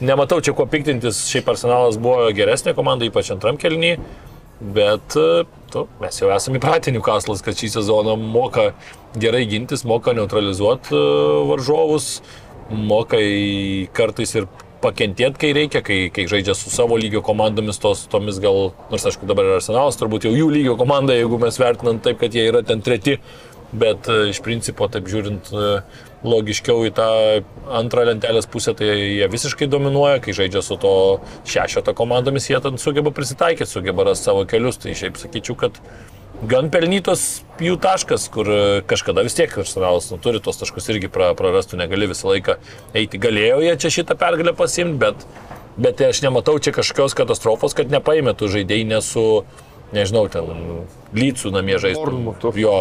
[0.00, 3.96] Nematau čia ko piktintis, šiaip arsenalas buvo geresnė komanda, ypač antram kelnyje.
[4.60, 8.70] Bet e, tu, mes jau esame įpratę Newcastle'as, kad šį sezoną moka
[9.20, 11.00] gerai gintis, moka neutralizuoti e,
[11.48, 12.10] varžovus,
[12.68, 13.20] moka
[13.96, 14.48] kartais ir
[14.84, 19.28] pakentėti, kai reikia, kai, kai žaidžia su savo lygio komandomis, tos, tomis gal, nors aišku
[19.28, 22.60] dabar yra Arsenalas, turbūt jau jų lygio komanda, jeigu mes vertinam taip, kad jie yra
[22.64, 23.16] ten treti,
[23.76, 25.52] bet e, iš principo, taip žiūrint
[26.24, 27.08] logiškiau į tą
[27.76, 30.92] antrą lentelės pusę, tai jie visiškai dominuoja, kai žaidžia su to
[31.48, 35.80] šešioto komandomis, jie ten sugeba prisitaikyti, sugeba rasti savo kelius, tai šiaip sakyčiau, kad
[36.44, 37.26] gan pelnytos
[37.62, 38.48] jų taškas, kur
[38.88, 42.58] kažkada vis tiek Arsenalas nu, turi tos taškus irgi pra, prarastų, negali visą laiką
[42.96, 43.20] eiti.
[43.20, 45.24] Galėjo jie čia šitą pergalę pasimti, bet,
[45.80, 49.26] bet aš nematau čia kažkokios katastrofos, kad nepaėmė tų žaidėjų nesu,
[49.94, 50.48] nežinau, ten
[51.16, 52.32] lycų namie žaistum.
[52.56, 52.74] Jo,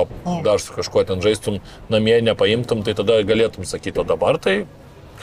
[0.46, 1.60] dar su kažkuo ten žaistum
[1.92, 4.64] namie nepaimtum, tai tada galėtum sakyti, o dabar tai,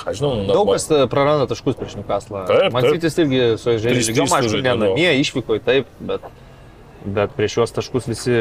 [0.02, 2.44] ką žinau, nu, Daug kas e, praranda taškus prieš Newcastle.
[2.74, 4.92] Mansytis irgi su žaidžiu, trys aišku, sužaidė, ne nu.
[4.92, 6.24] namie, išvyko taip, bet,
[7.04, 8.38] bet prieš juos taškus visi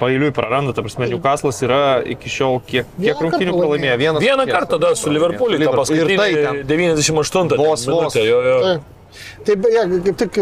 [0.00, 0.72] pailiui praranda.
[0.76, 1.82] Ta prasme, Newcastle'as yra
[2.16, 3.96] iki šiol kiek, Vieną kiek rungtynių pralaimėjo.
[4.00, 5.96] Vienas Vieną rungtynes kartą dar su Liverpooliu, tą Liverpool.
[5.96, 7.88] Ir tai paskutinį ten 98 ten Vos, vos.
[7.92, 8.58] minutę, jo, jo.
[8.64, 8.96] Taip.
[9.44, 10.38] Tai beje, kaip tik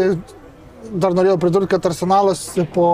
[0.91, 2.89] dar norėjau pridurti, kad Arsenalas po,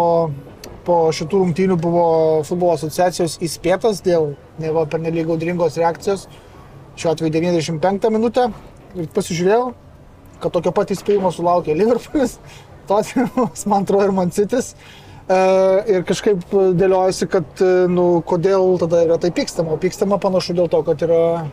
[0.87, 2.05] po šitų rungtynių buvo
[2.47, 6.27] futbolo asociacijos įspėtas dėl neva pernelyg audringos reakcijos.
[6.95, 8.49] Šiuo atveju 95 minutę.
[8.95, 9.73] Ir pasižiūrėjau,
[10.43, 12.37] kad tokio pat įspėjimo sulaukė Liverpoolis,
[12.89, 14.75] Tottenhamas, man atrodo, ir Mancitis.
[15.25, 19.73] Ir kažkaip dėliojasi, kad, e, nu, kodėl tada yra taip pykstama.
[19.81, 21.47] Pykstama panašu dėl to, kad yra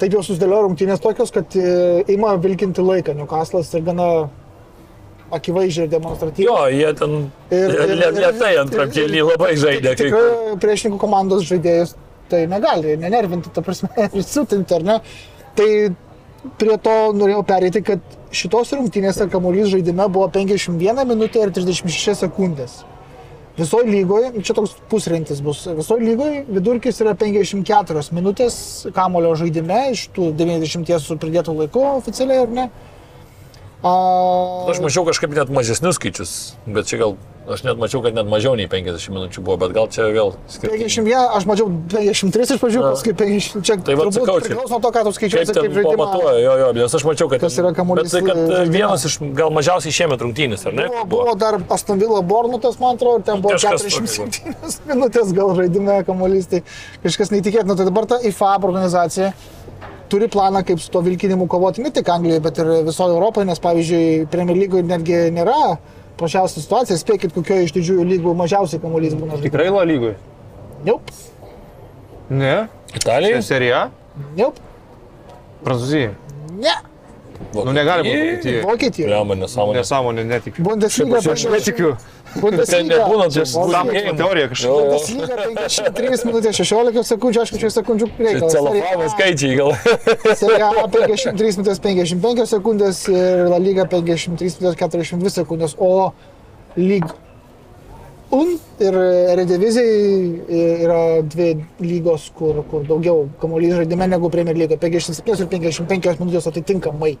[0.00, 4.08] taip jau susidėliojo rungtynės tokios, kad e, ima vilkinti laiką Newcastle'as ir gana
[5.34, 6.46] akivaizdžiai ir demonstratyviai.
[6.46, 7.14] Jo, jie ten
[7.50, 9.94] Ir- ir- ir- lietai antram kelnį labai žaidė.
[9.98, 11.94] Tikrai priešininkų komandos žaidėjus
[12.30, 14.98] tai negali nenervinti, ta prasme, ir siutinti, ar ne?
[15.56, 15.68] Tai
[16.58, 18.02] prie to norėjau pereiti, kad
[18.34, 22.84] šitos rungtynėse kamuolys žaidime buvo 51 minutė ir 36 sekundės.
[23.56, 28.58] Visoje lygoje, čia toks pusrentis bus, visoje lygoje vidurkis yra 54 minutės
[28.92, 32.66] kamulio žaidime iš tų 90 su pridėtų laiku oficialiai, ar ne?
[33.84, 33.92] A,
[34.72, 36.30] Aš mačiau kažkaip net mažesnius skaičius,
[36.64, 37.10] bet čia gal,
[37.52, 40.88] aš net mačiau, kad net mažiau nei 50 minučių buvo, bet gal čia vėl skirtingai.
[40.88, 43.60] 51, aš mačiau 53 iš pradžių, paskui 50.
[43.68, 45.92] Čia Tai turbūt sakau, čia- priklauso nuo to, ką tu skaičiuosi, ten kaip žaidimą.
[45.92, 47.44] pamatuoja, jo, jo, nes aš mačiau, kad...
[47.44, 50.88] Kas yra kamuolys, tai, kad e, vienas iš gal mažiausiai šiemet rungtynės, ar ne?
[50.90, 55.52] Buvo, buvo dar Aston Villa Bornutas, man atrodo, ir ten buvo Kažkas 47 minutės gal
[55.60, 56.64] žaidime kamuolys, tai
[57.04, 57.76] kažkas neįtikėtino.
[57.76, 59.30] Tai dabar ta IFAB organizacija
[60.12, 63.60] turi planą, kaip su to vilkinimu kovoti ne tik Anglijoje, bet ir visoje Europoje, nes
[63.62, 65.76] pavyzdžiui, Premier lygoje netgi nėra
[66.20, 66.98] prašiausia situacija.
[67.00, 69.40] Spėkit, kokioje iš didžiųjų lygų mažiausiai kamuolys būna.
[69.42, 70.14] Tikrai La lygui.
[70.86, 71.10] Jaup,
[72.30, 72.66] Ne.
[72.96, 73.42] Italijai?
[73.42, 73.90] Serija?
[74.36, 74.56] jaup,
[75.64, 76.10] Prancūzija.
[76.58, 76.72] ne.
[77.64, 78.20] Nu negali būti.
[78.26, 78.62] Vokietija.
[78.66, 79.08] Vokietija.
[79.14, 79.80] Lemba nesąmonė.
[79.80, 80.64] Nesąmonė, netikiu.
[80.66, 81.22] Bundesliga.
[81.32, 81.96] Aš netikiu.
[82.36, 84.86] Ten nebūna tų Sąmokslo teorija kažkokia.
[84.90, 88.56] Bundesliga 53 minutės 16 sekundžių, aišku, čia sekundžių reikalas.
[88.56, 89.74] Celofano skaičiai gal.
[90.40, 96.10] Serie A 53 minutės 55 sekundės ir La Liga 53 minutės 42 sekundės, o
[96.76, 97.08] lyg
[98.34, 98.96] Un ir
[99.30, 104.74] Erediviziai yra dvi lygos, kur, kur daugiau kamuolys žaidime negu Premier lyga.
[104.82, 107.12] 57 ir 55 minutės atitinkamai.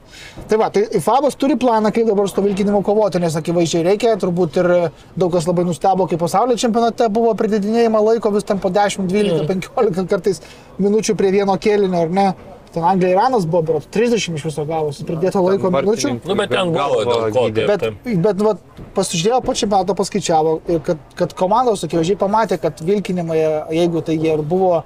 [0.50, 4.16] Tai va, tai FABas turi planą, kaip dabar su to vilkinimu kovoti, nes akivaizdžiai reikia,
[4.18, 4.70] turbūt ir
[5.14, 9.46] daug kas labai nustebo, kai pasaulio čempionate buvo pridedinėjama laiko vis ten po 10, 12,
[9.46, 10.42] 15 kartais
[10.82, 12.28] minučių prie vieno kėlinio, ar ne?
[12.76, 16.10] Ten Anglija ir Iranas buvo, berods 30 iš viso gavosi, pridėto laiko minučių.
[16.28, 17.44] Nu, bet ten buvo dėl ko.
[17.56, 17.84] Bet,
[18.26, 18.58] bet vat,
[18.98, 23.38] pasižiūrėjo po čempionato, paskaičiavo, ir kad, kad komandos akivaizdžiai pamatė, kad vilkinimai,
[23.72, 24.82] jeigu tai jie ir buvo,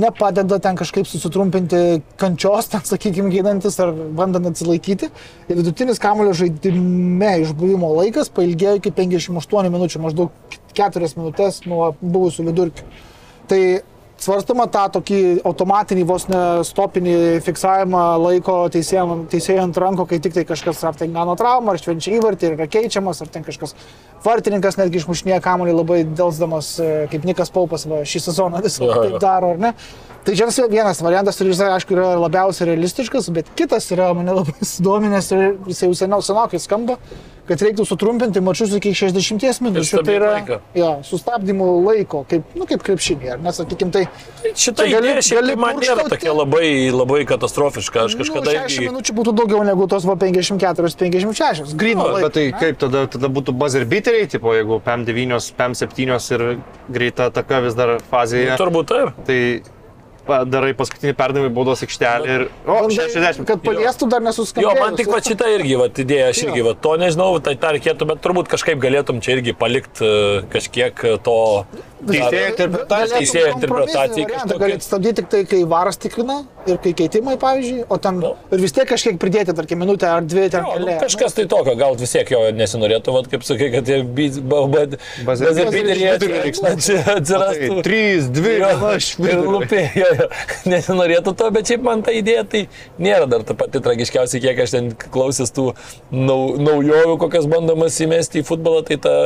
[0.00, 1.82] nepadeda ten kažkaip susitrumpinti
[2.20, 5.10] kančios, ten, sakykime, gydantis ar bandant atsilaikyti.
[5.50, 12.48] Ir vidutinis kamulio žaidime išbuvimo laikas pailgėjo iki 58 minučių, maždaug 4 minutės nuo buvusių
[12.48, 12.88] vidurkių.
[13.52, 13.60] Tai
[14.22, 20.46] svarstama tą tokį automatinį vos ne stopinį fiksavimą laiko teisėjai ant ranko, kai tik tai
[20.48, 23.76] kažkas ar ten gano traumą, ar švenčia įvartį, ir yra keičiamas, ar ten kažkas
[24.24, 28.92] vartininkas netgi išmušinėja kamuolį labai dėlsdamas, e, kaip Nikas Paupas va, šį sezoną visą Jo,
[28.92, 29.04] jo.
[29.04, 29.72] taip daro, ar ne?
[30.26, 34.56] Tai čia vienas variantas ir jis, aišku, yra labiausiai realistiškas, bet kitas yra mane labai
[34.74, 36.96] sudominęs ir jis jau seniau senokai skamba,
[37.48, 40.02] kad reiktų sutrumpinti mačius iki 60 minučių.
[40.06, 40.58] Tai yra laiką.
[40.74, 44.06] jo, sustabdymų laiko, kaip, nu, kaip krepšinė, ar nesakykim, tai
[44.56, 46.10] Šitą gali- idėją gali tai man nėra purkštauti.
[46.16, 48.06] tokia labai, labai katastrofiška.
[48.06, 48.88] Aš kažkada nu, 60 irgi...
[48.90, 51.74] minučių būtų daugiau negu tos va 54-56.
[51.76, 52.26] Grino laiko.
[52.26, 52.58] Bet tai ne?
[52.60, 56.44] kaip tada, tada būtų buzzer beateriai, tipo, jeigu PM9, PM7 ir
[56.88, 58.56] greita ataka vis dar fazėje.
[58.60, 59.24] Turbūt taip.
[59.26, 59.40] Tai
[60.26, 62.44] darai paskutinį perdavimą į baudos aikštelę ir...
[62.66, 63.44] O, 60.
[63.48, 64.74] Kad paliestų dar nesuskambėjo.
[64.74, 67.74] Jo, man tik va šitą irgi, va, idėja, aš irgi, va, to nežinau, tai tą
[67.76, 70.12] reikėtų, bet turbūt kažkaip galėtum čia irgi palikti
[70.52, 71.36] kažkiek e, to...
[72.06, 73.18] Teisėjo interpretacija.
[73.18, 74.58] teisėjo interpretacija kažkokia.
[74.60, 76.36] Galit stabdyti tik tai, kai varas tikrina
[76.68, 80.44] ir kai keitimai, pavyzdžiui, o ten ir vis tiek kažkiek pridėti, tarkim, minutę ar dvi
[80.52, 83.88] ten Jo, nu, kažkas tai tokio, gal vis tiek jo nesinorėtų, vat, kaip sakai, kad
[83.88, 87.80] tie Bazė- bazėpineriai atsirastų.
[87.86, 90.28] 3, 2, Jo, 1, aš ir lupėjo, jo.
[90.72, 92.62] nesinorėtų to, bet šiaip man ta idėja tai
[93.02, 95.66] nėra dar ta pati tragiškiausia, kiek aš ten klausęs tų
[96.12, 99.16] nau, naujovių, kokias bandomas įmesti į futbolą, tai ta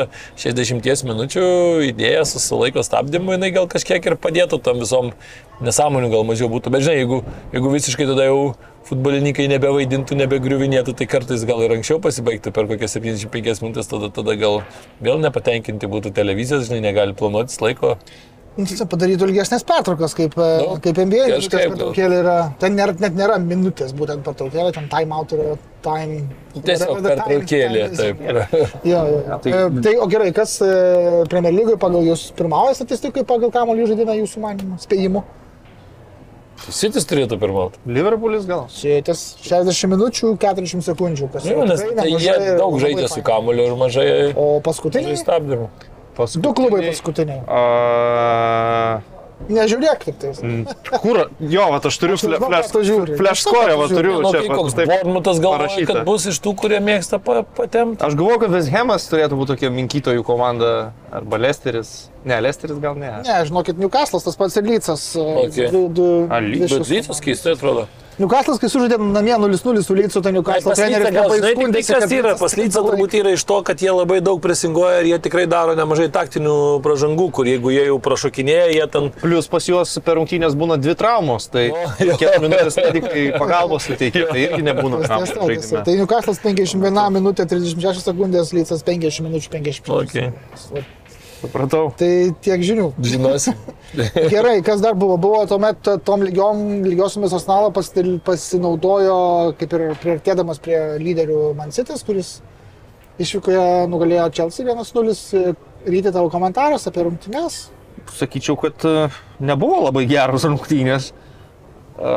[0.41, 1.45] 60 minučių
[1.91, 5.15] idėja su laiko stabdymu, jinai gal kažkiek ir padėtų tam visom
[5.65, 7.23] nesąmonių gal mažiau būtų, bet žinai, jeigu,
[7.53, 8.41] jeigu visiškai tada jau
[8.89, 14.35] futbolininkai nebevaidintų, nebegriuvinėtų, tai kartais gal ir anksčiau pasibaigtų per kokias 75 minutės, tada, tada
[14.41, 14.62] gal
[15.05, 17.99] vėl nepatenkinti būtų televizijos, žinai, negali planuotis laiko.
[18.59, 21.27] Nu, tai Padarytų ilgesnės pertraukas, kaip, e, Nu, kaip NBA.
[21.36, 22.36] kažkaip pertraukėlė yra.
[22.60, 25.55] Ten nėra, net nėra minutės būtent pertraukėlė, ten time out yra
[25.86, 26.24] time.
[26.59, 28.20] Tiesiog pertraukėlė, taip.
[28.90, 29.39] Jo, jo, jo.
[29.44, 29.52] Tai,
[29.86, 30.70] tai, o gerai, kas e,
[31.31, 35.22] Premier lygoje pagal jūs pirmauja statistikai, pagal kamuolį žaidimą jūsų manimų, spėjimų?
[36.68, 37.78] Sitis turėtų pirmauti.
[37.89, 38.66] Liverpoolis gal.
[38.74, 41.31] Šitas 60 minučių, 40 sekundžių.
[41.32, 45.16] Kas Jo, yra nes tai jie daug žaidė su kamuoliu ir mažai, O paskutiniai?
[45.16, 45.70] stabdymų.
[46.41, 47.41] Du klubai paskutiniai.
[47.49, 49.01] A,
[49.49, 50.31] Nežiūrėk tik tai.
[51.01, 51.23] kur?
[51.41, 54.43] Jo, va, aš turiu flash score, va, turiu Nu, čia.
[54.45, 58.05] tai koks taip Bormutas galvoja, kad bus iš tų, kurie mėgsta pa, patemti.
[58.05, 62.11] Aš galvoju, kad Veshemas turėtų būti tokia minkytojų komanda, arba Lesteris.
[62.25, 63.15] Ne, Lesteris gal ne.
[63.25, 65.07] Ne, žinokit, Newcastle'as tas pats ir Lycas.
[65.17, 65.71] e, Okay.
[65.73, 67.87] Du, du, A, Leeds, Bet Lycas keistai atrodo.
[68.21, 72.35] Newcastle'as, kai sužaidė namie 0-0 su Lycu, tai Newcastle treneris labai tik tai kas yra,
[72.37, 75.73] pas Lycą turbūt yra iš to, kad jie labai daug presinguoja ir jie tikrai daro
[75.79, 79.09] nemažai taktinių pražangų, kur jeigu jie jau prašokinėja, jie ten...
[79.23, 84.45] Plus pas juos per rungtynės būna dvi traumos, tai kiek minutės medikai pagalbos suteikia, tai
[84.51, 85.85] irgi nebūna žaidime.
[85.89, 90.33] Tai Newcastle'as 51 minutė 36 sekundės, Lycas 50 minučių 50 Okay.
[91.41, 91.89] Supratau.
[91.97, 92.11] Tai
[92.45, 92.91] tiek žinių.
[93.01, 93.55] Žinosi.
[94.35, 95.17] Gerai, kas dar buvo?
[95.21, 99.17] Buvo tuomet tom lygiom, lygiosiomis Osnalo pasinaudojo,
[99.61, 102.37] kaip ir priartėdamas prie lyderių Mansitis, kuris
[103.21, 105.57] išvykoje nugalėjo Chelsea 1-0.
[105.89, 107.62] Ryti tavo komentaras apie rungtynes.
[108.12, 109.09] Sakyčiau, kad e,
[109.41, 111.11] nebuvo labai geros rungtynės.
[111.97, 112.17] E,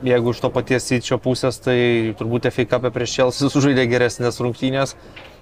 [0.00, 1.76] Jeigu iš to paties įčio pusės, tai
[2.16, 4.94] turbūt FA Cup prieš Chelsea sužaidė geresnės rungtynės.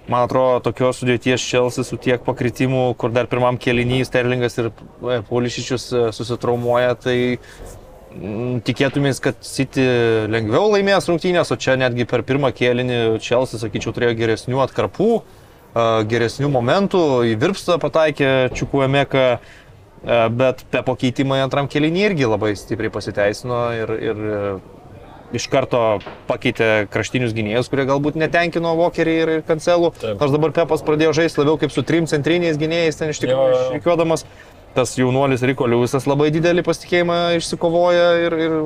[0.09, 5.19] Man atrodo, tokios sudėties Chelsea su tiek pakritimų, kur dar pirmam kelinį Sterlingas ir e,
[5.27, 9.85] Polišičius e, susitraumuoja, tai mm, tikėtumės, kad City
[10.33, 15.85] lengviau laimės rungtynės, o čia netgi per pirmą kėlinį Chelsea, sakyčiau, turėjo geresnių atkarpų, e,
[16.09, 19.27] geresnių momentų, į virpstą pataikė Čiukuemeka,
[20.31, 24.21] bet pe pakeitimai antram kėlinį irgi labai stipriai pasiteisino ir, ir
[25.35, 25.81] iš karto
[26.29, 29.91] pakeitė kraštinius gynėjus, kurie galbūt netenkino Vokerį ir, ir Kancelų.
[30.19, 34.25] Nors dabar Pepas pradėjo žaisti labiau kaip su trim centriniais gynėjais, ten iš tikrųjų išrikiuodamas.
[34.75, 38.57] Tas jaunuolis Riko Liujisas labai didelį pasitikėjimą išsikovoja ir, ir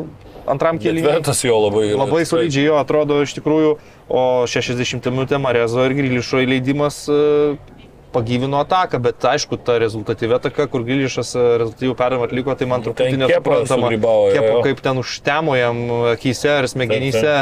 [0.52, 1.06] antram kėlinį.
[1.08, 1.86] Vertas jo labai.
[1.96, 3.78] Labai solidžiai jo atrodo iš tikrųjų,
[4.12, 7.22] o 60 minutė Marezo ir Grilišo įleidimas e,
[8.14, 12.86] pagyvino ataką, bet aišku, ta rezultatyvi ataka, kur Grilišas e, rezultatyvų perdavimą atliko, tai man
[12.86, 13.92] truputį Ten Kepa nesuprantama.
[14.50, 14.60] jo.
[14.68, 15.82] kaip ten užtemo jam
[16.14, 17.38] akise ar smegenyse,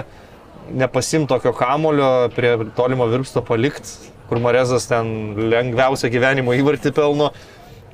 [0.81, 3.91] nepasim tokio kamulio prie tolimo virpsto palikt,
[4.30, 7.34] kur Marezas ten lengviausią gyvenimo įvartį pelno.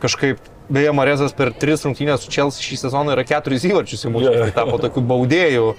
[0.02, 0.38] Kažkaip
[0.68, 4.48] Beje, Marezas per tris rungtynės su Chelsea šį sezoną yra keturis įvarčius įmušęs, jo.
[4.50, 5.78] tai tapo tokiu baudėjų e,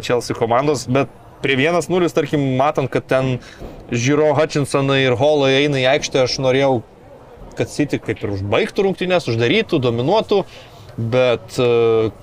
[0.00, 1.12] Chelsea komandos, bet
[1.44, 3.38] prie 1-0, tarkim, matant, kad ten
[3.92, 6.78] Žiro Hutchinsonai ir Holai eina į aikštę, aš norėjau,
[7.58, 10.40] kad City kaip ir užbaigtų rungtynės, uždarytų, dominuotų,
[10.96, 11.66] bet e,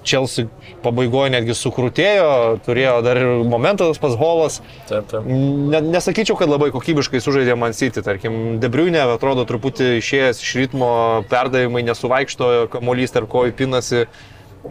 [0.07, 0.47] Chelsea
[0.83, 2.27] pabaigoje netgi sukrūtėjo,
[2.65, 4.59] turėjo dar ir momentą tas pats Holas.
[4.89, 5.27] Taip, taip.
[5.27, 10.91] Ne, nesakyčiau, kad labai kokybiškai sužaidė Man City, tarkim, Debriunė atrodo truputį išėjęs iš ritmo,
[11.31, 14.05] perdavimai nesuvaikšto, kamuolys tarp kojų pinasi,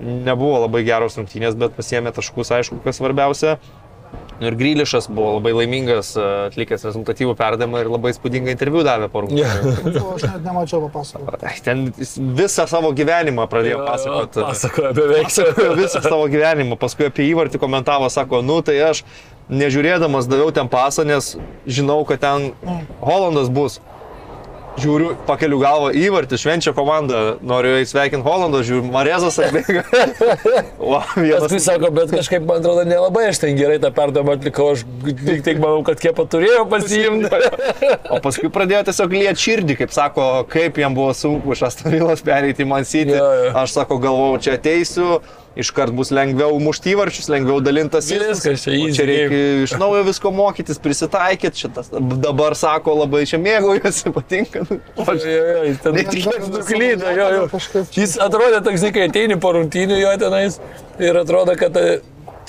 [0.01, 3.59] nebuvo labai geros rungtynės, bet pasiemė taškus, aišku, kas svarbiausia.
[4.41, 9.25] Ir Grylišas buvo labai laimingas, e, atlikęs rezultatyvų perdavimą ir labai spūdingą interviu davė po
[9.27, 9.75] rungtynių.
[10.01, 11.53] O, Aš net nemačiau papasakoti.
[11.67, 11.83] Ten
[12.39, 14.41] visą savo gyvenimą pradėjo pasakoti.
[14.47, 15.29] Pasakoja beveik.
[15.29, 19.05] Pasakojo visą savo gyvenimą, paskui apie įvartį komentavo, sako, nu tai aš
[19.51, 21.35] nežiūrėdamas daviau ten pasą, nes
[21.67, 22.51] žinau, kad ten
[23.05, 23.81] Holandas bus.
[24.79, 29.83] Žiūriu, pakeliu galvą įvartį, švenčia komanda, noriu įsveikinti Holandą, žiūriu, Marezas atbėga.
[30.81, 31.45] O, vienas.
[31.45, 35.43] Paskui sako, bet kažkaip, man atrodo, nelabai aš ten gerai tą perdavimą atlikau, aš tik
[35.47, 37.29] tik manau, kad kiepa turėjo pasiimti.
[38.11, 42.65] O paskui pradėjo tiesiog liet širdį, kaip sako, kaip jam buvo sunku iš Astavilos pereiti
[42.65, 43.15] į Man City.
[43.15, 43.53] Jo, jo.
[43.61, 45.21] Aš sako, galvojau, čia ateisiu,
[45.59, 48.11] iškart bus lengviau mušti įvarčius, lengviau dalintas.
[48.11, 51.65] Viskas čia Čia reikia iš naujo visko mokytis, prisitaikyti.
[51.65, 51.91] Šitas
[52.23, 54.63] dabar sako labai čia mėgaujasi, patinka.
[54.71, 54.79] Jo,
[55.17, 57.85] jo, jo, jis ten Netikėtas nuklydo, jo, jo.
[57.97, 60.61] Jis atrodė toks, kai ateini po rungtynių jo tenais
[61.03, 61.77] ir atrodo, kad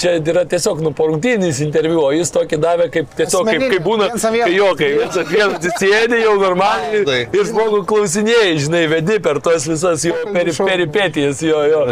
[0.02, 3.72] čia yra tiesiog, nu, po rungtynis interviu, o jis tokį davė kaip tiesiog, kaip, Asmeninį,
[3.76, 4.48] kaip būna, ant vieno.
[4.48, 9.42] kai jo, kai viens ant vieno atsisėdė jau normaliai ir žmogų klausinėjai, žinai, vedi per
[9.46, 11.84] tos visas jo peri, peripetijas, jo, jo.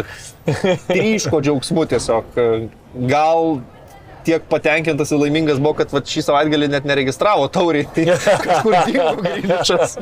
[0.90, 2.40] Tryško džiaugsmu tiesiog.
[3.10, 3.60] Gal
[4.26, 7.88] tiek patenkintas ir laimingas buvo, kad va, šį savaitgalį net neregistravo tauriai.
[7.94, 8.06] Tai
[8.46, 9.96] kažkur dingo grįžęs.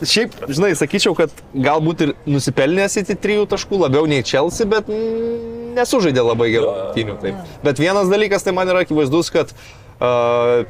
[0.00, 5.74] Šiaip, žinai, sakyčiau, kad galbūt ir nusipelnęs į trijų taškų labiau nei Chelsea, bet mm,
[5.78, 7.16] nesužaidė labai gerų rungtynių.
[7.22, 7.56] taip.
[7.64, 10.66] Bet vienas dalykas tai man yra akivaizdus, kad uh,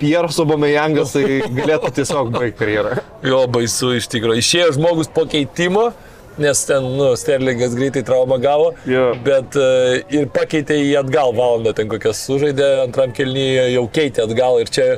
[0.00, 2.98] Pieras Obameyangas tai galėtų tiesiog baigti karjerą.
[3.24, 4.42] Jo, baisu iš tikrųjų.
[4.42, 5.92] Išėjo žmogus po keitimo,
[6.38, 9.12] nes ten, nu, Sterlingas greitai traumą gavo, Jo.
[9.26, 14.58] bet uh, ir pakeitė jį atgal valandą, ten kokias sužaidė, antram kelnyje jau keitė atgal
[14.62, 14.88] ir čia,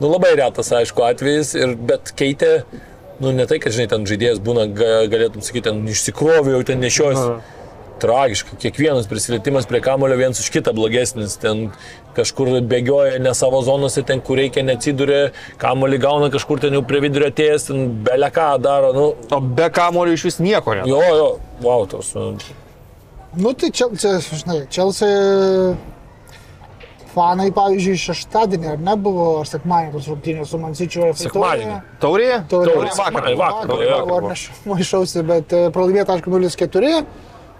[0.00, 2.52] nu, labai retas, aišku, atvejis, ir, bet keitė,
[3.18, 6.82] nu, ne tai, kad, žinai, ten žaidėjas būna, ga, galėtum sakyti, ten išsikrovė, jau ten
[6.84, 7.20] nešios.
[8.02, 11.68] Tragiškai, kiekvienas prisilietimas prie kamulio viens už kitą blogesnis, ten
[12.16, 15.22] kažkur bėgioja ne savo zonose, ten kur reikia neatsidūrė,
[15.62, 20.14] kamulį gauna kažkur ten jau prie vidurio atėjęs, ten beleką daro, nu, O be kamulio
[20.14, 20.86] iš vis nieko net.
[20.90, 21.30] jo, jo,
[21.64, 22.14] wow, tos,
[23.34, 25.74] nu, tai čia, čia žinai, Chelsea
[27.14, 31.10] fanai, pavyzdžiui, šeštadienį ar nebuvo, ar sekmadienį tos rungtynės su Mansičiu.
[31.18, 31.76] Sekmadienį.
[32.02, 32.40] Taurėje?
[32.50, 32.72] Taurė.
[32.74, 37.04] Taurė vakar, vakar, vakar, vakar, aš maišausi, bet e, pralaimėta, aišku, 0-4.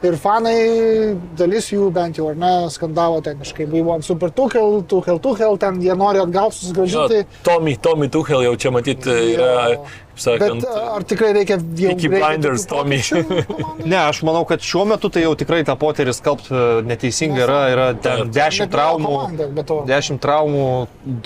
[0.05, 4.83] Ir fanai, dalis jų bent jau, ar ne, skandavo ten kažkaip, buvo ant Super Tuchel,
[4.91, 7.23] Tuchel, Tuchel, ten jie nori atgal susigražinti.
[7.47, 9.79] Tommy, Tommy Tuchel jau čia matyti yra, Jo.
[9.87, 11.91] kaip sakant, Bet e, ar tikrai reikia jau...
[11.93, 13.01] Reikia Blinders, Tommy.
[13.91, 17.61] Ne, aš manau, kad šiuo metu tai jau tikrai tą poterį skalbt e, neteisinga yra,
[17.73, 18.33] yra ten Taip.
[18.37, 19.13] 10 Bet traumų.
[19.13, 19.79] komanda, be to.
[19.91, 20.65] 10 traumų,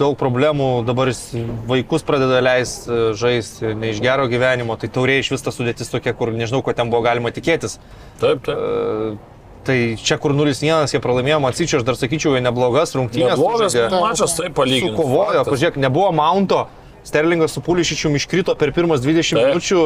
[0.01, 1.23] daug problemų, dabar jis
[1.71, 6.15] vaikus pradeda leisti žaisti ne iš gero gyvenimo, tai tauriai iš vis ta sudėtis tokia,
[6.19, 7.79] kur nežinau, ko ten buvo galima tikėtis.
[8.23, 8.55] taip, taip.
[8.55, 9.35] E,
[9.69, 13.35] Tai čia kur 0-1 jie pralaimėjo, Matsičio, aš dar sakyčiau, jie neblogas rungtynės.
[13.35, 14.95] Neblogas mačas, taip palyginti.
[14.95, 16.63] Sukovojo, pažiūrėk, nebuvo Maunto.
[17.09, 19.47] Sterlingas su Pulišičiu iškrito per pirmas 20 Taip.
[19.53, 19.83] minučių,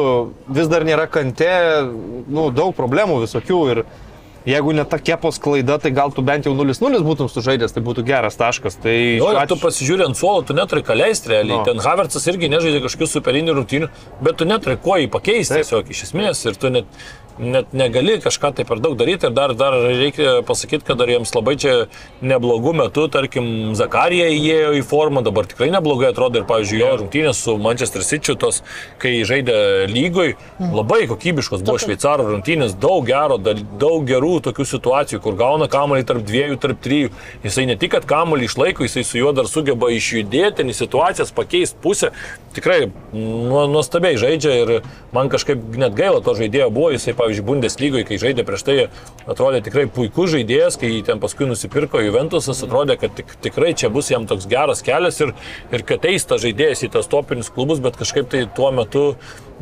[0.59, 1.51] vis dar nėra kante,
[2.27, 3.83] nu, daug problemų visokių ir
[4.43, 8.03] jeigu ne ta kepos klaida, tai gal tu bent jau 0-0 būtum sužaidęs, tai būtų
[8.03, 8.75] geras taškas.
[8.83, 11.61] Tai Jo, ir tu atveju- pasižiūrė ant suolo, tu neturi ką leisti realiai.
[11.61, 11.63] No.
[11.63, 13.87] Ten Havertzas irgi nežaidė kažkokių superinių rungtynių,
[14.21, 15.63] bet tu neturi kuo jį pakeisti Taip.
[15.63, 16.83] tiesiog iš esmės ir tu net,
[17.39, 19.27] net negali kažką tai per daug daryti.
[19.29, 21.73] Ir dar, dar reikia pasakyti, kad dar jiems labai čia
[22.21, 23.47] neblogų metų, tarkim,
[23.77, 28.35] Zakarija įėjo į formą, dabar tikrai neblogai atrodo ir, pavyzdžiui, jo rungtynės su Manchester City,
[28.39, 28.61] tos,
[29.01, 35.21] kai žaidė lygoj, labai kokybiškos buvo šveicarų rungtynės, daug gero, da- daug gerų tokių situacijų,
[35.23, 37.11] kur gauna kamuolį tarp dviejų, tarp trijų.
[37.43, 42.11] Jisai ne tik, kad kamuolį išlaiko, jisai su juo dar sugeba išjudėti, situacijas pakeisti pusę.
[42.53, 44.71] Tikrai nu, nuostabiai žaidžia ir
[45.13, 48.77] man kažkaip net gaila to žaidėjo buvo, jisai, pavyzdžiui, Bundeslygoje, kai žaidė prieš tai,
[49.29, 53.91] atrodė tikrai puikus žaidėjas, kai jį ten paskui nusipirko Juventusas, atrodė, kad tik, tikrai čia
[53.93, 55.33] bus jam toks geras kelias ir,
[55.73, 59.05] ir kad eis tas žaidėjas į tas topinius klubus, bet kažkaip tai tuo metu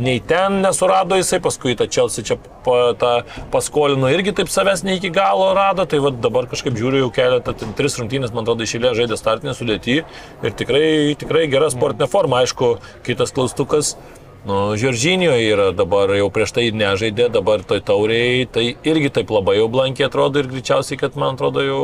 [0.02, 3.12] nei ten nesurado jisai, paskui tą Chelsea čia pa, tą
[3.54, 7.54] paskolino irgi taip savęs ne iki galo rado, tai vad dabar kažkaip žiūriu jau keletą,
[7.78, 10.88] tris rungtynės, man atrodo, išėlė žaidė startinę sudėtį ir tikrai,
[11.20, 12.76] tikrai gera sportinė forma, aišku,
[13.08, 13.96] kitas klaustukas.
[14.46, 19.60] Nu, Žoržinio yra dabar jau prieš tai nežaidė, dabar toj tauriai, tai irgi taip labai
[19.60, 21.84] jau blankiai atrodo ir greičiausiai, kad man atrodo jau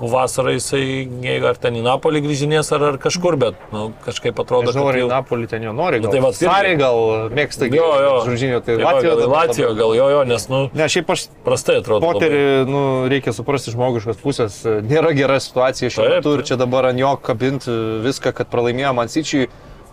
[0.00, 1.08] vasarą jisai,
[1.48, 4.98] ar ten į Napolį grįžinės ar, ar kažkur, bet nu, kažkaip atrodo, Nežinau, ar kad
[4.98, 5.10] į jau...
[5.12, 6.00] Napolį ten jo nori.
[6.00, 6.48] Gal, Nu, tai irgi.
[6.48, 6.98] Sariai gal
[7.36, 8.14] mėgsta Jo, jo.
[8.26, 9.20] Žuržinio, tai va, Latvijoje.
[9.20, 12.04] gal, Latvijo, gal jo, jo, nes, nu, Ne, šiaip aš prastai atrodo.
[12.04, 12.82] Poterį, nu,
[13.12, 17.14] reikia suprasti iš žmogiškos pusės, nėra gera situacija šiuo metu ir čia dabar ant jo
[17.24, 17.72] kabinti
[18.04, 18.92] viską, kad pralaimėjo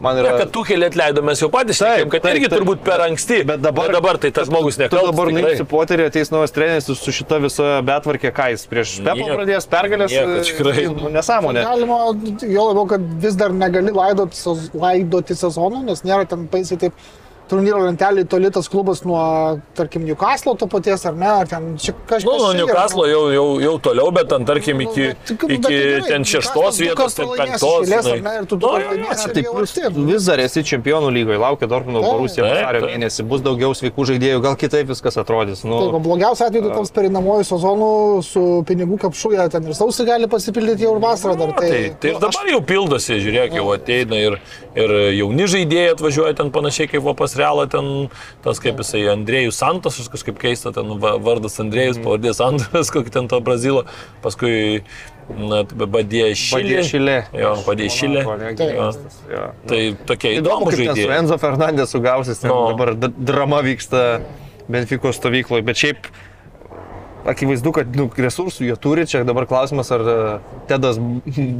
[0.03, 0.37] man man Ne, yra...
[0.43, 2.57] kad tu keliai atleido, mes jau patys sakėm, kad taip, irgi taip.
[2.59, 3.39] turbūt per anksti.
[3.49, 5.09] Bet dabar, bet dabar tai tas žmogus Tu nekaltas.
[5.11, 9.67] dabar nuimsi poterį, ateis naujas treneris su- šita visa betvarkė, ką jis prieš Pepą pradės
[9.71, 10.11] pergalės.
[10.11, 10.85] Nieko, tikrai.
[10.91, 11.63] nu, Nesąmonė.
[11.65, 11.97] Galima,
[12.57, 14.37] jo labiau, kad vis dar negali laidoti,
[14.85, 16.93] laidoti sezono, nes nėra ten baisiai taip
[17.51, 19.19] turnyro lentelį toli tas klubas nuo,
[19.77, 22.25] tarkim, Newcastle to paties, ar ne, ar ten kažkas.
[22.25, 25.73] Nu, nuo Newcastle jau, jau, jau toliau, bet ten tarkim iki, Nu, bet iki tai
[25.73, 27.87] gerai, ten šeštos vietos, ten penktos.
[27.89, 28.13] žinai.
[28.15, 29.27] ar ne, ir tu Nu, jo, pralaimėsi.
[29.27, 30.05] jo, Taip, vis, arti.
[30.11, 32.01] vis dar esi čempionų lygoje, laukia Dortmundo.
[32.03, 35.63] Borusija vasario mėnesį, bus daugiau sveikų žaidėjų, gal kitaip viskas atrodys.
[35.67, 37.89] Nu, Taip, blogiausia atveju tai taps perinamuoju sezonu
[38.23, 41.53] su pinigų kapšuoje, ten ir sausį gali pasipildyti jau ir vasarą dar.
[41.59, 44.39] Tai, Tai, tai ir dabar jau pildosi, žiūrėk, jau ateina ir,
[44.77, 48.09] ir jauni žaidėjai atvažiuoja ten panašiai kaip va Vilniaus realą ten,
[48.43, 52.03] tas kaip jisai Andrėjus Santos, kažkaip keista, ten va- vardas Andrėjus, Mhm.
[52.05, 53.85] pavardė Santos, kokį ten to Brazilo,
[54.21, 54.83] paskui
[55.29, 56.63] na, Badė Šilė.
[56.63, 57.17] Badė Šilė.
[57.33, 58.23] Jo, Badė Šilė.
[58.23, 58.91] Jo.
[59.31, 59.43] Jo.
[59.67, 61.09] Tai tokie Įdomu, kaip su.
[61.09, 62.67] Enzo Fernandesu gausis, No.
[62.75, 64.21] dabar drama vyksta
[64.69, 65.97] Benfikos stovykloje, bet šiaip
[67.29, 70.17] akivaizdu, kad nu, resursų jie turi, čia dabar klausimas, ar e,
[70.69, 70.99] Tedas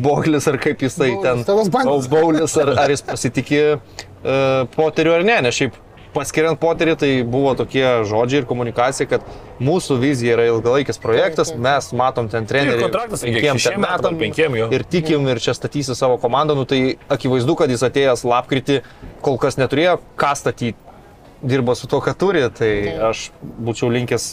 [0.04, 1.88] Boglis, ar kaip jisai Baulis, ten.
[1.88, 5.80] O Baulis, ar, ar jis pasitikė uh, Poteriu ar ne, nes šiaip
[6.14, 9.26] paskiriant Poterį tai buvo tokie žodžiai ir komunikacija, kad
[9.64, 14.70] mūsų vizija yra ilgalaikis projektas, mes matom ten trenerį kontraktas penkiem metam, penkiem jo.
[14.76, 18.82] ir tikim ir čia statysi savo komandą, nu tai akivaizdu, kad jis atėjęs lapkritį
[19.26, 20.78] kol kas neturėjo ką statyti,
[21.44, 22.72] dirba su to, ką turi, tai
[23.10, 24.30] aš būčiau linkęs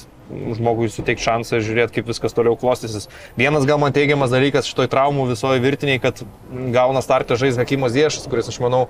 [0.57, 3.09] žmogui suteikti šansą ir žiūrėti, kaip viskas toliau klostysis.
[3.39, 6.23] Vienas gal man teigiamas dalykas šitoj traumų visoje virtiniai, kad
[6.74, 8.86] gauna startą žais Hakimas Diešas, kuris, aš manau,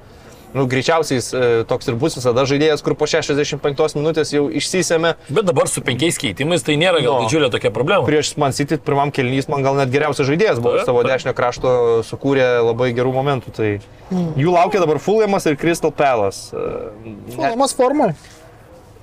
[0.50, 1.40] nu, greičiausiai jis, e,
[1.70, 5.12] toks ir bus visada žaidėjas, kur po 65 minutės jau išsisėmė.
[5.30, 7.28] Bet dabar su penkiais keitimais tai nėra gal No.
[7.28, 8.02] didžiulė tokia problema.
[8.08, 12.48] Prieš Man City pirmam kelnys man gal net geriausias žaidėjas buvo, savo dešinio krašto sukūrė
[12.66, 13.54] labai gerų momentų.
[13.54, 13.70] Tai
[14.10, 16.50] jų laukia dabar Fulhamas ir Crystal Palace.
[16.50, 18.10] E, Fulamas formai.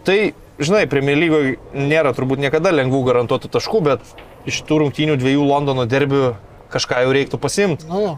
[0.07, 0.17] Tai,
[0.63, 4.15] žinai, Premier lygoje nėra turbūt niekada lengvų garantuotų taškų, bet
[4.47, 6.29] iš tų rungtynių dviejų Londono derbių
[6.71, 7.89] kažką jau reiktų pasimti.
[7.91, 8.15] Nu jo.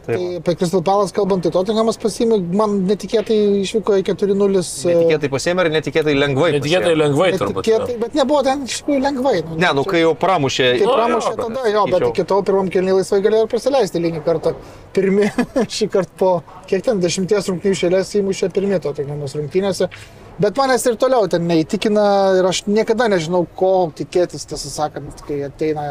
[0.00, 0.16] Taip.
[0.16, 4.60] Tai apie Crystal Palace kalbant, tai Tottenhamas pasiėmė, man netikėtai išvyko į 4-0.
[4.60, 6.48] e, Netikėtai pasėmė ir netikėtai lengvai.
[6.56, 7.00] Netikėtai pasiėmė.
[7.02, 7.60] lengvai turbūt.
[7.60, 9.34] Netikėtai, bet nebuvo ten iš tikrųjų lengvai.
[9.60, 10.70] Ne, nu kai jau pramušė.
[10.80, 14.24] Nu, pramušė jo, tada, jo, bet iki tol pirmam kelniui laisvai galėjo ir prasileisti lygiai
[14.24, 14.54] kartą.
[14.96, 15.28] Pirmi,
[15.76, 16.32] šį kartą po,
[16.70, 19.92] kiek ten, dešimties rungtynių šėlės įmušė pirmi to tokiamis rungtynėse.
[20.40, 22.02] Bet manęs ir toliau ten neįtikina
[22.38, 25.82] ir aš niekada nežinau, ko tikėtis, tiesą sakant, kai ateina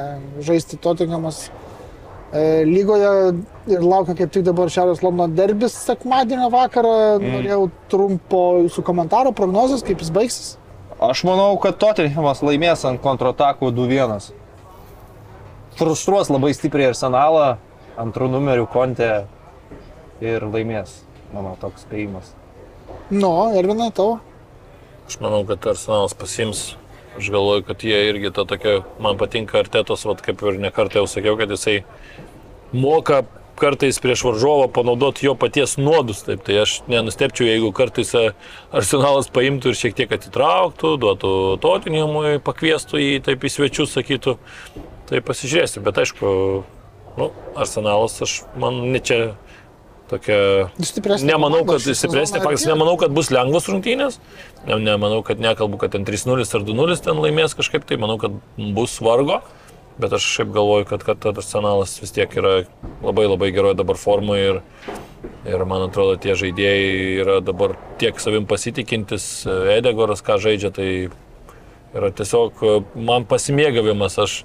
[0.42, 1.44] žaisti Tottenhamas
[2.34, 3.12] e, lygoje
[3.70, 6.94] ir laukia kaip tik dabar Šiaurės Londono derbis sekmadienio vakarą.
[7.20, 7.36] Mm.
[7.36, 10.48] Norėjau trumpo jūsų komentaro, prognozės, kaip jis baigsis.
[10.98, 14.32] Aš manau, kad Tottenhamas laimės ant kontratakų 2-1.
[15.78, 17.52] Frustruos labai stipriai arsenalą,
[18.02, 19.12] antrų numerių kontė
[20.26, 21.04] ir laimės.
[21.38, 22.34] Mano toks spėjimas.
[23.14, 24.18] Nu, Ervina, tavo.
[25.10, 26.76] Aš manau, kad Arsenalas pasims.
[27.18, 31.08] Aš galvoju, kad jie irgi ta tokia, man patinka artetos, vat, kaip ir nekartą jau
[31.10, 31.80] sakiau, kad jisai
[32.78, 33.24] moka
[33.58, 36.22] kartais prieš varžovą panaudoti jo paties nuodus.
[36.28, 38.24] Taip, tai aš nenustepčiau, jeigu kartais e,
[38.70, 41.34] arsenalas paimtų ir šiek tiek atitrauktų, duotų
[41.66, 44.38] totinimui, pakviestų jį taip į svečius, sakytų.
[45.10, 46.36] Tai pasižiūrėsiu, bet aišku,
[47.18, 49.24] nu, arsenalas, aš man ne čia
[50.10, 50.40] tokia
[51.28, 54.20] Nemanau, kad stipresnė, faktas, nemanau, kad bus lengvos rungtynės.
[54.68, 58.36] Ne- Nemanau, kad nekalbu, kad ten 3-0 ar 2-0 ten laimės kažkaip, tai manau, kad
[58.58, 59.42] bus vargo.
[60.00, 62.62] Bet aš šiaip galvoju, kad, kad arsenalas vis tiek yra
[63.04, 64.60] labai labai geroje dabar formoje ir,
[65.44, 69.44] ir man atrodo, tie žaidėjai yra dabar tiek savim pasitikintis.
[69.76, 70.88] Edegoras, ką žaidžia, tai
[71.92, 74.16] yra tiesiog e, man pasimėgavimas.
[74.24, 74.44] Aš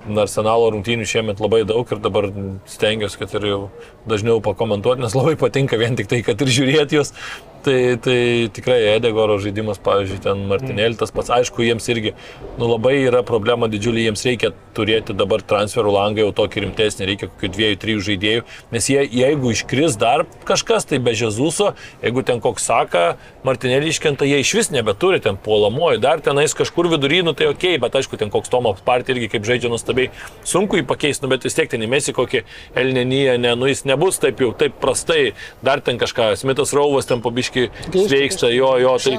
[0.00, 2.30] Arsenalo rungtynių šiemet labai daug ir dabar
[2.70, 3.60] stengiuosi, kad ir jau
[4.08, 7.12] dažniau pakomentuoti, nes labai patinka vien tik tai, kad ir žiūrėti juos.
[7.60, 12.14] Tai, tai tikrai Edegoro žaidimas, pavyzdžiui, ten Martinėlį, tas pats, aišku, jiems irgi
[12.56, 17.28] nu, labai yra problema didžiulė, jiems reikia turėti dabar transferų langą jau tokį rimtesnį, reikia
[17.30, 18.44] kokių dviejų, trijų žaidėjų,
[18.74, 21.72] nes jie, jeigu iškris dar kažkas, tai be Žezuso,
[22.04, 23.04] jeigu ten koks saka,
[23.46, 27.66] Martinėlį iškenta, jie iš vis nebeturi ten puolamojo, dar tenais kažkur vidury, nu tai ok,
[27.80, 30.10] bet aišku, ten koks Tomo partija irgi kaip žaidžia nuostabiai,
[30.44, 32.42] sunku jį pakeisti, nu bet vis tiek ten įmesi kokį
[32.78, 35.32] Elnenyje, ne, nu jis nebus taip jau, taip prastai,
[35.64, 39.16] dar ten kažką, Smithas Rauvas ten pabiški sveiksta, jo, jo, tai,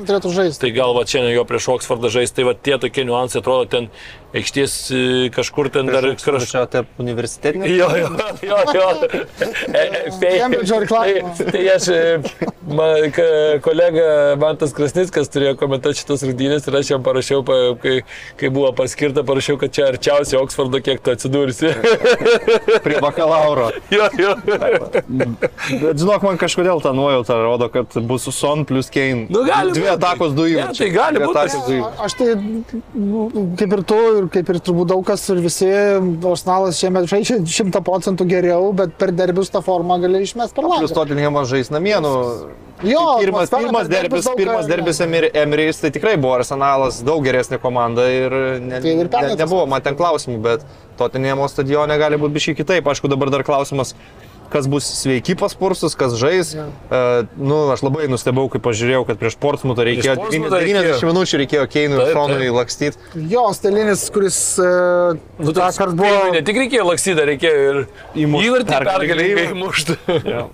[0.61, 3.89] tai gal va čia jo prieš Oksfordą žaisti, tai va tie tokie niuansai atrodo ten
[4.37, 4.99] aikštės e,
[5.35, 6.39] kažkur ten dar kažkur.
[6.47, 7.71] Čia apie universitetinį.
[7.75, 8.09] Jo, jo,
[8.45, 8.87] jo, jo.
[9.11, 9.23] E,
[9.75, 11.33] e, fei- Cambridge'o reklama.
[11.37, 13.25] Tai, tai aš, e, ma, ka,
[13.65, 14.05] kolega
[14.41, 17.97] Mantas Krasnickas turėjo komentuoti šitas rungtynės ir aš jam parašiau, pa, kai,
[18.39, 21.73] kai buvo paskirta, parašiau, kad čia arčiausiai Oksfordo, kiek tu atsidursi.
[22.85, 23.69] Prie bakalauro.
[23.91, 24.35] jo, jo.
[25.81, 29.27] Bet žinok, man kažkodėl ta nuojauta rodo, kad bus Son plus Kane.
[29.29, 30.87] Nu, gali Dvi atakos, du įvarčiai.
[30.87, 31.35] tai gali Dvi būt.
[31.35, 32.05] atakos, du įvarčiai.
[32.07, 33.25] Aš tai, nu,
[33.59, 35.69] kaip ir tu, ir kaip ir turbūt daug kas ir visi,
[36.31, 40.91] Arsenalas šiemet žaidžia šimta procentų geriau, bet per derbius tą formą gali išmesti per langą.
[40.95, 42.13] Tottenhamas žais namie, nu.
[42.81, 47.01] Jo, pirmas, atmosfera pirmas derbus derbis, daug pirmas derbis Emir- Emiris, tai tikrai buvo Arsenalas
[47.05, 48.33] daug geresnė komanda ir,
[48.63, 50.65] ne, Tai ir ne, nebuvo man ten klausimų, bet
[50.97, 52.89] Tottenhamo stadione gali būti biškai kitaip.
[52.89, 53.93] Aišku, dabar dar klausimas,
[54.51, 56.53] kas bus sveiki pas Pursus, kas žais.
[56.57, 56.67] Jo.
[56.91, 61.11] Uh, nu, aš labai nustebau, kai pažiūrėjau, kad prieš Portsmutą reikėjo Portsmutą 90 reikėjo.
[61.11, 62.55] minučių reikėjo Keinui ir taip.
[62.59, 63.09] lakstyti.
[63.31, 64.69] Jo, Stelinis, kuris e,
[65.41, 66.21] Nu, tą tas kartą buvo...
[66.35, 67.81] Ne tik reikėjo laksyti, reikėjo ir
[68.25, 69.59] įvartį pergalingai pergalingai įvartį.
[69.63, 69.99] mušti.
[70.31, 70.45] Ja.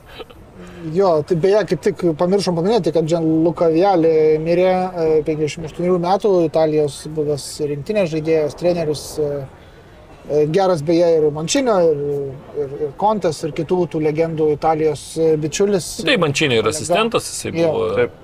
[0.94, 6.99] Jo, tai beje, kaip tik pamiršom paminėti, kad Gianluca Vialli mirė e, 58 metų, Italijos
[7.15, 9.56] buvęs rinktinės žaidėjas, treneris, e, e,
[10.52, 11.99] geras beje ir Mančinio, ir,
[12.60, 15.90] ir, ir Kontas, ir kitų tų legendų Italijos e, bičiulis.
[16.08, 17.72] Tai Mančinė yra asistentas, jisai Jo.
[17.72, 17.91] buvo.
[17.95, 18.24] Taip.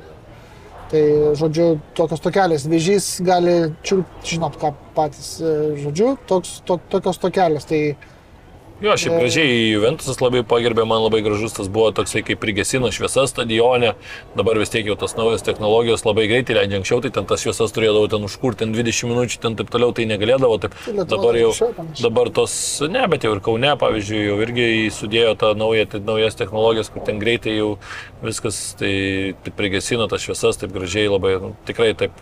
[0.94, 1.04] Tai,
[1.40, 1.68] žodžiu,
[1.98, 2.68] tokios tokelės.
[2.70, 3.56] Vėžys gali
[3.88, 7.66] čiulpti, žinot, ką patys, e, žodžiu, toks, to, tokios tokelės.
[7.70, 7.80] Tai
[8.84, 13.32] Jo, šiaip gražiai Juventusas labai pagerbė, man labai gražus tas buvo toksai kaip prigesino šviesas
[13.32, 13.94] stadione,
[14.36, 17.72] dabar vis tiek jau tos naujos technologijos labai greitai leidžia anksčiau, tai ten tas šviesas
[17.72, 21.54] turėdavo ten užkurti, ten 20 minučių, ten taip toliau, tai negalėdavo, taip Lietuvoj dabar jau,
[22.02, 22.58] dabar tos,
[22.92, 27.08] ne, bet jau ir Kaune, pavyzdžiui, jau irgi sudėjo tą naują, tai, naujas technologijas, kur
[27.08, 27.72] ten greitai jau
[28.20, 28.92] viskas, tai
[29.56, 32.20] prigesino tas šviesas taip gražiai, labai, nu, tikrai taip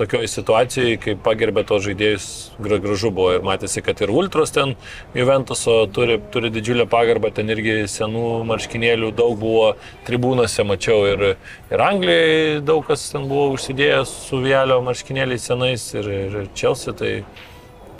[0.00, 2.26] tokioje situacijoje, kai pagerbė tos žaidėjus,
[2.62, 4.74] gra- gražu buvo ir matėsi, kad ir Ultros ten
[5.16, 9.68] Juventuso turi, turi didžiulę pagarbą, ten irgi senų marškinėlių daug buvo
[10.08, 11.26] tribūnose, mačiau ir,
[11.70, 17.14] ir Anglijoje daug kas ten buvo užsidėjęs su Vielio marškinėliais senais ir, ir Chelsea, tai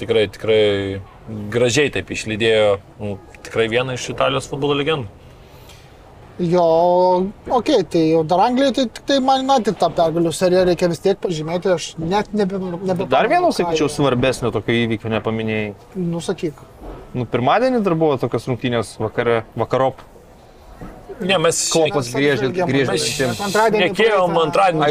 [0.00, 0.64] tikrai, tikrai
[1.52, 5.19] gražiai taip išlydėjo nu, tikrai vieną iš Italijos futbolo legendų.
[6.40, 6.64] Jo,
[7.52, 10.88] okei, okay, tai jau dar Anglijoje, tai tik tai man United tą pergalių seriją reikia
[10.88, 12.56] vis tiek pažymėti, aš net nebe...
[12.88, 15.74] nebe Dar vieno, sakyčiau, svarbesnio tokio įvykio nepaminėjai.
[16.00, 16.62] Nusakyk.
[17.12, 20.00] Nu, pirmadienį dar buvo tokios rungtynės vakare, vakarop.
[21.20, 22.86] Ne, mes Klopas griežė, griežė.
[22.90, 23.44] Mes mintim.
[23.46, 23.88] Antradienį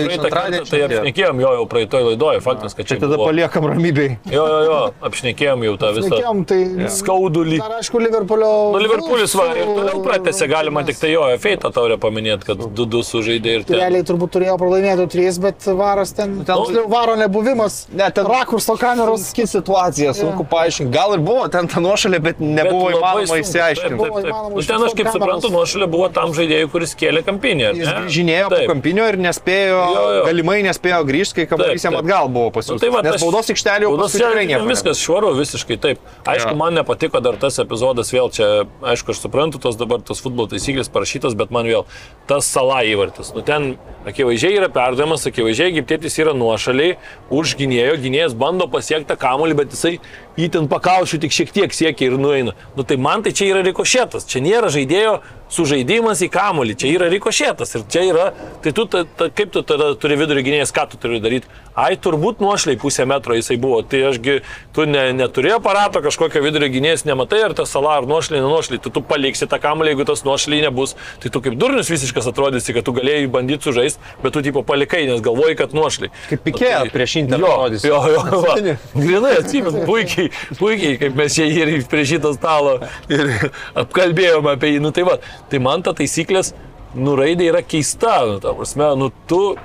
[0.06, 3.27] praeitą- antradienį, tai apšnekėjom jo jau praeitoj laidoje, faktas, kad Čia čia tada buvo.
[3.31, 4.10] paliekam ramybėj.
[4.34, 4.80] Jo, jo, jo,
[5.10, 6.60] apšnekėjom jau tą visą Nekėjom, tai...
[6.99, 7.57] skaudulį.
[7.64, 8.51] Dar aišku, Liverpoolio...
[8.76, 13.03] Nu, Liverpoolis va, ir toliau pratęsė, galima tik tai jo, feitą taurę paminėti, kad 2-2
[13.10, 13.80] sužaidė ir ten.
[13.81, 16.39] Realiai turbūt turėjo pralaimėti 3, bet varas ten...
[16.45, 17.88] ten- Tiksliau, varo nebuvimas.
[17.93, 19.26] Ne, ten- Rakurso kameros.
[19.30, 20.91] Sunki situacija, sunku paaiškinti.
[20.93, 23.26] Gal ir buvo ten ta nuošalė, bet nebuvo įmanoma.
[23.30, 24.30] Taip, taip, taip.
[24.30, 27.65] įmanoma Nu, ten aš kaip suprantu, nuošalė buvo tam žaidėjui, kuris kėlė kampinį.
[27.79, 28.03] Jis ne?
[28.13, 30.23] žinėjo po kampinio ir nespėjo, Jo, jo.
[30.27, 32.83] galimai nespėjo grįžti, kai kamuolys jam atgal buvo Nu, pasiūlytas.
[32.83, 34.67] tai va, Nes baudos aikštelė jau Baudos tikrai nieko.
[34.69, 35.99] Viskas švaru, visiškai taip.
[36.29, 36.59] Aišku, Jo.
[36.59, 38.49] man nepatiko dar tas epizodas, vėl čia,
[38.93, 41.85] aišku, aš suprantu tos dabar tos futbolo taisyklės parašytas, bet man vėl
[42.27, 43.31] tas sala įvartis.
[43.35, 43.77] Nu, ten
[44.09, 46.97] akivaizdžiai yra perdavimas, akivaizdžiai giptėtis yra nuošaliai,
[47.29, 49.99] už gynėjo, gynėjas bando pasiekti kamuolį, bet jisai
[50.39, 52.53] jį ten pakaušiu tik šiek tiek siekia ir nueina.
[52.75, 55.19] Nu, tai man tai čia yra rikošėtas, čia nėra žaidėjo
[55.53, 58.26] sužaidimas į kamuolį, čia yra rikošėtas ir čia yra,
[58.65, 61.48] tai tu, ta, ta, kaip tu tada turi vidurio gynėjas, ką tu turi daryti?
[61.80, 64.40] Ai, turbūt nuošliai pusę metro jisai buvo, tai ašgi
[64.76, 68.91] tu ne, neturi aparato kažkokio vidurio gynėjas, nematai ar tas sala ar nuošliai, nenuošliai, tu,
[68.91, 72.84] tu paliksi tą kamuolį, jeigu tas nuošliai nebus, tai tu kaip durnius visiškas atrodysi, kad
[72.90, 76.11] tu galėjai bandyti sužaisti, bet tu tipo palikai, nes galvoji, kad nuošliai.
[76.34, 77.86] Kaip Pikė prieš Interą Jo, rodys.
[77.88, 78.57] jo, jo, va.
[78.98, 80.27] Grinai atsimenu, puikiai,
[80.60, 82.76] puikiai, kaip mes čia ir prie šito stalo
[83.11, 83.31] ir
[83.80, 84.81] apkalbėjome apie jį.
[84.84, 85.15] Nu, tai, va,
[85.52, 86.53] tai man ta taisyklės
[86.95, 88.22] nuraidė yra keista.
[88.28, 89.56] Nu, ta prasme, nu, tu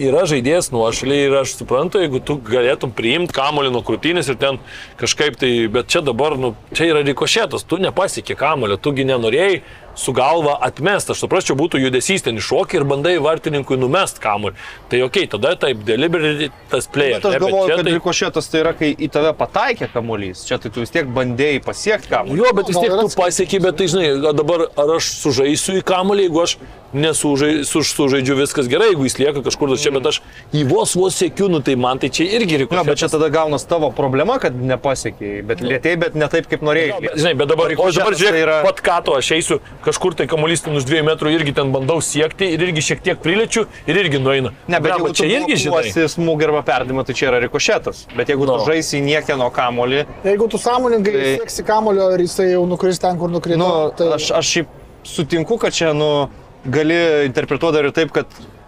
[0.00, 4.58] yra žaidėjas nuošaliai ir aš suprantu, jeigu tu galėtum priimti kamolį nuo krūtinės ir ten
[5.00, 9.60] kažkaip tai, bet čia dabar, nu, čia yra rikošėtas, tu nepasiekė kamolio, tugi nenorėjai
[10.00, 14.56] su galva atmest, aš suprasčiau, būtų judesys ten iššokį ir bandai vartininkui numest kamolį.
[14.90, 17.18] Tai ok, tada taip, deliberate tas player.
[17.20, 20.46] Bet aš ne, galvoju, čia kad tai- rikošėtas tai yra, kai į tave pataikė kamuolys.
[20.48, 22.40] Čia tai tu vis tiek bandėjai pasiekti kamuolį.
[22.40, 26.28] Jo, bet vis tiek tu pasiekiai, bet tai žinai, dabar ar aš sužaisiu į kamolį,
[26.30, 26.56] jeigu aš
[26.92, 30.20] nesužaidžiu, sužaidžiu viskas gerai, jeigu jis lieka kažkur čia, bet aš
[30.54, 32.80] jį vos vos sėkiu, nu tai man tai čia irgi reikia.
[32.80, 36.64] Jo, bet čia tada gaunas tavo problema, kad nepasiekiai, bet lėtėjai, bet ne taip, kaip
[36.66, 37.12] norėjai.
[37.14, 38.56] Žinai, bet dabar, o dabar rikošetas žiūrėk, tai yra...
[38.58, 39.60] yra- pat ką to aš eisiu,
[39.90, 43.20] kažkur tai kamuolys ten už dviejų metrų irgi ten bandau siekti ir irgi šiek tiek
[43.22, 44.54] priličiu ir irgi nueina.
[44.70, 45.84] Ne, bet jeigu čia irgi žinai.
[46.14, 48.06] smūgį arba perdimą, tai čia yra rikošetas.
[48.16, 48.58] Bet jeigu No.
[48.58, 53.18] tu žaisi niekieno kamolį, Jeigu tu sąmoningai Tai- sieksi kamulio ir jisai jau nukris ten,
[53.18, 54.68] kur nukrito, nu, tai aš, aš šiaip
[55.04, 56.28] sutinku, kad čia, nu,
[56.64, 56.96] gali
[57.26, 58.26] interpretuoti dar ir taip, kad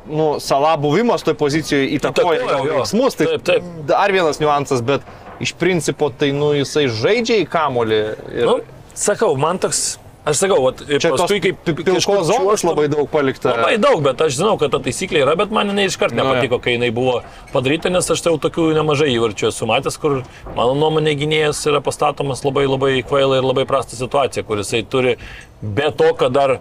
[0.09, 3.15] nu, sala buvimas toje pozicijoje įtakoja veiksmus.
[3.17, 3.63] Tai Taip, taip.
[3.87, 5.03] dar vienas niuansas, bet
[5.41, 8.01] iš principo tai, nu, jisai žaidžia į kamolį.
[8.33, 8.47] Ir...
[8.49, 8.57] Nu,
[8.95, 13.55] sakau, man toks, aš sakau, vat, Čia paskui kaip pi- pilkos zonos labai daug palikta.
[13.57, 16.61] Labai daug, bet aš žinau, kad ta taisyklė yra, bet man jinai iškart Nu, nepatiko,
[16.63, 17.21] kai jinai buvo
[17.53, 20.23] padaryta, nes aš jau tokių nemažai įvarčių esu matęs, kur
[20.57, 25.17] mano nuomonė gynėjas yra pastatomas labai labai kvailai ir labai prastą situaciją, kur jisai turi
[25.63, 26.59] be to, kad dar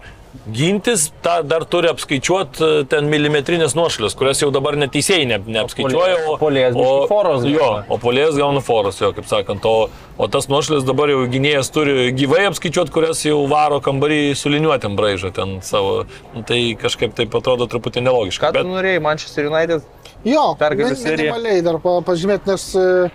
[0.52, 6.16] gintis, tą dar turi apskaičiuoti ten milimetrinės nuošalės, kurias jau dabar neteisėjai ne, neapskaičiuoja.
[6.26, 7.84] polė- polėjas biškį foros Jo, gauna.
[7.88, 9.64] o polės gauna foros, jo, kaip sakant.
[9.68, 9.88] O,
[10.18, 15.32] o tas nuošalės dabar jau gynėjas turi gyvai apskaičiuoti, kurias jau varo kambarį suliniuotėm braižą
[15.36, 16.06] ten savo.
[16.34, 18.48] Nu, tai kažkaip taip atrodo truputį nelogiška.
[18.50, 19.82] Ką tu Bet norėjai, Manchester United?
[20.24, 21.32] jo, pergalių min- serija.
[21.32, 23.10] minimaliai dar pa, pažymėti, nes e,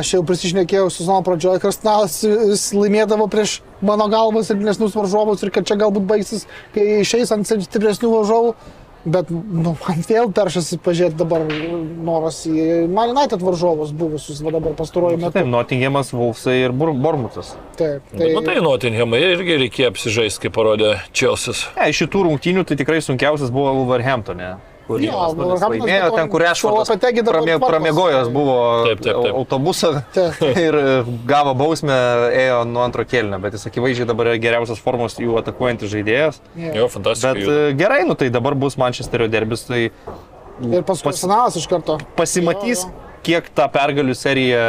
[0.00, 5.52] Aš jau prisišnekėjau sezono pradžioje, kad Arsenalas jis laimėdavo prieš mano galvą silpnesnius varžovus ir
[5.52, 8.54] kad čia galbūt baigsis, kai išeis ant stipresnių varžovų.
[9.00, 14.74] Bet nu, man vėl peršasi pažiūrėti dabar noras į Man United varžovus buvusius, va dabar
[14.76, 15.32] pastaruoju metu.
[15.38, 17.54] Taip, Nottinghamas, Wolfsai ir Bournemouthas.
[17.78, 18.18] Taip, Tai...
[18.18, 21.64] tai, Matai, Nottinghamai irgi reikėjo apsižaisti, kaip parodė Čelsis.
[21.78, 24.58] Ne, iš šitų rungtynių tai tikrai sunkiausias buvo Wolverhamptonė.
[24.90, 26.88] Kur Jo, nulis Wolverhamptonas laimėjo, ten kur Ešfordas
[27.30, 28.54] pramie, pramiegojęs buvo
[28.88, 29.36] Taip, taip, taip.
[29.38, 30.40] autobusą Taip.
[30.66, 30.86] ir e,
[31.30, 31.98] gavo bausmę,
[32.34, 36.40] ėjo nuo antro kelnio, bet jis akivaizdžiai dabar yra geriausias formos jų atakuojantis žaidėjas.
[36.58, 37.36] Jo, fantastiškai.
[37.38, 37.60] Bet juda.
[37.68, 42.00] e, gerai, nu tai dabar bus Manchesterio derbis, tai ir paskui Arsenalas iš karto.
[42.18, 43.20] pasimatys, Jo, jo.
[43.30, 44.64] kiek ta pergalių serija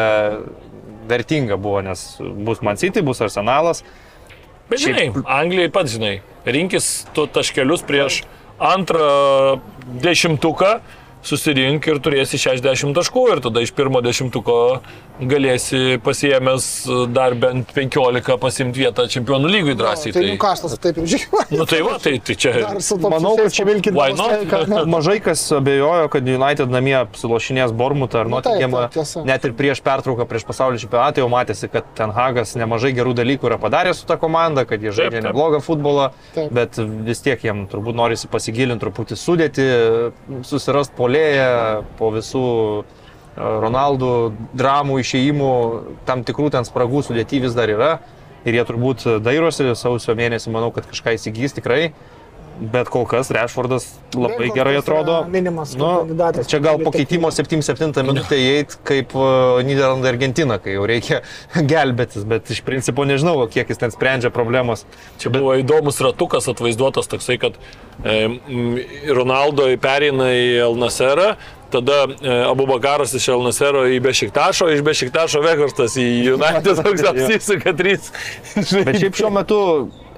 [1.09, 2.03] vertinga buvo, nes
[2.45, 3.81] bus Man City, bus Arsenalas.
[4.69, 8.21] Bet žinai, Anglijai pats žinai, rinkis tu taškelius prieš
[8.61, 8.99] antrą
[9.87, 10.65] dešimtuką,
[11.25, 14.57] susirink ir turėsi 60 taškų ir tada iš pirmo dešimtuko
[15.21, 16.67] galėsi pasiemęs
[17.13, 20.13] dar bent 15 pasimti vietą čempionų lygui drąsiai.
[20.15, 21.45] Tai Newcastle taip jau žinoma.
[21.59, 22.55] nu tai va, tai, tai čia...
[23.05, 23.65] Manau, kad čia
[24.17, 24.87] not?
[24.95, 28.87] Mažai kas abejojo, kad United namie apsilošinės Bormutą ar Nu, Nottinghamą.
[29.27, 33.49] Net ir prieš pertrauką, prieš pasaulio čempionatą jau matėsi, kad Ten Hagas nemažai gerų dalykų
[33.49, 35.17] yra padaręs su ta komanda, kad jie taip.
[35.25, 36.51] neblogą futbolą, Taip.
[36.55, 39.67] bet vis tiek jiem turbūt norisi pasigilinti truputį sudėti,
[40.47, 42.45] susirast polėją po visų
[42.79, 42.83] e,
[43.35, 44.11] Ronaldų
[44.55, 45.51] dramų išėjimų,
[46.05, 47.99] tam tikrų ten spragų sudėti vis dar yra.
[48.45, 51.91] Ir jie turbūt dairosi sausio mėnesį, manau, kad kažką įsigys tikrai.
[52.59, 55.23] Bet kol kas Rešfordas labai Bent gerai atrodo.
[55.31, 56.47] minimas Nu, kandidatas.
[56.51, 61.21] čia gal po keitimo 7-7 minutę įeit kaip uh, Niderlandai Argentina, kai jau reikia
[61.73, 64.85] gelbėtis, bet iš principo nežinau, kiek jis ten sprendžia problemos.
[65.17, 67.57] Čia buvo įdomus ratukas atvaizduotas toksai, kad
[68.03, 68.29] e,
[69.09, 71.31] Ronaldo pereina į Elnaserą,
[71.73, 77.73] tada e, Abu Bakaras iš Elnasero į Bešiktašo, iš Bešiktašo Vegorstas į United, toks apsisuka
[77.79, 78.11] trys.
[78.83, 79.59] Bet šiaip šiuo metu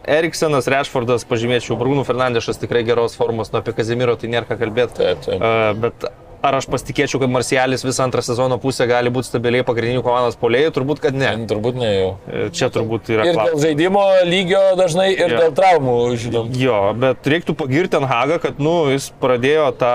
[0.04, 4.98] Eriksenas, Rešfordas, pažymėčiau, Brūnų Fernandešas tikrai geros formos, nu apie Kazimiro tai nėra ką kalbėti.
[5.00, 5.40] Taip, taip.
[5.40, 6.08] Uh, bet
[6.44, 10.74] ar aš pasitikėčiau, kad Marcialis visą antrą sezono pusę gali būti stabiliai pagrindinių komandos polėjų?
[10.76, 11.32] Turbūt, kad ne.
[11.48, 12.10] Turbūt ne jau.
[12.28, 15.40] E, Čia turbūt yra Ir dėl žaidimo lygio dažnai ir Jo.
[15.46, 16.52] dėl traumų, žinom.
[16.60, 19.94] Jo, bet reiktų pagirti ant Hagą, kad, nu, jis pradėjo tą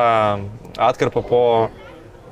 [0.89, 1.43] atkarpą po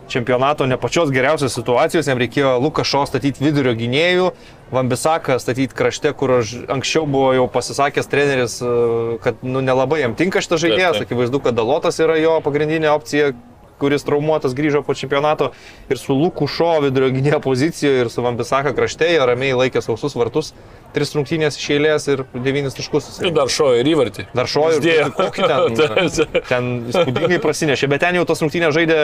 [0.08, 4.30] čempionato ne pačios geriausios situacijos, jam reikėjo Lukašo statyti vidurio gynėjų,
[4.74, 10.42] Vambisaką statyti krašte, kur anksčiau buvo jau pasisakęs treneris, e, kad, nu, nelabai jam tinka
[10.42, 13.30] šitas žaidėjas, akivaizdu, kad Dalotas yra jo pagrindinė opcija
[13.78, 15.50] kuris traumuotas grįžo po čempionato.
[15.92, 20.52] Ir su Lukušo vidurio gynėjo pozicijoje ir su Vambisaka krašte, jie ramiai laikė sausus vartus,
[20.96, 23.10] tris rungtynės iš eilės ir devynis taškus.
[23.24, 24.28] Ir dar šojo ir įvartį.
[24.36, 26.10] Dar šojo ir kokį ten,
[26.52, 29.00] ten įspūdingai prasinešė, bet ten jau tos rungtynės žaidė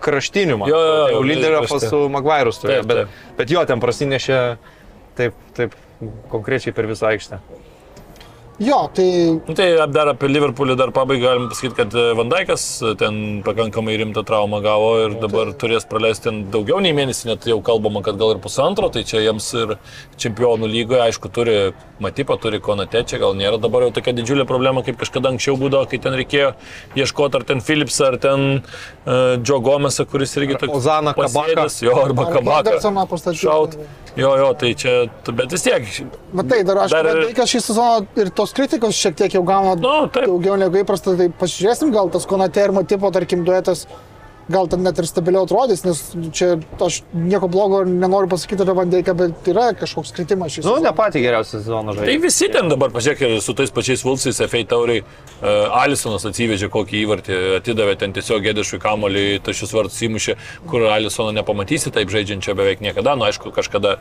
[0.00, 0.70] kraštiniu, man.
[0.70, 4.40] Jo, jo, jo, jau lyderio su Maguire'us turėjo, Taip, bet, bet jo ten prasinešė
[5.18, 5.76] taip, taip
[6.32, 7.40] konkrečiai per visą aikštę.
[8.58, 9.06] Jo, tai
[9.46, 12.62] Nu, tai dar apie Liverpoolį dar pabaigai galim pasakyti, kad e, Van Dijkas
[12.96, 18.00] ten pakankamai rimtą traumą gavo ir dabar turės praleisti daugiau nei mėnesį, net jau kalbama,
[18.06, 19.74] kad gal ir pusantro, tai čia jiems ir
[20.22, 21.58] čempionų lygoje, aišku, turi
[22.00, 25.88] Matipą, turi Konate, čia gal nėra dabar jau tokia didžiulė problema, kaip kažkada anksčiau būdavo,
[25.92, 26.54] kai ten reikėjo
[26.96, 31.28] ieškoti ar ten Philipsą, ar ten uh, Joe Gomesą, kuris irgi toks Ozaną Kabaką.
[31.36, 32.28] pasėdęs, Jo, arba
[33.08, 33.44] pastatyti.
[33.44, 33.78] Šaut.
[34.16, 34.92] Jo, jo, tai čia,
[35.28, 35.88] bet vis tiek,
[36.36, 37.18] matai, dar aš Dar dar...
[37.52, 40.28] šį sezoną ir tos kritikos šiek tiek jau gauna Nu, taip.
[40.30, 43.86] daugiau negu įprasta, tai pasižiūrėsim, gal tas Konate ir Matipo, tarkim, duetas,
[44.48, 46.00] gal ten net ir stabiliau atrodys, nes
[46.36, 46.52] čia
[46.82, 50.66] aš nieko blogo nenoriu pasakyti apie Vandeiką, bet yra kažkoks kritimas šis.
[50.68, 52.22] Nu, ne patį geriausią sezoną Tai žaidė.
[52.22, 57.40] visi ten dabar, ir su tais pačiais Vulsais, FA tauriai, uh, Alisonas atsivežė kokį įvartį,
[57.58, 60.36] atidavė ten tiesiog gėdišui kamoliui, tašius vartus įmušė,
[60.70, 63.16] kur Alisono nepamatysi taip žaidžiančio beveik niekada.
[63.18, 63.98] Nu, aišku, kažkada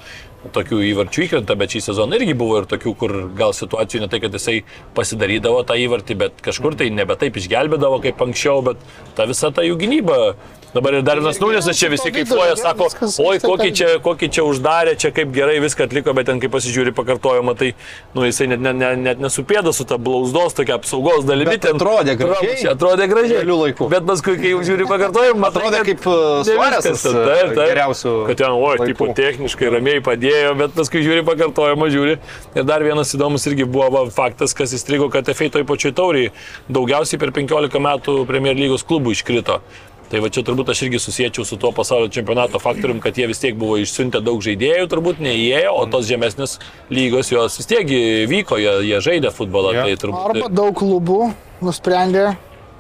[0.54, 4.22] tokių įvarčių įkrenta, bet šį sezoną irgi buvo ir tokių, kur gal situacijų ne tai,
[4.22, 4.60] kad jisai
[4.98, 8.82] pasidarydavo tą įvartį, bet kažkur tai nebe taip išgelbėdavo kaip anksčiau, bet
[9.18, 10.35] ta visa ta jų gynyba.
[10.76, 12.90] Dabar ir dar vienas nulis, čia visi kaifuoja, sako,
[13.24, 16.49] oi, kokį ten- čia, kokį čia uždarė, čia kaip gerai viską atliko, bet ten kai
[16.52, 17.70] pasižiūri pakartojimą, tai
[18.14, 21.53] nu, jisai net, net, net, net nesupėda su ta blauzdos tokia apsaugos dalimi.
[21.56, 22.49] Bet atrodė gražiai.
[22.60, 23.38] Trampšė, Atrodė gražiai.
[23.40, 23.88] Realiu laiku.
[23.94, 27.72] Bet paskui, kai jau žiūri pakartojimą, matai, Atrodė kaip, uh, viskas, uh, taip, taip.
[27.72, 28.90] geriausių Kad ten, oi, laikų.
[28.91, 32.20] tipo, techniškai ramiai padėjo, bet paskui žiūri pakartojimą, žiūri.
[32.60, 36.32] Ir dar vienas įdomus irgi buvo va, faktas, kas įstrigo, kad FA toj pačioj tauriai
[36.68, 39.62] daugiausiai per 15 metų Premier lygos klubų iškrito.
[40.11, 43.41] Tai va čia turbūt aš irgi susiečiau su tuo pasaulio čempionato faktorium, kad jie vis
[43.41, 46.60] tiek buvo išsiuntę daug žaidėjų, turbūt neįėjo, o tos žemesnės
[46.94, 47.90] lygos jos vis tiek
[48.30, 49.73] vyko, jie, jie žaidė futbolą.
[49.73, 49.88] Jo.
[49.88, 50.27] Tai turbūt...
[50.30, 51.22] Arba daug klubų
[51.65, 52.36] nusprendė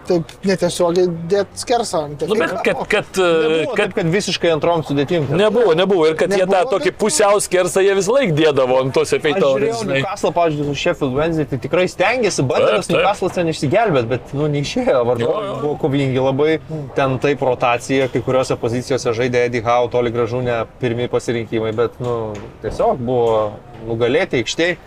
[0.07, 2.03] taip netiesiogiai dėti skersą.
[2.05, 5.27] ant Nu, bet kad, kad, Nebuvo kad taip, kad visiškai antrom sudėtim.
[5.29, 6.07] nebuvo, nebuvo.
[6.09, 9.13] Ir kad jie tą Nebuvo, tokį bet- pusiau skersą jie vis laik dėdavo ant tos
[9.59, 12.45] žiūrėjau Newcastle, pavyzdžiui, su Sheffield Wednesday, tai tikrai stengiasi,
[12.87, 12.97] taip.
[12.99, 15.55] Newcastle ten išsigelbėt, bet, nu, neišėjo, jo.
[15.61, 16.59] buvo kovingi labai,
[16.95, 21.97] ten taip rotacija, kai kuriuose pozicijose žaidė Eddie Howe, toli gražu ne pirmieji pasirinkimai, bet,
[21.99, 22.33] nu,
[22.63, 23.53] tiesiog buvo
[23.87, 24.77] nugalėti aikštėje.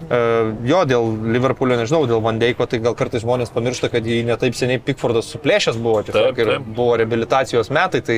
[0.00, 4.56] Uh, jo, dėl Liverpoolio, nežinau, dėl Vandeiko, tai gal kartais žmonės pamiršta, kad jį netaip
[4.56, 6.66] seniai Pickfordas suplėšęs buvo, tiesiog Taip, ir taip.
[6.78, 8.16] buvo rehabilitacijos metai, tai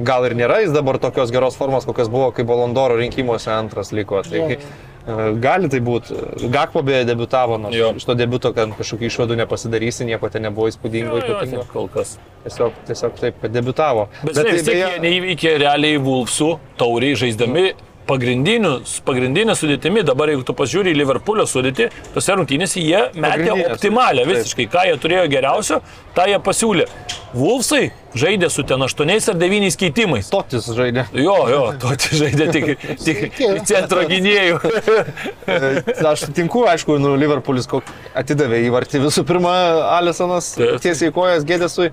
[0.00, 4.20] gal ir nėra jis dabar tokios geros formos, kokias buvo, kai Bolondoro rinkimuose antras liko.
[4.26, 4.48] Tai, Jo.
[4.50, 6.16] e, Gali tai būti.
[6.52, 7.92] Gakpo beje debutavo, nors Jo.
[7.96, 11.64] iš to debuto, kad kažkokių išvadų nepasidarysi, nieko ten nebuvo įspūdingo, ypatingo.
[11.72, 12.18] Kol kas.
[12.44, 14.08] Tiesiog, tiesiog taip, kad debutavo.
[14.24, 16.50] Bet, Bet vis tai tiek jie neįveikė realiai Vulfsų
[16.80, 17.70] tauriai žaisdami
[18.10, 20.04] pagrindinė sudėtimi.
[20.06, 24.68] Dabar jeigu tu pažiūrį į Liverpoolio sudėtį, tose rungtynėse jie metė optimalią visiškai.
[24.72, 25.80] Ką jie turėjo geriausio,
[26.16, 26.86] tą jie pasiūlė.
[27.30, 30.30] Vulfsai žaidė su ten 8 ar 9 keitimais.
[30.32, 31.04] Totis žaidė.
[31.14, 33.38] Jo, jo, to žaidė tik, tik
[33.70, 34.60] centro gynėjų.
[35.50, 37.66] E, Aš sutinku, aišku, nu, Liverpoolis
[38.18, 39.00] atidavė įvartį.
[39.06, 39.52] Visų pirma,
[39.96, 41.90] Alisonas tiesiai kojas gėdėsui.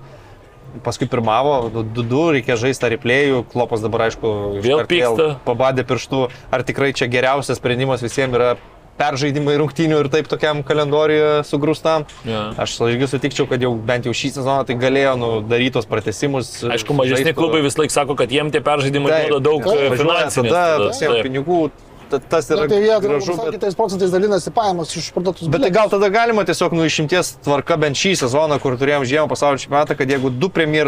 [0.84, 4.32] Paskui pirmavo, 2-2, reikia žaisti tą replėjų, klopas dabar aišku
[4.64, 5.30] Vėl pyksta.
[5.46, 8.52] pabadė pirštų, ar tikrai čia geriausias sprendimas visiems yra
[8.98, 12.06] peržaidimai rungtynių ir taip tokiam kalendorijoje sugrūstam.
[12.28, 12.42] Jo.
[12.60, 16.50] Aš irgi sutikčiau, kad jau bent jau šį sezoną tai galėjo nu, daryti tos pratesimus.
[16.66, 20.50] Aišku, mažesni klubai vis laik sako, kad jiem tie peržaidimai duoda daug e, finansinės.
[20.50, 21.28] Tada, tada, visiems taip.
[21.28, 21.60] pinigų,
[22.10, 23.36] ta- tas Na, yra tai jie gražu.
[23.36, 27.36] bet- kitais procentais dalinasi pajamas iš parduotus Bet tai gal tada galima tiesiog nu išimties
[27.44, 30.86] tvarka bent šį sezoną, kur turėjom žiemą pasaulio čempionatą, kad jeigu du Premier,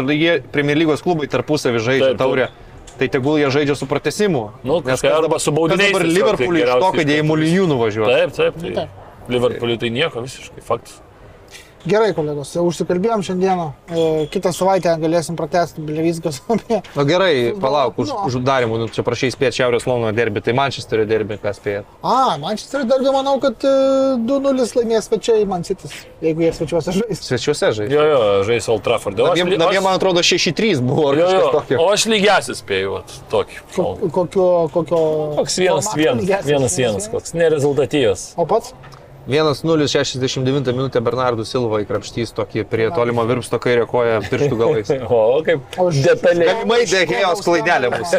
[0.51, 2.17] Premier lygos klubai tarpusavį žaidžia Taip, taip.
[2.17, 2.47] taurę,
[2.99, 4.51] tai tegul jie žaidžia su pratesimu.
[4.63, 7.29] Nu, Nes kažką arba su baudiniais Dabar tai Liverpoolį iš to, kad jie į iš
[7.29, 8.17] Molinijų nuvažiuoja.
[8.17, 8.53] Taip, taip.
[8.61, 8.89] Tai Taip.
[9.29, 10.99] Liverpooliui tai nieko visiškai, faktas.
[11.89, 13.63] Gerai, kolegos, jau užsikalbėjom šiandieną.
[13.89, 16.77] E, Kitą savaitę galėsim pratesti Bilevizgas apie...
[16.97, 18.19] Na gerai, palauk, už, Nu.
[18.29, 21.81] už uždarimų, nu, čia prašai spėti Šiaurės Londono derbį, tai Manchesterio derbį, kas spėja.
[22.05, 23.71] A, Manchester dargi manau, kad e,
[24.29, 25.89] 2-0 laimės svečiai Man City,
[26.21, 27.23] jeigu jie svečiuose žais.
[27.31, 27.97] Svečiuose žaidžia.
[27.97, 28.21] Jo, jo,
[28.51, 29.17] žais Old Trafford.
[29.25, 31.81] O aš, Jie, aš, man atrodo, 6-3 buvo, jo, kažkas jo, tokio.
[31.81, 33.01] o aš lygiasis spėjau,
[33.33, 33.59] tokį.
[33.73, 33.89] Ko-
[34.21, 34.47] Kokio...
[34.77, 35.01] kokio
[35.41, 38.27] Koks vienas, vienas, lygesnis, vienas, vienas, koks nerezultatyvas.
[38.37, 38.75] O pats?
[39.29, 44.89] 1-0-69 minutę Bernardų Silva įkrapštys tokį prie tolimo virpsto kairę koją pirštų galais.
[45.11, 45.61] O, kaip
[46.05, 46.47] detaliai.
[46.49, 48.13] Galimai dėhėjos klaidelė bus.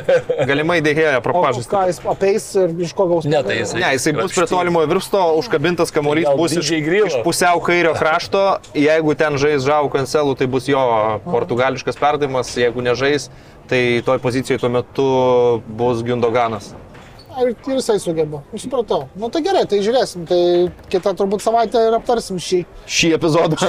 [0.49, 1.67] Galimai dėhėjo O propažas.
[1.71, 3.27] ką jis apeis ir iš ko gaus?
[3.27, 7.63] Ne, tai jisai- Ne, jisai bus prie tolimo virpsto, užkabintas kamuolys bus iš, iš pusiau
[7.65, 8.45] kairio krašto.
[8.79, 10.83] Jeigu ten žais Žau Kancelų, tai bus jo
[11.27, 12.55] portugališkas perdavimas.
[12.57, 13.29] Jeigu nežais,
[13.71, 15.09] tai toj pozicijoje tuo metu
[15.67, 16.75] bus Gundoganas.
[17.33, 18.43] Ar ir jisai sugeba?
[18.57, 19.07] Supratau.
[19.17, 20.27] Na nu, tai gerai, tai žiūrėsim.
[20.29, 20.41] Tai
[20.93, 22.61] kitą turbūt savaitę ir aptarsim šį.
[22.87, 23.57] Šį epizodą.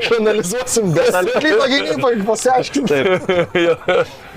[0.00, 1.28] Išanalizuosim dar.
[1.36, 3.02] Klypa gynyba, pasiaiškinti.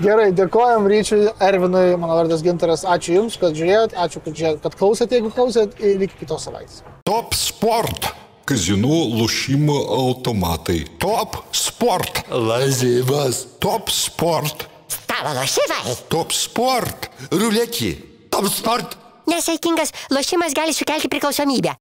[0.04, 2.86] gerai, dėkojom Ryčiui, Ervinui, mano vardas Ginteras.
[2.86, 6.84] Ačiū Jums, kad žiūrėjot, ačiū, kad, žiūrėjot, kad klausėt, jeigu klausėt, ir iki kitos savaitės.
[7.08, 8.12] Top sport.
[8.44, 10.82] Kazinų lošimo automatai.
[11.00, 12.26] Top sport.
[12.28, 13.46] Lazivas.
[13.64, 14.68] Top sport
[15.14, 15.94] tavo lošimai.
[16.10, 17.92] Top sport, ruletį.
[18.34, 18.98] Top sport.
[19.30, 21.74] Nesaikingas lošimas gali sukelti priklausomybę.